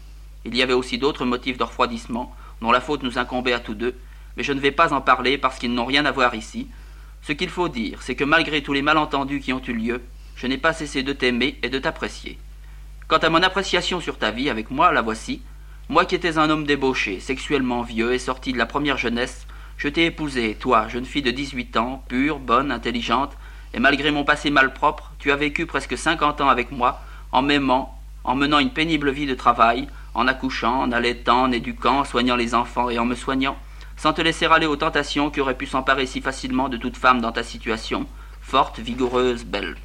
Il 0.46 0.56
y 0.56 0.62
avait 0.62 0.72
aussi 0.72 0.98
d'autres 0.98 1.26
motifs 1.26 1.58
de 1.58 1.66
refroidissement, 1.66 2.34
dont 2.62 2.72
la 2.72 2.80
faute 2.80 3.04
nous 3.04 3.18
incombait 3.18 3.52
à 3.52 3.60
tous 3.60 3.76
deux, 3.76 3.96
mais 4.38 4.44
je 4.44 4.54
ne 4.54 4.60
vais 4.60 4.72
pas 4.72 4.94
en 4.94 5.02
parler 5.02 5.38
parce 5.38 5.60
qu'ils 5.60 5.74
n'ont 5.74 5.86
rien 5.86 6.06
à 6.06 6.12
voir 6.12 6.36
ici. 6.36 6.68
Ce 7.22 7.32
qu'il 7.32 7.50
faut 7.50 7.70
dire, 7.70 8.02
c'est 8.02 8.16
que 8.16 8.24
malgré 8.24 8.62
tous 8.62 8.74
les 8.74 8.82
malentendus 8.82 9.40
qui 9.40 9.54
ont 9.54 9.62
eu 9.68 9.74
lieu, 9.74 10.02
je 10.36 10.48
n'ai 10.48 10.58
pas 10.58 10.74
cessé 10.74 11.04
de 11.04 11.14
t'aimer 11.14 11.58
et 11.64 11.70
de 11.70 11.80
t'apprécier. 11.80 12.38
Quant 13.08 13.18
à 13.18 13.30
mon 13.30 13.44
appréciation 13.44 14.00
sur 14.00 14.18
ta 14.18 14.32
vie 14.32 14.50
avec 14.50 14.72
moi, 14.72 14.92
la 14.92 15.02
voici. 15.02 15.42
Moi 15.90 16.06
qui 16.06 16.16
étais 16.16 16.38
un 16.38 16.50
homme 16.50 16.66
débauché, 16.66 17.20
sexuellement 17.20 17.82
vieux 17.82 18.14
et 18.14 18.20
sorti 18.20 18.54
de 18.54 18.58
la 18.58 18.66
première 18.66 18.98
jeunesse, 18.98 19.46
je 19.78 19.88
t'ai 19.88 20.06
épousé, 20.06 20.56
toi, 20.60 20.88
jeune 20.88 21.06
fille 21.06 21.22
de 21.22 21.32
dix-huit 21.32 21.76
ans, 21.78 22.04
pure, 22.08 22.40
bonne, 22.40 22.72
intelligente, 22.72 23.34
et 23.74 23.80
malgré 23.80 24.12
mon 24.12 24.24
passé 24.24 24.50
malpropre, 24.50 25.12
tu 25.20 25.32
as 25.32 25.36
vécu 25.36 25.66
presque 25.66 25.98
cinquante 25.98 26.42
ans 26.42 26.50
avec 26.50 26.72
moi, 26.72 27.02
en 27.32 27.42
m'aimant, 27.42 28.00
en 28.24 28.36
menant 28.36 28.60
une 28.60 28.70
pénible 28.70 29.12
vie 29.12 29.26
de 29.26 29.36
travail, 29.36 29.88
en 30.14 30.28
accouchant, 30.28 30.82
en 30.82 30.92
allaitant, 30.92 31.44
en 31.44 31.52
éduquant, 31.52 32.00
en 32.00 32.06
soignant 32.06 32.36
les 32.36 32.56
enfants 32.56 32.90
et 32.90 33.00
en 33.00 33.06
me 33.06 33.16
soignant, 33.16 33.58
sans 33.98 34.14
te 34.14 34.22
laisser 34.22 34.46
aller 34.46 34.66
aux 34.66 34.76
tentations 34.76 35.30
qui 35.30 35.42
auraient 35.42 35.58
pu 35.58 35.66
s'emparer 35.66 36.06
si 36.06 36.22
facilement 36.22 36.70
de 36.70 36.78
toute 36.78 36.98
femme 36.98 37.22
dans 37.22 37.32
ta 37.32 37.44
situation, 37.44 38.08
forte, 38.42 38.80
vigoureuse, 38.80 39.46
belle. 39.46 39.76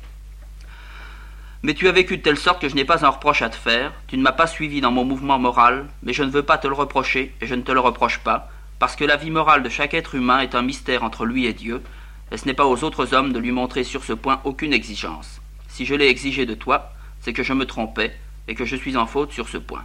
Mais 1.62 1.74
tu 1.74 1.88
as 1.88 1.92
vécu 1.92 2.18
de 2.18 2.22
telle 2.22 2.38
sorte 2.38 2.60
que 2.60 2.68
je 2.68 2.74
n'ai 2.74 2.84
pas 2.84 3.04
un 3.04 3.10
reproche 3.10 3.42
à 3.42 3.50
te 3.50 3.56
faire, 3.56 3.92
tu 4.06 4.16
ne 4.16 4.22
m'as 4.22 4.32
pas 4.32 4.46
suivi 4.46 4.80
dans 4.80 4.92
mon 4.92 5.04
mouvement 5.04 5.38
moral, 5.38 5.86
mais 6.02 6.12
je 6.12 6.22
ne 6.22 6.30
veux 6.30 6.44
pas 6.44 6.58
te 6.58 6.68
le 6.68 6.74
reprocher, 6.74 7.34
et 7.40 7.46
je 7.46 7.54
ne 7.54 7.62
te 7.62 7.72
le 7.72 7.80
reproche 7.80 8.20
pas, 8.20 8.48
parce 8.78 8.94
que 8.94 9.04
la 9.04 9.16
vie 9.16 9.30
morale 9.30 9.64
de 9.64 9.68
chaque 9.68 9.94
être 9.94 10.14
humain 10.14 10.40
est 10.40 10.54
un 10.54 10.62
mystère 10.62 11.02
entre 11.02 11.24
lui 11.24 11.46
et 11.46 11.52
Dieu, 11.52 11.82
et 12.30 12.36
ce 12.36 12.46
n'est 12.46 12.54
pas 12.54 12.66
aux 12.66 12.84
autres 12.84 13.12
hommes 13.12 13.32
de 13.32 13.40
lui 13.40 13.50
montrer 13.50 13.82
sur 13.82 14.04
ce 14.04 14.12
point 14.12 14.40
aucune 14.44 14.72
exigence. 14.72 15.40
Si 15.66 15.84
je 15.84 15.94
l'ai 15.94 16.08
exigé 16.08 16.46
de 16.46 16.54
toi, 16.54 16.92
c'est 17.20 17.32
que 17.32 17.42
je 17.42 17.52
me 17.52 17.66
trompais, 17.66 18.16
et 18.46 18.54
que 18.54 18.64
je 18.64 18.76
suis 18.76 18.96
en 18.96 19.06
faute 19.06 19.32
sur 19.32 19.48
ce 19.48 19.58
point. 19.58 19.84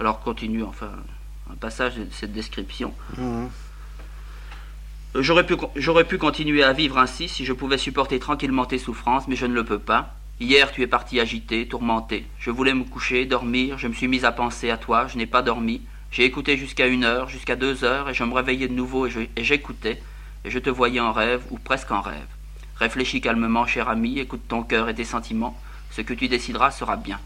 Alors 0.00 0.20
continue 0.20 0.62
enfin 0.62 0.90
un 1.50 1.56
passage 1.56 1.96
de 1.96 2.06
cette 2.10 2.32
description. 2.32 2.94
Mmh. 3.16 3.46
J'aurais 5.16 5.46
pu, 5.46 5.54
j'aurais 5.76 6.04
pu 6.04 6.18
continuer 6.18 6.64
à 6.64 6.72
vivre 6.72 6.98
ainsi 6.98 7.28
si 7.28 7.44
je 7.44 7.52
pouvais 7.52 7.78
supporter 7.78 8.18
tranquillement 8.18 8.64
tes 8.66 8.78
souffrances, 8.78 9.28
mais 9.28 9.36
je 9.36 9.46
ne 9.46 9.54
le 9.54 9.64
peux 9.64 9.78
pas. 9.78 10.14
Hier, 10.40 10.72
tu 10.72 10.82
es 10.82 10.88
parti 10.88 11.20
agité, 11.20 11.68
tourmenté. 11.68 12.26
Je 12.40 12.50
voulais 12.50 12.74
me 12.74 12.82
coucher, 12.82 13.24
dormir, 13.24 13.78
je 13.78 13.86
me 13.86 13.92
suis 13.92 14.08
mis 14.08 14.24
à 14.24 14.32
penser 14.32 14.70
à 14.70 14.76
toi, 14.76 15.06
je 15.06 15.16
n'ai 15.16 15.26
pas 15.26 15.42
dormi. 15.42 15.82
J'ai 16.10 16.24
écouté 16.24 16.56
jusqu'à 16.56 16.86
une 16.86 17.04
heure, 17.04 17.28
jusqu'à 17.28 17.56
deux 17.56 17.84
heures, 17.84 18.10
et 18.10 18.14
je 18.14 18.24
me 18.24 18.34
réveillais 18.34 18.68
de 18.68 18.74
nouveau 18.74 19.06
et 19.06 19.44
j'écoutais, 19.44 20.02
et 20.44 20.50
je 20.50 20.58
te 20.58 20.70
voyais 20.70 21.00
en 21.00 21.12
rêve, 21.12 21.42
ou 21.50 21.58
presque 21.58 21.90
en 21.92 22.00
rêve. 22.00 22.26
Réfléchis 22.76 23.20
calmement, 23.20 23.66
cher 23.66 23.88
ami, 23.88 24.18
écoute 24.18 24.42
ton 24.48 24.62
cœur 24.62 24.88
et 24.88 24.94
tes 24.94 25.04
sentiments. 25.04 25.58
Ce 25.90 26.02
que 26.02 26.14
tu 26.14 26.26
décideras 26.28 26.72
sera 26.72 26.96
bien. 26.96 27.20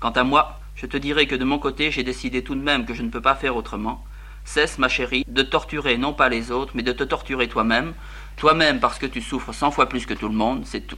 Quant 0.00 0.10
à 0.10 0.24
moi, 0.24 0.59
je 0.80 0.86
te 0.86 0.96
dirai 0.96 1.26
que 1.26 1.34
de 1.34 1.44
mon 1.44 1.58
côté, 1.58 1.90
j'ai 1.90 2.04
décidé 2.04 2.42
tout 2.42 2.54
de 2.54 2.62
même 2.62 2.86
que 2.86 2.94
je 2.94 3.02
ne 3.02 3.10
peux 3.10 3.20
pas 3.20 3.34
faire 3.34 3.54
autrement. 3.54 4.02
Cesse, 4.46 4.78
ma 4.78 4.88
chérie, 4.88 5.26
de 5.28 5.42
torturer 5.42 5.98
non 5.98 6.14
pas 6.14 6.30
les 6.30 6.50
autres, 6.50 6.72
mais 6.74 6.82
de 6.82 6.92
te 6.92 7.04
torturer 7.04 7.48
toi-même. 7.48 7.92
Toi-même 8.38 8.80
parce 8.80 8.98
que 8.98 9.04
tu 9.04 9.20
souffres 9.20 9.52
cent 9.52 9.70
fois 9.70 9.90
plus 9.90 10.06
que 10.06 10.14
tout 10.14 10.28
le 10.28 10.34
monde, 10.34 10.62
c'est 10.64 10.86
tout. 10.86 10.96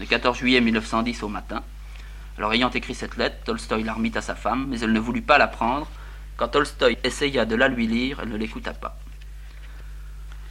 Le 0.00 0.06
14 0.06 0.38
juillet 0.38 0.62
1910 0.62 1.22
au 1.24 1.28
matin. 1.28 1.62
Alors 2.38 2.54
ayant 2.54 2.70
écrit 2.70 2.94
cette 2.94 3.18
lettre, 3.18 3.44
Tolstoï 3.44 3.82
la 3.82 3.92
remit 3.92 4.12
à 4.14 4.22
sa 4.22 4.34
femme, 4.34 4.66
mais 4.70 4.80
elle 4.80 4.94
ne 4.94 5.00
voulut 5.00 5.20
pas 5.20 5.36
la 5.36 5.48
prendre. 5.48 5.88
Quand 6.38 6.48
Tolstoï 6.48 6.96
essaya 7.04 7.44
de 7.44 7.54
la 7.54 7.68
lui 7.68 7.86
lire, 7.86 8.20
elle 8.22 8.30
ne 8.30 8.36
l'écouta 8.38 8.72
pas. 8.72 8.96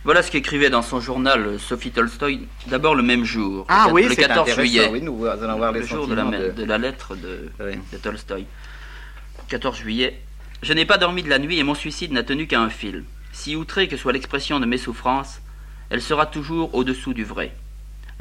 Voilà 0.08 0.24
ce 0.24 0.32
qu'écrivait 0.32 0.70
dans 0.70 0.84
son 0.84 1.02
journal 1.02 1.46
euh, 1.46 1.58
Sophie 1.58 1.92
Tolstoï, 1.92 2.48
d'abord 2.68 2.96
le 2.96 3.04
même 3.04 3.26
jour, 3.26 3.66
ah, 3.68 3.88
le, 3.90 3.94
oui, 3.94 4.08
le 4.08 4.16
14 4.16 4.56
juillet. 4.56 4.88
Oui, 4.90 5.02
nous 5.02 5.26
allons 5.26 5.58
voir 5.58 5.74
le 5.74 5.82
jour 5.82 6.08
de 6.08 6.14
la, 6.64 6.78
lettre 6.78 7.18
de, 7.18 7.52
de 7.60 7.98
Tolstoï. 7.98 8.46
14 9.50 9.80
juillet. 9.80 10.18
Je 10.64 10.72
n'ai 10.72 10.86
pas 10.86 10.98
dormi 10.98 11.24
de 11.24 11.30
la 11.30 11.40
nuit 11.40 11.60
et 11.60 11.64
mon 11.64 11.76
suicide 11.76 12.14
n'a 12.14 12.24
tenu 12.24 12.48
qu'à 12.48 12.62
un 12.62 12.70
fil. 12.70 13.04
Si 13.34 13.58
outré 13.58 13.90
que 13.90 13.98
soit 13.98 14.14
l'expression 14.14 14.62
de 14.62 14.66
mes 14.66 14.78
souffrances, 14.78 15.42
elle 15.90 16.02
sera 16.02 16.26
toujours 16.26 16.74
au-dessous 16.74 17.14
du 17.14 17.26
vrai. 17.26 17.54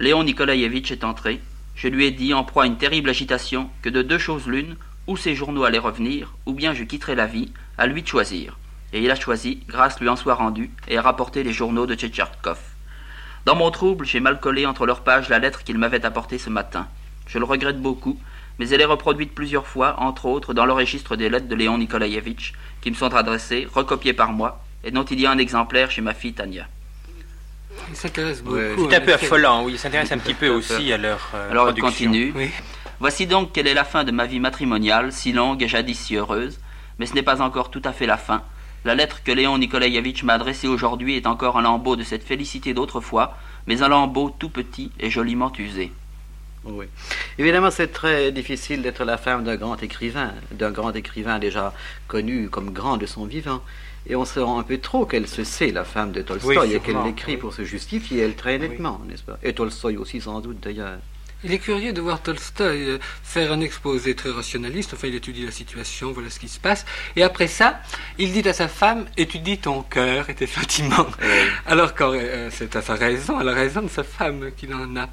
Léon 0.00 0.24
Nikolaïevitch 0.24 0.90
est 0.90 1.04
entré. 1.04 1.40
Je 1.76 1.86
lui 1.86 2.06
ai 2.06 2.10
dit, 2.10 2.34
en 2.34 2.42
proie 2.42 2.64
à 2.64 2.66
une 2.66 2.78
terrible 2.78 3.10
agitation, 3.10 3.70
que 3.82 3.90
de 3.90 4.02
deux 4.02 4.18
choses 4.18 4.48
l'une, 4.48 4.74
ou 5.06 5.16
ses 5.16 5.36
journaux 5.36 5.62
allaient 5.62 5.78
revenir, 5.78 6.34
ou 6.46 6.52
bien 6.52 6.74
je 6.74 6.82
quitterais 6.82 7.14
la 7.14 7.26
vie, 7.26 7.52
à 7.78 7.86
lui 7.86 8.02
de 8.02 8.08
choisir. 8.08 8.58
Et 8.92 9.02
il 9.02 9.10
a 9.10 9.16
choisi, 9.16 9.62
grâce 9.68 10.00
lui 10.00 10.08
en 10.08 10.16
soit 10.16 10.34
rendue, 10.34 10.70
et 10.88 10.96
a 10.98 11.02
rapporté 11.02 11.42
les 11.42 11.52
journaux 11.52 11.86
de 11.86 11.94
Tchetcherkov. 11.94 12.58
Dans 13.44 13.54
mon 13.54 13.70
trouble, 13.70 14.04
j'ai 14.04 14.20
mal 14.20 14.40
collé 14.40 14.66
entre 14.66 14.86
leurs 14.86 15.02
pages 15.02 15.28
la 15.28 15.38
lettre 15.38 15.62
qu'il 15.62 15.78
m'avait 15.78 16.04
apportée 16.04 16.38
ce 16.38 16.50
matin. 16.50 16.88
Je 17.26 17.38
le 17.38 17.44
regrette 17.44 17.80
beaucoup, 17.80 18.18
mais 18.58 18.68
elle 18.70 18.80
est 18.80 18.86
reproduite 18.86 19.34
plusieurs 19.34 19.66
fois, 19.66 20.00
entre 20.00 20.26
autres 20.26 20.54
dans 20.54 20.66
le 20.66 20.72
registre 20.72 21.16
des 21.16 21.28
lettres 21.28 21.48
de 21.48 21.54
Léon 21.54 21.78
Nikolaïevitch, 21.78 22.54
qui 22.80 22.90
me 22.90 22.96
sont 22.96 23.14
adressées, 23.14 23.68
recopiées 23.72 24.14
par 24.14 24.32
moi, 24.32 24.64
et 24.84 24.90
dont 24.90 25.04
il 25.04 25.20
y 25.20 25.26
a 25.26 25.30
un 25.30 25.38
exemplaire 25.38 25.90
chez 25.90 26.00
ma 26.00 26.14
fille 26.14 26.32
Tania. 26.32 26.66
Il 27.90 27.96
s'intéresse 27.96 28.42
beaucoup. 28.42 28.88
c'est 28.90 28.96
un 28.96 29.00
peu 29.00 29.12
affolant, 29.12 29.64
oui, 29.64 29.72
il 29.72 29.78
s'intéresse 29.78 30.10
un 30.12 30.18
petit 30.18 30.34
peu 30.34 30.48
aussi 30.48 30.92
à 30.92 30.96
leur 30.96 31.30
euh, 31.34 31.50
Alors, 31.50 31.74
continue. 31.74 32.34
Voici 32.98 33.26
donc 33.26 33.52
quelle 33.52 33.66
est 33.66 33.74
la 33.74 33.84
fin 33.84 34.04
de 34.04 34.10
ma 34.10 34.24
vie 34.26 34.40
matrimoniale, 34.40 35.12
si 35.12 35.32
longue 35.32 35.62
et 35.62 35.68
jadis 35.68 35.98
si 35.98 36.16
heureuse, 36.16 36.58
mais 36.98 37.04
ce 37.04 37.14
n'est 37.14 37.22
pas 37.22 37.42
encore 37.42 37.70
tout 37.70 37.82
à 37.84 37.92
fait 37.92 38.06
la 38.06 38.16
fin. 38.16 38.42
La 38.86 38.94
lettre 38.94 39.24
que 39.24 39.32
Léon 39.32 39.58
Nikolaïevitch 39.58 40.22
m'a 40.22 40.34
adressée 40.34 40.68
aujourd'hui 40.68 41.16
est 41.16 41.26
encore 41.26 41.58
un 41.58 41.62
lambeau 41.62 41.96
de 41.96 42.04
cette 42.04 42.22
félicité 42.22 42.72
d'autrefois, 42.72 43.36
mais 43.66 43.82
un 43.82 43.88
lambeau 43.88 44.30
tout 44.30 44.48
petit 44.48 44.92
et 45.00 45.10
joliment 45.10 45.50
usé. 45.58 45.90
Oui. 46.62 46.86
Évidemment, 47.36 47.72
c'est 47.72 47.88
très 47.88 48.30
difficile 48.30 48.82
d'être 48.82 49.04
la 49.04 49.16
femme 49.16 49.42
d'un 49.42 49.56
grand 49.56 49.82
écrivain, 49.82 50.34
d'un 50.52 50.70
grand 50.70 50.92
écrivain 50.92 51.40
déjà 51.40 51.74
connu 52.06 52.48
comme 52.48 52.70
grand 52.70 52.96
de 52.96 53.06
son 53.06 53.26
vivant. 53.26 53.60
Et 54.08 54.14
on 54.14 54.24
se 54.24 54.38
rend 54.38 54.60
un 54.60 54.62
peu 54.62 54.78
trop 54.78 55.04
qu'elle 55.04 55.26
se 55.26 55.42
sait, 55.42 55.72
la 55.72 55.82
femme 55.82 56.12
de 56.12 56.22
Tolstoï, 56.22 56.74
et 56.74 56.78
qu'elle 56.78 57.02
l'écrit 57.04 57.36
pour 57.36 57.54
se 57.54 57.64
justifier, 57.64 58.20
elle 58.20 58.36
très 58.36 58.56
nettement, 58.56 59.00
n'est-ce 59.08 59.24
pas? 59.24 59.36
Et 59.42 59.52
Tolstoï 59.52 59.96
aussi, 59.96 60.20
sans 60.20 60.40
doute, 60.40 60.60
d'ailleurs. 60.62 60.98
Il 61.46 61.52
est 61.52 61.58
curieux 61.58 61.94
de 61.94 62.00
voir 62.02 62.20
Tolstoï 62.20 62.90
euh, 62.90 62.98
faire 63.22 63.52
un 63.52 63.60
exposé 63.60 64.14
très 64.14 64.30
rationaliste, 64.30 64.92
enfin 64.92 65.08
il 65.08 65.14
étudie 65.14 65.46
la 65.46 65.50
situation, 65.50 66.12
voilà 66.12 66.28
ce 66.28 66.38
qui 66.38 66.48
se 66.48 66.60
passe, 66.60 66.84
et 67.16 67.22
après 67.22 67.46
ça, 67.46 67.80
il 68.18 68.32
dit 68.32 68.46
à 68.46 68.52
sa 68.52 68.68
femme, 68.68 69.06
étudie 69.16 69.56
ton 69.56 69.82
cœur 69.82 70.28
et 70.28 70.34
tes 70.34 70.46
sentiments. 70.46 71.06
Alors 71.66 71.94
que 71.94 72.04
euh, 72.04 72.50
c'est 72.50 72.76
à 72.76 72.82
sa 72.82 72.94
raison, 72.94 73.38
à 73.38 73.44
la 73.44 73.54
raison 73.54 73.80
de 73.80 73.88
sa 73.88 74.04
femme 74.04 74.50
qu'il 74.56 74.74
en 74.74 74.96
a 74.96 75.08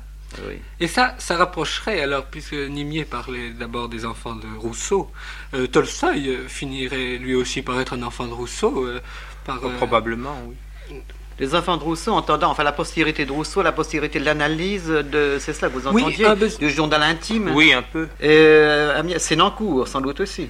et 0.79 0.88
ça, 0.88 1.15
ça 1.19 1.38
rapprocherait, 1.38 2.01
alors, 2.01 2.25
puisque 2.25 2.53
Nimier 2.53 3.05
parlait 3.05 3.51
d'abord 3.51 3.89
des 3.89 4.05
enfants 4.05 4.36
de 4.36 4.47
Rousseau, 4.57 5.11
euh, 5.53 5.67
Tolstoï 5.67 6.29
euh, 6.29 6.47
finirait 6.47 7.17
lui 7.17 7.36
aussi 7.36 7.61
par 7.61 7.79
être 7.79 7.93
un 7.93 8.03
enfant 8.03 8.27
de 8.27 8.34
Rousseau. 8.34 8.86
Euh, 8.86 9.01
par, 9.45 9.59
oh, 9.63 9.69
probablement, 9.77 10.36
oui. 10.47 10.55
Les 11.39 11.55
enfants 11.55 11.77
de 11.77 11.84
Rousseau, 11.84 12.11
entendant, 12.11 12.51
enfin 12.51 12.63
la 12.63 12.71
postérité 12.71 13.25
de 13.25 13.31
Rousseau, 13.31 13.61
la 13.61 13.71
postérité 13.71 14.19
de 14.19 14.25
l'analyse, 14.25 14.88
de, 14.88 15.38
c'est 15.39 15.53
cela 15.53 15.69
que 15.71 15.77
vous 15.79 15.88
entendiez, 15.88 16.27
oui, 16.27 16.57
du 16.59 16.69
journal 16.69 17.01
intime. 17.01 17.51
Oui, 17.53 17.73
un 17.73 17.81
peu. 17.81 18.07
c'est 18.19 19.36
Nancourt, 19.36 19.88
sans 19.88 20.01
doute 20.01 20.19
aussi. 20.19 20.49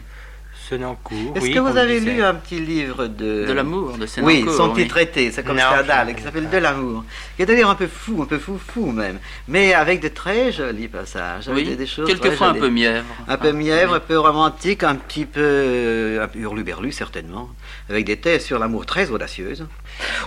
Est-ce 0.72 1.50
que 1.50 1.60
vous 1.60 1.78
avez 1.78 2.00
lu 2.00 2.24
un 2.24 2.34
petit 2.36 2.60
livre 2.60 3.08
de... 3.08 3.46
De 3.46 3.54
l'amour, 3.54 3.98
de 3.98 4.06
Sénancourt 4.06 4.52
Oui, 4.52 4.56
son 4.56 4.70
petit 4.70 4.88
traité, 4.88 5.32
c'est 5.32 5.44
comme 5.44 5.60
Stendhal, 5.60 6.16
qui 6.16 6.24
s'appelle 6.24 6.50
De 6.50 6.58
l'amour. 6.58 7.04
Qui 7.36 7.44
est 7.44 7.46
d'ailleurs 7.46 7.70
un 7.70 7.76
peu 7.76 7.88
fou, 7.88 8.22
un 8.22 8.26
peu 8.26 8.40
fou 8.40 8.58
fou 8.58 8.92
même, 8.92 9.20
mais 9.48 9.74
avec 9.74 10.02
de 10.02 10.08
très 10.08 10.52
jolis 10.52 10.88
passages. 10.88 11.50
Oui, 11.54 11.76
des, 11.76 11.86
choses 11.86 12.08
quelquefois 12.08 12.48
un 12.48 12.54
peu 12.54 12.70
mièvre. 12.70 13.06
Un 13.28 13.38
peu 13.38 13.52
mièvre, 13.52 13.96
un 13.96 14.00
peu 14.00 14.18
romantique, 14.18 14.84
un 14.84 14.96
petit 14.96 15.26
peu... 15.26 16.20
Un 16.22 16.28
peu 16.28 16.40
hurluberlu, 16.40 16.92
certainement, 16.92 17.50
avec 17.90 18.06
des 18.06 18.18
thèses 18.18 18.46
sur 18.46 18.58
l'amour 18.58 18.86
très 18.86 19.12
audacieuses. 19.12 19.68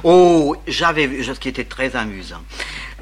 Oh, 0.04 0.56
j'avais 0.66 1.06
vu, 1.06 1.24
ce 1.24 1.32
qui 1.32 1.48
était 1.48 1.64
très 1.64 1.96
amusant. 1.96 2.42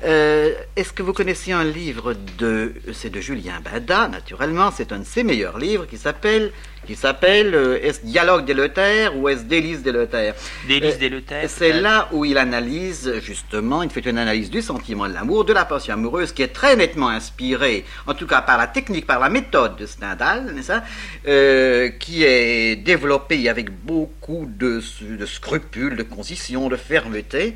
Euh, 0.04 0.52
est-ce 0.76 0.92
que 0.92 1.02
vous 1.02 1.12
connaissez 1.12 1.52
un 1.52 1.64
livre 1.64 2.14
de... 2.38 2.74
C'est 2.92 3.10
de 3.10 3.20
Julien 3.20 3.60
Bada, 3.64 4.08
naturellement, 4.08 4.70
c'est 4.70 4.92
un 4.92 4.98
de 4.98 5.04
ses 5.04 5.24
meilleurs 5.24 5.58
livres 5.58 5.86
qui 5.86 5.96
s'appelle 5.96 6.52
qui 6.86 6.96
s'appelle 6.96 7.54
euh, 7.54 7.78
Est-ce 7.82 8.04
Dialogue 8.04 8.48
Luther 8.50 9.16
ou 9.16 9.28
Est-ce 9.28 9.44
Délice 9.44 9.84
Luther 9.84 10.34
Délice 10.68 11.00
Luther. 11.00 11.48
C'est 11.48 11.80
là 11.80 12.08
où 12.12 12.26
il 12.26 12.36
analyse, 12.36 13.20
justement, 13.22 13.82
il 13.82 13.88
fait 13.88 14.04
une 14.04 14.18
analyse 14.18 14.50
du 14.50 14.60
sentiment 14.60 15.08
de 15.08 15.14
l'amour, 15.14 15.46
de 15.46 15.54
la 15.54 15.64
passion 15.64 15.94
amoureuse, 15.94 16.32
qui 16.32 16.42
est 16.42 16.52
très 16.52 16.76
nettement 16.76 17.08
inspirée, 17.08 17.86
en 18.06 18.12
tout 18.14 18.26
cas 18.26 18.42
par 18.42 18.58
la 18.58 18.66
technique, 18.66 19.06
par 19.06 19.18
la 19.18 19.30
méthode 19.30 19.76
de 19.76 19.86
Stendhal, 19.86 20.52
n'est-ce 20.54 20.68
pas? 20.68 20.84
Euh, 21.26 21.88
qui 21.88 22.24
est 22.24 22.76
développée 22.76 23.48
avec 23.48 23.70
beaucoup 23.70 24.46
de, 24.46 24.82
de 25.00 25.26
scrupules, 25.26 25.96
de 25.96 26.02
concision, 26.02 26.68
de 26.68 26.76
fermeté. 26.76 27.54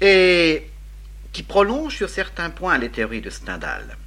Et 0.00 0.62
qui 1.34 1.42
prolonge 1.42 1.96
sur 1.96 2.08
certains 2.08 2.48
points 2.48 2.78
les 2.78 2.88
théories 2.88 3.20
de 3.20 3.28
Stendhal. 3.28 3.98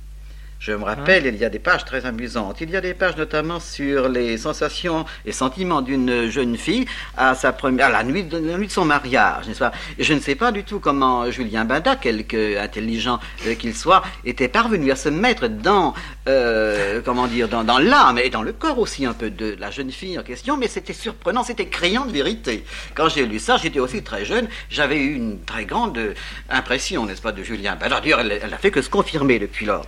Je 0.60 0.72
me 0.72 0.84
rappelle, 0.84 1.28
il 1.28 1.38
y 1.38 1.46
a 1.46 1.50
des 1.50 1.60
pages 1.60 1.86
très 1.86 2.06
amusantes. 2.06 2.62
Il 2.62 2.72
y 2.72 2.76
a 2.76 2.82
des 2.82 2.96
pages 2.96 3.16
notamment 3.16 3.60
sur 3.60 4.10
les 4.10 4.38
sensations 4.38 5.06
et 5.26 5.32
sentiments 5.32 5.84
d'une 5.84 6.30
jeune 6.30 6.58
fille 6.58 6.86
à 7.16 7.36
sa 7.36 7.54
première, 7.54 7.92
la 7.92 8.04
nuit 8.04 8.24
de, 8.24 8.38
la 8.38 8.58
nuit 8.58 8.68
de 8.68 8.72
son 8.72 8.84
mariage, 8.84 9.48
n'est-ce 9.48 9.60
pas? 9.60 9.72
Je 10.00 10.14
ne 10.14 10.20
sais 10.20 10.34
pas 10.34 10.52
du 10.52 10.64
tout 10.64 10.80
comment 10.80 11.30
Julien 11.30 11.64
Bada, 11.64 11.96
quelque 11.96 12.58
intelligent 12.58 13.20
euh, 13.46 13.54
qu'il 13.54 13.76
soit, 13.76 14.02
était 14.26 14.48
parvenu 14.48 14.92
à 14.92 14.96
se 14.96 15.10
mettre 15.10 15.48
dans, 15.48 15.94
euh, 16.28 17.02
comment 17.06 17.28
dire, 17.28 17.48
dans, 17.48 17.64
dans 17.64 17.78
l'âme 17.78 18.18
et 18.18 18.30
dans 18.30 18.42
le 18.42 18.52
corps 18.52 18.80
aussi 18.80 19.06
un 19.06 19.14
peu 19.14 19.30
de 19.30 19.56
la 19.60 19.70
jeune 19.70 19.92
fille 19.92 20.18
en 20.18 20.24
question. 20.24 20.58
Mais 20.58 20.68
c'était 20.68 20.94
surprenant, 20.94 21.44
c'était 21.44 21.68
criant 21.68 22.06
de 22.06 22.12
vérité. 22.12 22.66
Quand 22.96 23.10
j'ai 23.10 23.28
lu 23.28 23.38
ça, 23.38 23.58
j'étais 23.58 23.80
aussi 23.80 24.02
très 24.02 24.26
jeune. 24.26 24.48
J'avais 24.72 24.98
eu 24.98 25.14
une 25.14 25.40
très 25.42 25.66
grande 25.66 26.16
impression, 26.50 27.06
n'est-ce 27.06 27.22
pas, 27.22 27.32
de 27.32 27.44
Julien 27.44 27.76
Bada. 27.76 28.02
D'ailleurs, 28.02 28.22
elle, 28.22 28.40
elle 28.42 28.54
a 28.54 28.58
fait 28.58 28.72
que 28.72 28.82
se 28.82 28.90
confirmer 28.90 29.38
depuis 29.38 29.68
lors. 29.68 29.86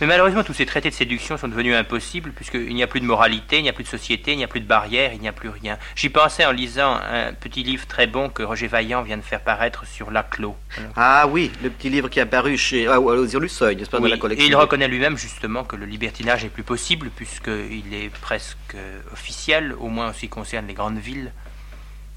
Mais 0.00 0.06
malheureusement, 0.06 0.44
tous 0.44 0.54
ces 0.54 0.66
traités 0.66 0.90
de 0.90 0.94
séduction 0.94 1.36
sont 1.36 1.48
devenus 1.48 1.74
impossibles 1.74 2.30
puisqu'il 2.30 2.74
n'y 2.74 2.82
a 2.82 2.86
plus 2.86 3.00
de 3.00 3.04
moralité, 3.04 3.58
il 3.58 3.62
n'y 3.62 3.68
a 3.68 3.72
plus 3.72 3.84
de 3.84 3.88
société, 3.88 4.32
il 4.32 4.38
n'y 4.38 4.44
a 4.44 4.48
plus 4.48 4.60
de 4.60 4.66
barrières, 4.66 5.12
il 5.12 5.20
n'y 5.20 5.28
a 5.28 5.32
plus 5.32 5.48
rien. 5.48 5.76
J'y 5.96 6.08
pensais 6.08 6.44
en 6.44 6.52
lisant 6.52 7.00
un 7.10 7.32
petit 7.32 7.64
livre 7.64 7.86
très 7.86 8.06
bon 8.06 8.28
que 8.28 8.44
Roger 8.44 8.68
Vaillant 8.68 9.02
vient 9.02 9.16
de 9.16 9.22
faire 9.22 9.40
paraître 9.40 9.86
sur 9.86 10.10
Laclos. 10.10 10.56
Ah 10.94 11.26
oui, 11.28 11.50
le 11.62 11.70
petit 11.70 11.90
livre 11.90 12.08
qui 12.08 12.20
est 12.20 12.22
apparu 12.22 12.56
chez, 12.56 12.86
ah, 12.86 13.00
aux 13.00 13.26
du 13.26 13.48
Seuil, 13.48 13.76
n'est-ce 13.76 13.90
pas, 13.90 13.98
oui, 13.98 14.10
la 14.10 14.18
collection. 14.18 14.46
Et 14.46 14.48
il 14.48 14.54
reconnaît 14.54 14.88
lui-même 14.88 15.16
justement 15.16 15.64
que 15.64 15.74
le 15.74 15.86
libertinage 15.86 16.44
n'est 16.44 16.50
plus 16.50 16.62
possible 16.62 17.10
puisqu'il 17.10 17.92
est 17.92 18.10
presque 18.20 18.76
officiel, 19.12 19.74
au 19.80 19.88
moins 19.88 20.10
en 20.10 20.12
ce 20.12 20.20
qui 20.20 20.28
concerne 20.28 20.66
les 20.68 20.74
grandes 20.74 20.98
villes. 20.98 21.32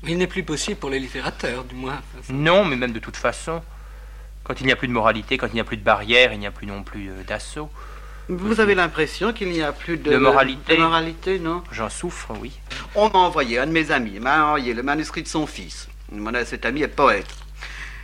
Il 0.07 0.17
n'est 0.17 0.27
plus 0.27 0.43
possible 0.43 0.77
pour 0.77 0.89
les 0.89 0.99
littérateurs, 0.99 1.63
du 1.63 1.75
moins. 1.75 2.01
Non, 2.29 2.65
mais 2.65 2.75
même 2.75 2.91
de 2.91 2.99
toute 2.99 3.17
façon. 3.17 3.61
Quand 4.44 4.60
il 4.60 4.66
n'y 4.66 4.72
a 4.72 4.76
plus 4.76 4.88
de 4.88 4.94
moralité, 4.94 5.38
quand 5.38 5.48
il 5.48 5.54
n'y 5.54 5.60
a 5.60 5.64
plus 5.64 5.78
de 5.78 5.84
barrière, 5.84 6.34
il 6.34 6.39
n'y 6.39 6.48
a 6.48 6.52
plus 6.52 6.68
non 6.68 6.84
plus 6.84 7.10
euh, 7.10 7.24
d'assaut. 7.28 7.70
Vous 8.30 8.60
avez 8.60 8.76
l'impression 8.76 9.34
qu'il 9.34 9.50
n'y 9.50 9.62
a 9.62 9.72
plus 9.72 9.98
de, 9.98 10.12
de 10.12 10.18
moralité 10.18 10.76
De 10.76 10.82
moralité, 10.82 11.39
non? 11.39 11.64
J'en 11.72 11.89
souffre, 11.89 12.32
oui. 12.39 12.60
On 12.96 13.10
m'a 13.10 13.20
envoyé, 13.20 13.60
un 13.60 13.68
de 13.68 13.72
mes 13.72 13.92
amis 13.92 14.20
m'a 14.20 14.46
envoyé 14.46 14.74
le 14.74 14.84
manuscrit 14.84 15.24
de 15.24 15.28
son 15.28 15.46
fils. 15.48 15.89
Cet 16.46 16.66
ami 16.66 16.82
est 16.82 16.88
poète. 16.88 17.28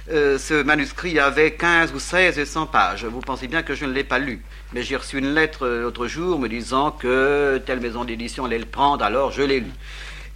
Euh, 0.10 0.38
ce 0.38 0.64
manuscrit 0.64 1.20
avait 1.20 1.52
15 1.52 1.94
ou 1.94 2.00
16 2.00 2.40
et 2.40 2.46
100 2.46 2.68
pages. 2.68 3.04
Vous 3.06 3.20
pensez 3.20 3.48
bien 3.48 3.62
que 3.62 3.76
je 3.76 3.86
ne 3.86 3.92
l'ai 3.92 4.06
pas 4.06 4.20
lu. 4.20 4.42
Mais 4.74 4.82
j'ai 4.82 4.96
reçu 4.96 5.18
une 5.18 5.34
lettre 5.34 5.66
euh, 5.66 5.82
l'autre 5.82 6.08
jour 6.08 6.40
me 6.40 6.48
disant 6.48 6.92
que 6.92 7.62
telle 7.66 7.82
maison 7.82 8.06
d'édition 8.06 8.46
allait 8.46 8.58
le 8.58 8.66
prendre, 8.66 9.04
alors 9.04 9.32
je 9.32 9.42
l'ai 9.42 9.60
lu. 9.60 9.72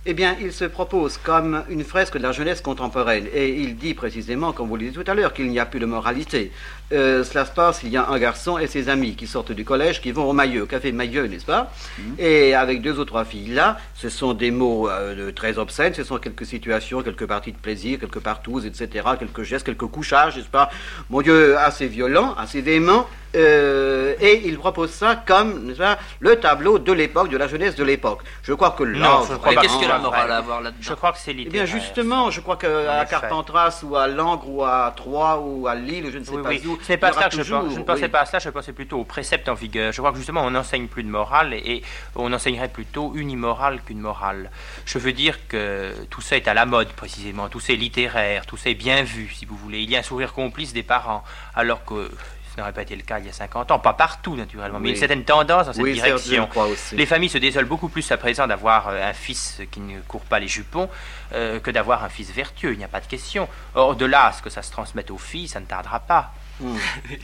Eh 0.07 0.15
bien, 0.15 0.35
il 0.41 0.51
se 0.51 0.65
propose 0.65 1.19
comme 1.19 1.63
une 1.69 1.83
fresque 1.83 2.17
de 2.17 2.23
la 2.23 2.31
jeunesse 2.31 2.61
contemporaine. 2.61 3.27
Et 3.35 3.49
il 3.49 3.75
dit 3.75 3.93
précisément, 3.93 4.51
comme 4.51 4.67
vous 4.67 4.75
le 4.75 4.85
disiez 4.85 5.03
tout 5.03 5.11
à 5.11 5.13
l'heure, 5.13 5.31
qu'il 5.31 5.47
n'y 5.47 5.59
a 5.59 5.65
plus 5.67 5.79
de 5.79 5.85
moralité. 5.85 6.51
Euh, 6.91 7.23
cela 7.23 7.45
se 7.45 7.51
passe, 7.51 7.81
il 7.83 7.89
y 7.89 7.97
a 7.97 8.09
un 8.09 8.17
garçon 8.17 8.57
et 8.57 8.65
ses 8.65 8.89
amis 8.89 9.15
qui 9.15 9.27
sortent 9.27 9.51
du 9.51 9.63
collège, 9.63 10.01
qui 10.01 10.11
vont 10.11 10.27
au 10.27 10.33
Mailleux, 10.33 10.63
au 10.63 10.65
café 10.65 10.91
Mailleux, 10.91 11.27
n'est-ce 11.27 11.45
pas 11.45 11.71
mhm. 11.99 12.15
Et 12.17 12.55
avec 12.55 12.81
deux 12.81 12.97
ou 12.99 13.05
trois 13.05 13.25
filles 13.25 13.53
là, 13.53 13.77
ce 13.93 14.09
sont 14.09 14.33
des 14.33 14.49
mots 14.49 14.89
euh, 14.89 15.31
très 15.33 15.59
obscènes, 15.59 15.93
ce 15.93 16.03
sont 16.03 16.17
quelques 16.17 16.47
situations, 16.47 17.03
quelques 17.03 17.27
parties 17.27 17.51
de 17.51 17.57
plaisir, 17.57 17.99
quelques 17.99 18.21
partous, 18.21 18.65
etc., 18.65 19.05
quelques 19.19 19.43
gestes, 19.43 19.67
quelques 19.67 19.85
couchages, 19.85 20.35
n'est-ce 20.35 20.49
pas? 20.49 20.71
Mon 21.11 21.21
Dieu, 21.21 21.55
assez 21.59 21.85
violent, 21.85 22.33
assez 22.39 22.61
véhément. 22.61 23.05
Euh, 23.35 24.13
et 24.19 24.41
il 24.45 24.57
propose 24.57 24.91
ça 24.91 25.15
comme 25.15 25.73
le 26.19 26.35
tableau 26.35 26.79
de 26.79 26.91
l'époque, 26.91 27.29
de 27.29 27.37
la 27.37 27.47
jeunesse 27.47 27.75
de 27.75 27.83
l'époque. 27.83 28.21
Je 28.43 28.53
crois 28.53 28.71
que 28.71 28.83
là, 28.83 29.21
qu'est-ce 29.61 29.79
que 29.79 29.87
la 29.87 29.99
morale 29.99 30.31
à 30.31 30.37
avoir 30.37 30.61
là-dedans 30.61 30.79
Je 30.81 30.93
crois 30.93 31.13
que 31.13 31.17
c'est 31.17 31.33
littéraire. 31.33 31.63
Eh 31.63 31.65
bien, 31.65 31.79
justement, 31.79 32.29
je 32.29 32.41
crois 32.41 32.57
qu'à 32.57 33.05
Carpentras 33.05 33.81
ou 33.83 33.95
à 33.95 34.07
Langres 34.07 34.49
ou 34.49 34.63
à 34.63 34.93
Troyes 34.95 35.39
ou 35.39 35.67
à 35.67 35.75
Lille, 35.75 36.09
je 36.11 36.17
ne 36.17 36.23
sais 36.23 36.31
pas 36.37 36.49
où, 36.67 36.77
ce 36.81 36.91
n'est 36.91 36.97
pas 36.97 37.13
ça 37.13 37.29
que 37.29 37.41
je 37.41 37.53
pense. 37.53 37.73
Je 37.73 37.79
ne 37.79 37.83
pensais 37.83 38.09
pas 38.09 38.21
à 38.21 38.25
ça, 38.25 38.39
je 38.39 38.49
pensais 38.49 38.73
plutôt 38.73 38.99
au 38.99 39.05
précepte 39.05 39.47
en 39.47 39.53
vigueur. 39.53 39.91
Je 39.91 40.01
crois 40.01 40.11
que 40.11 40.17
justement, 40.17 40.43
on 40.43 40.51
n'enseigne 40.51 40.87
plus 40.87 41.03
de 41.03 41.09
morale 41.09 41.53
et 41.53 41.83
on 42.15 42.31
enseignerait 42.33 42.69
plutôt 42.69 43.13
une 43.15 43.31
immorale 43.31 43.81
qu'une 43.85 43.99
morale. 43.99 44.51
Je 44.85 44.97
veux 44.97 45.13
dire 45.13 45.47
que 45.47 45.93
tout 46.09 46.21
ça 46.21 46.35
est 46.35 46.47
à 46.47 46.53
la 46.53 46.65
mode, 46.65 46.89
précisément. 46.89 47.47
Tout 47.47 47.59
ça 47.59 47.73
est 47.73 47.77
littéraire, 47.77 48.45
tout 48.45 48.57
ça 48.57 48.69
est 48.69 48.75
bien 48.75 49.03
vu, 49.03 49.29
si 49.33 49.45
vous 49.45 49.55
voulez. 49.55 49.79
Il 49.79 49.89
y 49.89 49.95
a 49.95 49.99
un 49.99 50.03
sourire 50.03 50.33
complice 50.33 50.73
des 50.73 50.83
parents, 50.83 51.23
alors 51.55 51.85
que 51.85 52.11
ce 52.53 52.59
n'aurait 52.59 52.73
pas 52.73 52.81
été 52.81 52.95
le 52.95 53.03
cas 53.03 53.19
il 53.19 53.25
y 53.25 53.29
a 53.29 53.33
50 53.33 53.71
ans, 53.71 53.79
pas 53.79 53.93
partout 53.93 54.35
naturellement, 54.35 54.79
mais 54.79 54.89
une 54.89 54.95
certaine 54.95 55.23
tendance 55.23 55.67
dans 55.67 55.73
cette 55.73 55.85
direction. 55.85 56.49
Les 56.91 57.05
familles 57.05 57.29
se 57.29 57.37
désolent 57.37 57.67
beaucoup 57.67 57.87
plus 57.87 58.11
à 58.11 58.17
présent 58.17 58.45
d'avoir 58.45 58.89
euh, 58.89 59.09
un 59.09 59.13
fils 59.13 59.61
qui 59.71 59.79
ne 59.79 59.99
court 60.01 60.21
pas 60.21 60.39
les 60.39 60.47
jupons 60.47 60.89
euh, 61.33 61.59
que 61.59 61.71
d'avoir 61.71 62.03
un 62.03 62.09
fils 62.09 62.29
vertueux, 62.31 62.73
il 62.73 62.77
n'y 62.77 62.83
a 62.83 62.89
pas 62.89 62.99
de 62.99 63.07
question. 63.07 63.47
Or, 63.75 63.95
de 63.95 64.05
là 64.05 64.27
à 64.27 64.33
ce 64.33 64.41
que 64.41 64.49
ça 64.49 64.61
se 64.61 64.71
transmette 64.71 65.11
aux 65.11 65.17
filles, 65.17 65.47
ça 65.47 65.59
ne 65.59 65.65
tardera 65.65 65.99
pas. 66.01 66.33
Hmm. 66.59 66.75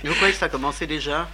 Vous 0.04 0.14
croyez 0.14 0.34
que 0.34 0.40
ça 0.40 0.46
a 0.46 0.50
commencé 0.50 0.88
déjà? 0.88 1.28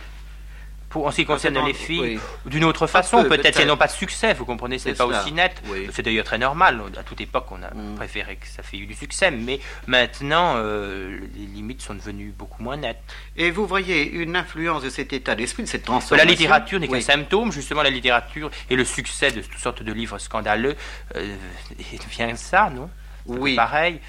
Pour, 0.94 1.08
en 1.08 1.12
ce 1.12 1.16
qui 1.16 1.26
concerne 1.26 1.58
les 1.66 1.74
filles, 1.74 2.20
d'une 2.46 2.64
autre 2.64 2.86
façon, 2.86 3.24
peut-être 3.24 3.60
elles 3.60 3.68
n'ont 3.68 3.78
pas 3.78 3.88
de 3.88 3.92
succès, 3.92 4.36
vous 4.36 4.46
comprenez, 4.46 4.78
c'est 4.78 4.94
pas 4.94 5.08
aussi 5.08 5.32
net. 5.32 5.60
C'est 5.92 6.04
d'ailleurs 6.04 6.24
très 6.24 6.38
normal. 6.38 6.82
À 6.96 7.02
toute 7.02 7.20
époque, 7.20 7.48
on 7.50 7.64
a 7.64 7.74
hmm. 7.74 7.96
préféré 7.96 8.36
que 8.36 8.46
ça 8.46 8.62
fait 8.62 8.78
eu 8.78 8.86
du 8.86 8.94
succès, 8.94 9.32
mais 9.32 9.60
maintenant, 9.88 10.54
euh, 10.58 11.20
les 11.36 11.48
limites 11.48 11.82
sont 11.82 11.96
devenues 11.96 12.32
beaucoup 12.38 12.62
moins 12.62 12.78
nettes. 12.78 13.02
Et 13.36 13.50
vous 13.50 13.66
voyez 13.66 14.08
une 14.08 14.36
influence 14.36 14.84
de 14.84 14.90
cet 14.90 15.14
état 15.14 15.34
d'esprit, 15.34 15.64
de 15.64 15.68
cette 15.68 15.84
transformation 15.84 16.28
La 16.28 16.32
littérature 16.32 16.80
n'est 16.80 16.88
qu'un 16.88 17.02
symptôme, 17.02 17.52
justement, 17.52 17.82
la 17.82 17.90
littérature 17.90 18.52
et 18.70 18.76
le 18.76 18.86
succès 18.86 19.32
de 19.32 19.42
toutes 19.42 19.58
sortes 19.58 19.82
de 19.82 19.92
livres 19.92 20.20
scandaleux 20.20 20.76
euh, 21.16 21.36
vient 22.12 22.32
de 22.32 22.38
ça, 22.38 22.70
non? 22.70 22.88
Oui. 23.26 23.56
Pareil. 23.56 24.00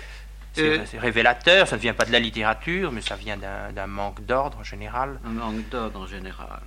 Euh, 0.58 0.84
c'est 0.86 0.98
révélateur, 0.98 1.66
ça 1.66 1.76
ne 1.76 1.80
vient 1.80 1.94
pas 1.94 2.04
de 2.04 2.12
la 2.12 2.20
littérature, 2.20 2.92
mais 2.92 3.00
ça 3.00 3.16
vient 3.16 3.36
d'un 3.36 3.86
manque 3.86 4.24
d'ordre 4.24 4.58
en 4.58 4.62
général. 4.62 5.18
Un 5.26 5.30
manque 5.30 5.68
d'ordre 5.70 6.00
en 6.00 6.06
général. 6.06 6.60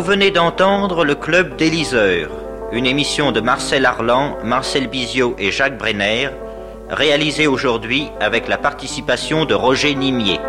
Vous 0.00 0.06
venez 0.06 0.30
d'entendre 0.30 1.04
le 1.04 1.14
Club 1.14 1.56
des 1.56 1.68
liseurs, 1.68 2.30
une 2.72 2.86
émission 2.86 3.32
de 3.32 3.40
Marcel 3.40 3.84
Arlan, 3.84 4.38
Marcel 4.42 4.86
Bizio 4.86 5.34
et 5.38 5.50
Jacques 5.50 5.76
Brenner, 5.76 6.30
réalisée 6.88 7.46
aujourd'hui 7.46 8.08
avec 8.18 8.48
la 8.48 8.56
participation 8.56 9.44
de 9.44 9.52
Roger 9.52 9.94
Nimier. 9.94 10.40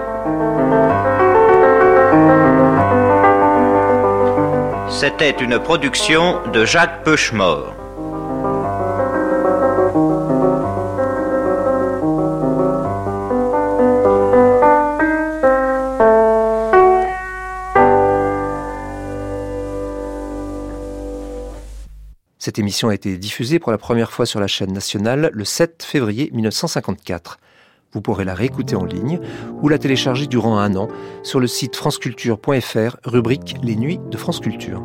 C'était 4.90 5.32
une 5.32 5.60
production 5.60 6.40
de 6.54 6.64
Jacques 6.64 7.04
Peuchemort. 7.04 7.81
Cette 22.44 22.58
émission 22.58 22.90
a 22.90 22.96
été 22.96 23.20
diffusée 23.20 23.60
pour 23.60 23.72
la 23.72 23.78
première 23.78 24.12
fois 24.12 24.26
sur 24.26 24.40
la 24.40 24.48
chaîne 24.48 24.74
nationale 24.74 25.30
le 25.32 25.46
7 25.46 25.84
février 25.84 26.32
1954. 26.34 27.38
Vous 27.94 28.02
pourrez 28.02 28.26
la 28.26 28.34
réécouter 28.34 28.76
en 28.76 28.84
ligne 28.84 29.20
ou 29.62 29.70
la 29.70 29.78
télécharger 29.78 30.26
durant 30.26 30.58
un 30.58 30.76
an 30.76 30.88
sur 31.22 31.40
le 31.40 31.46
site 31.46 31.76
franceculture.fr, 31.76 32.98
rubrique 33.04 33.58
Les 33.62 33.76
Nuits 33.76 34.00
de 34.10 34.18
France 34.18 34.40
Culture. 34.40 34.82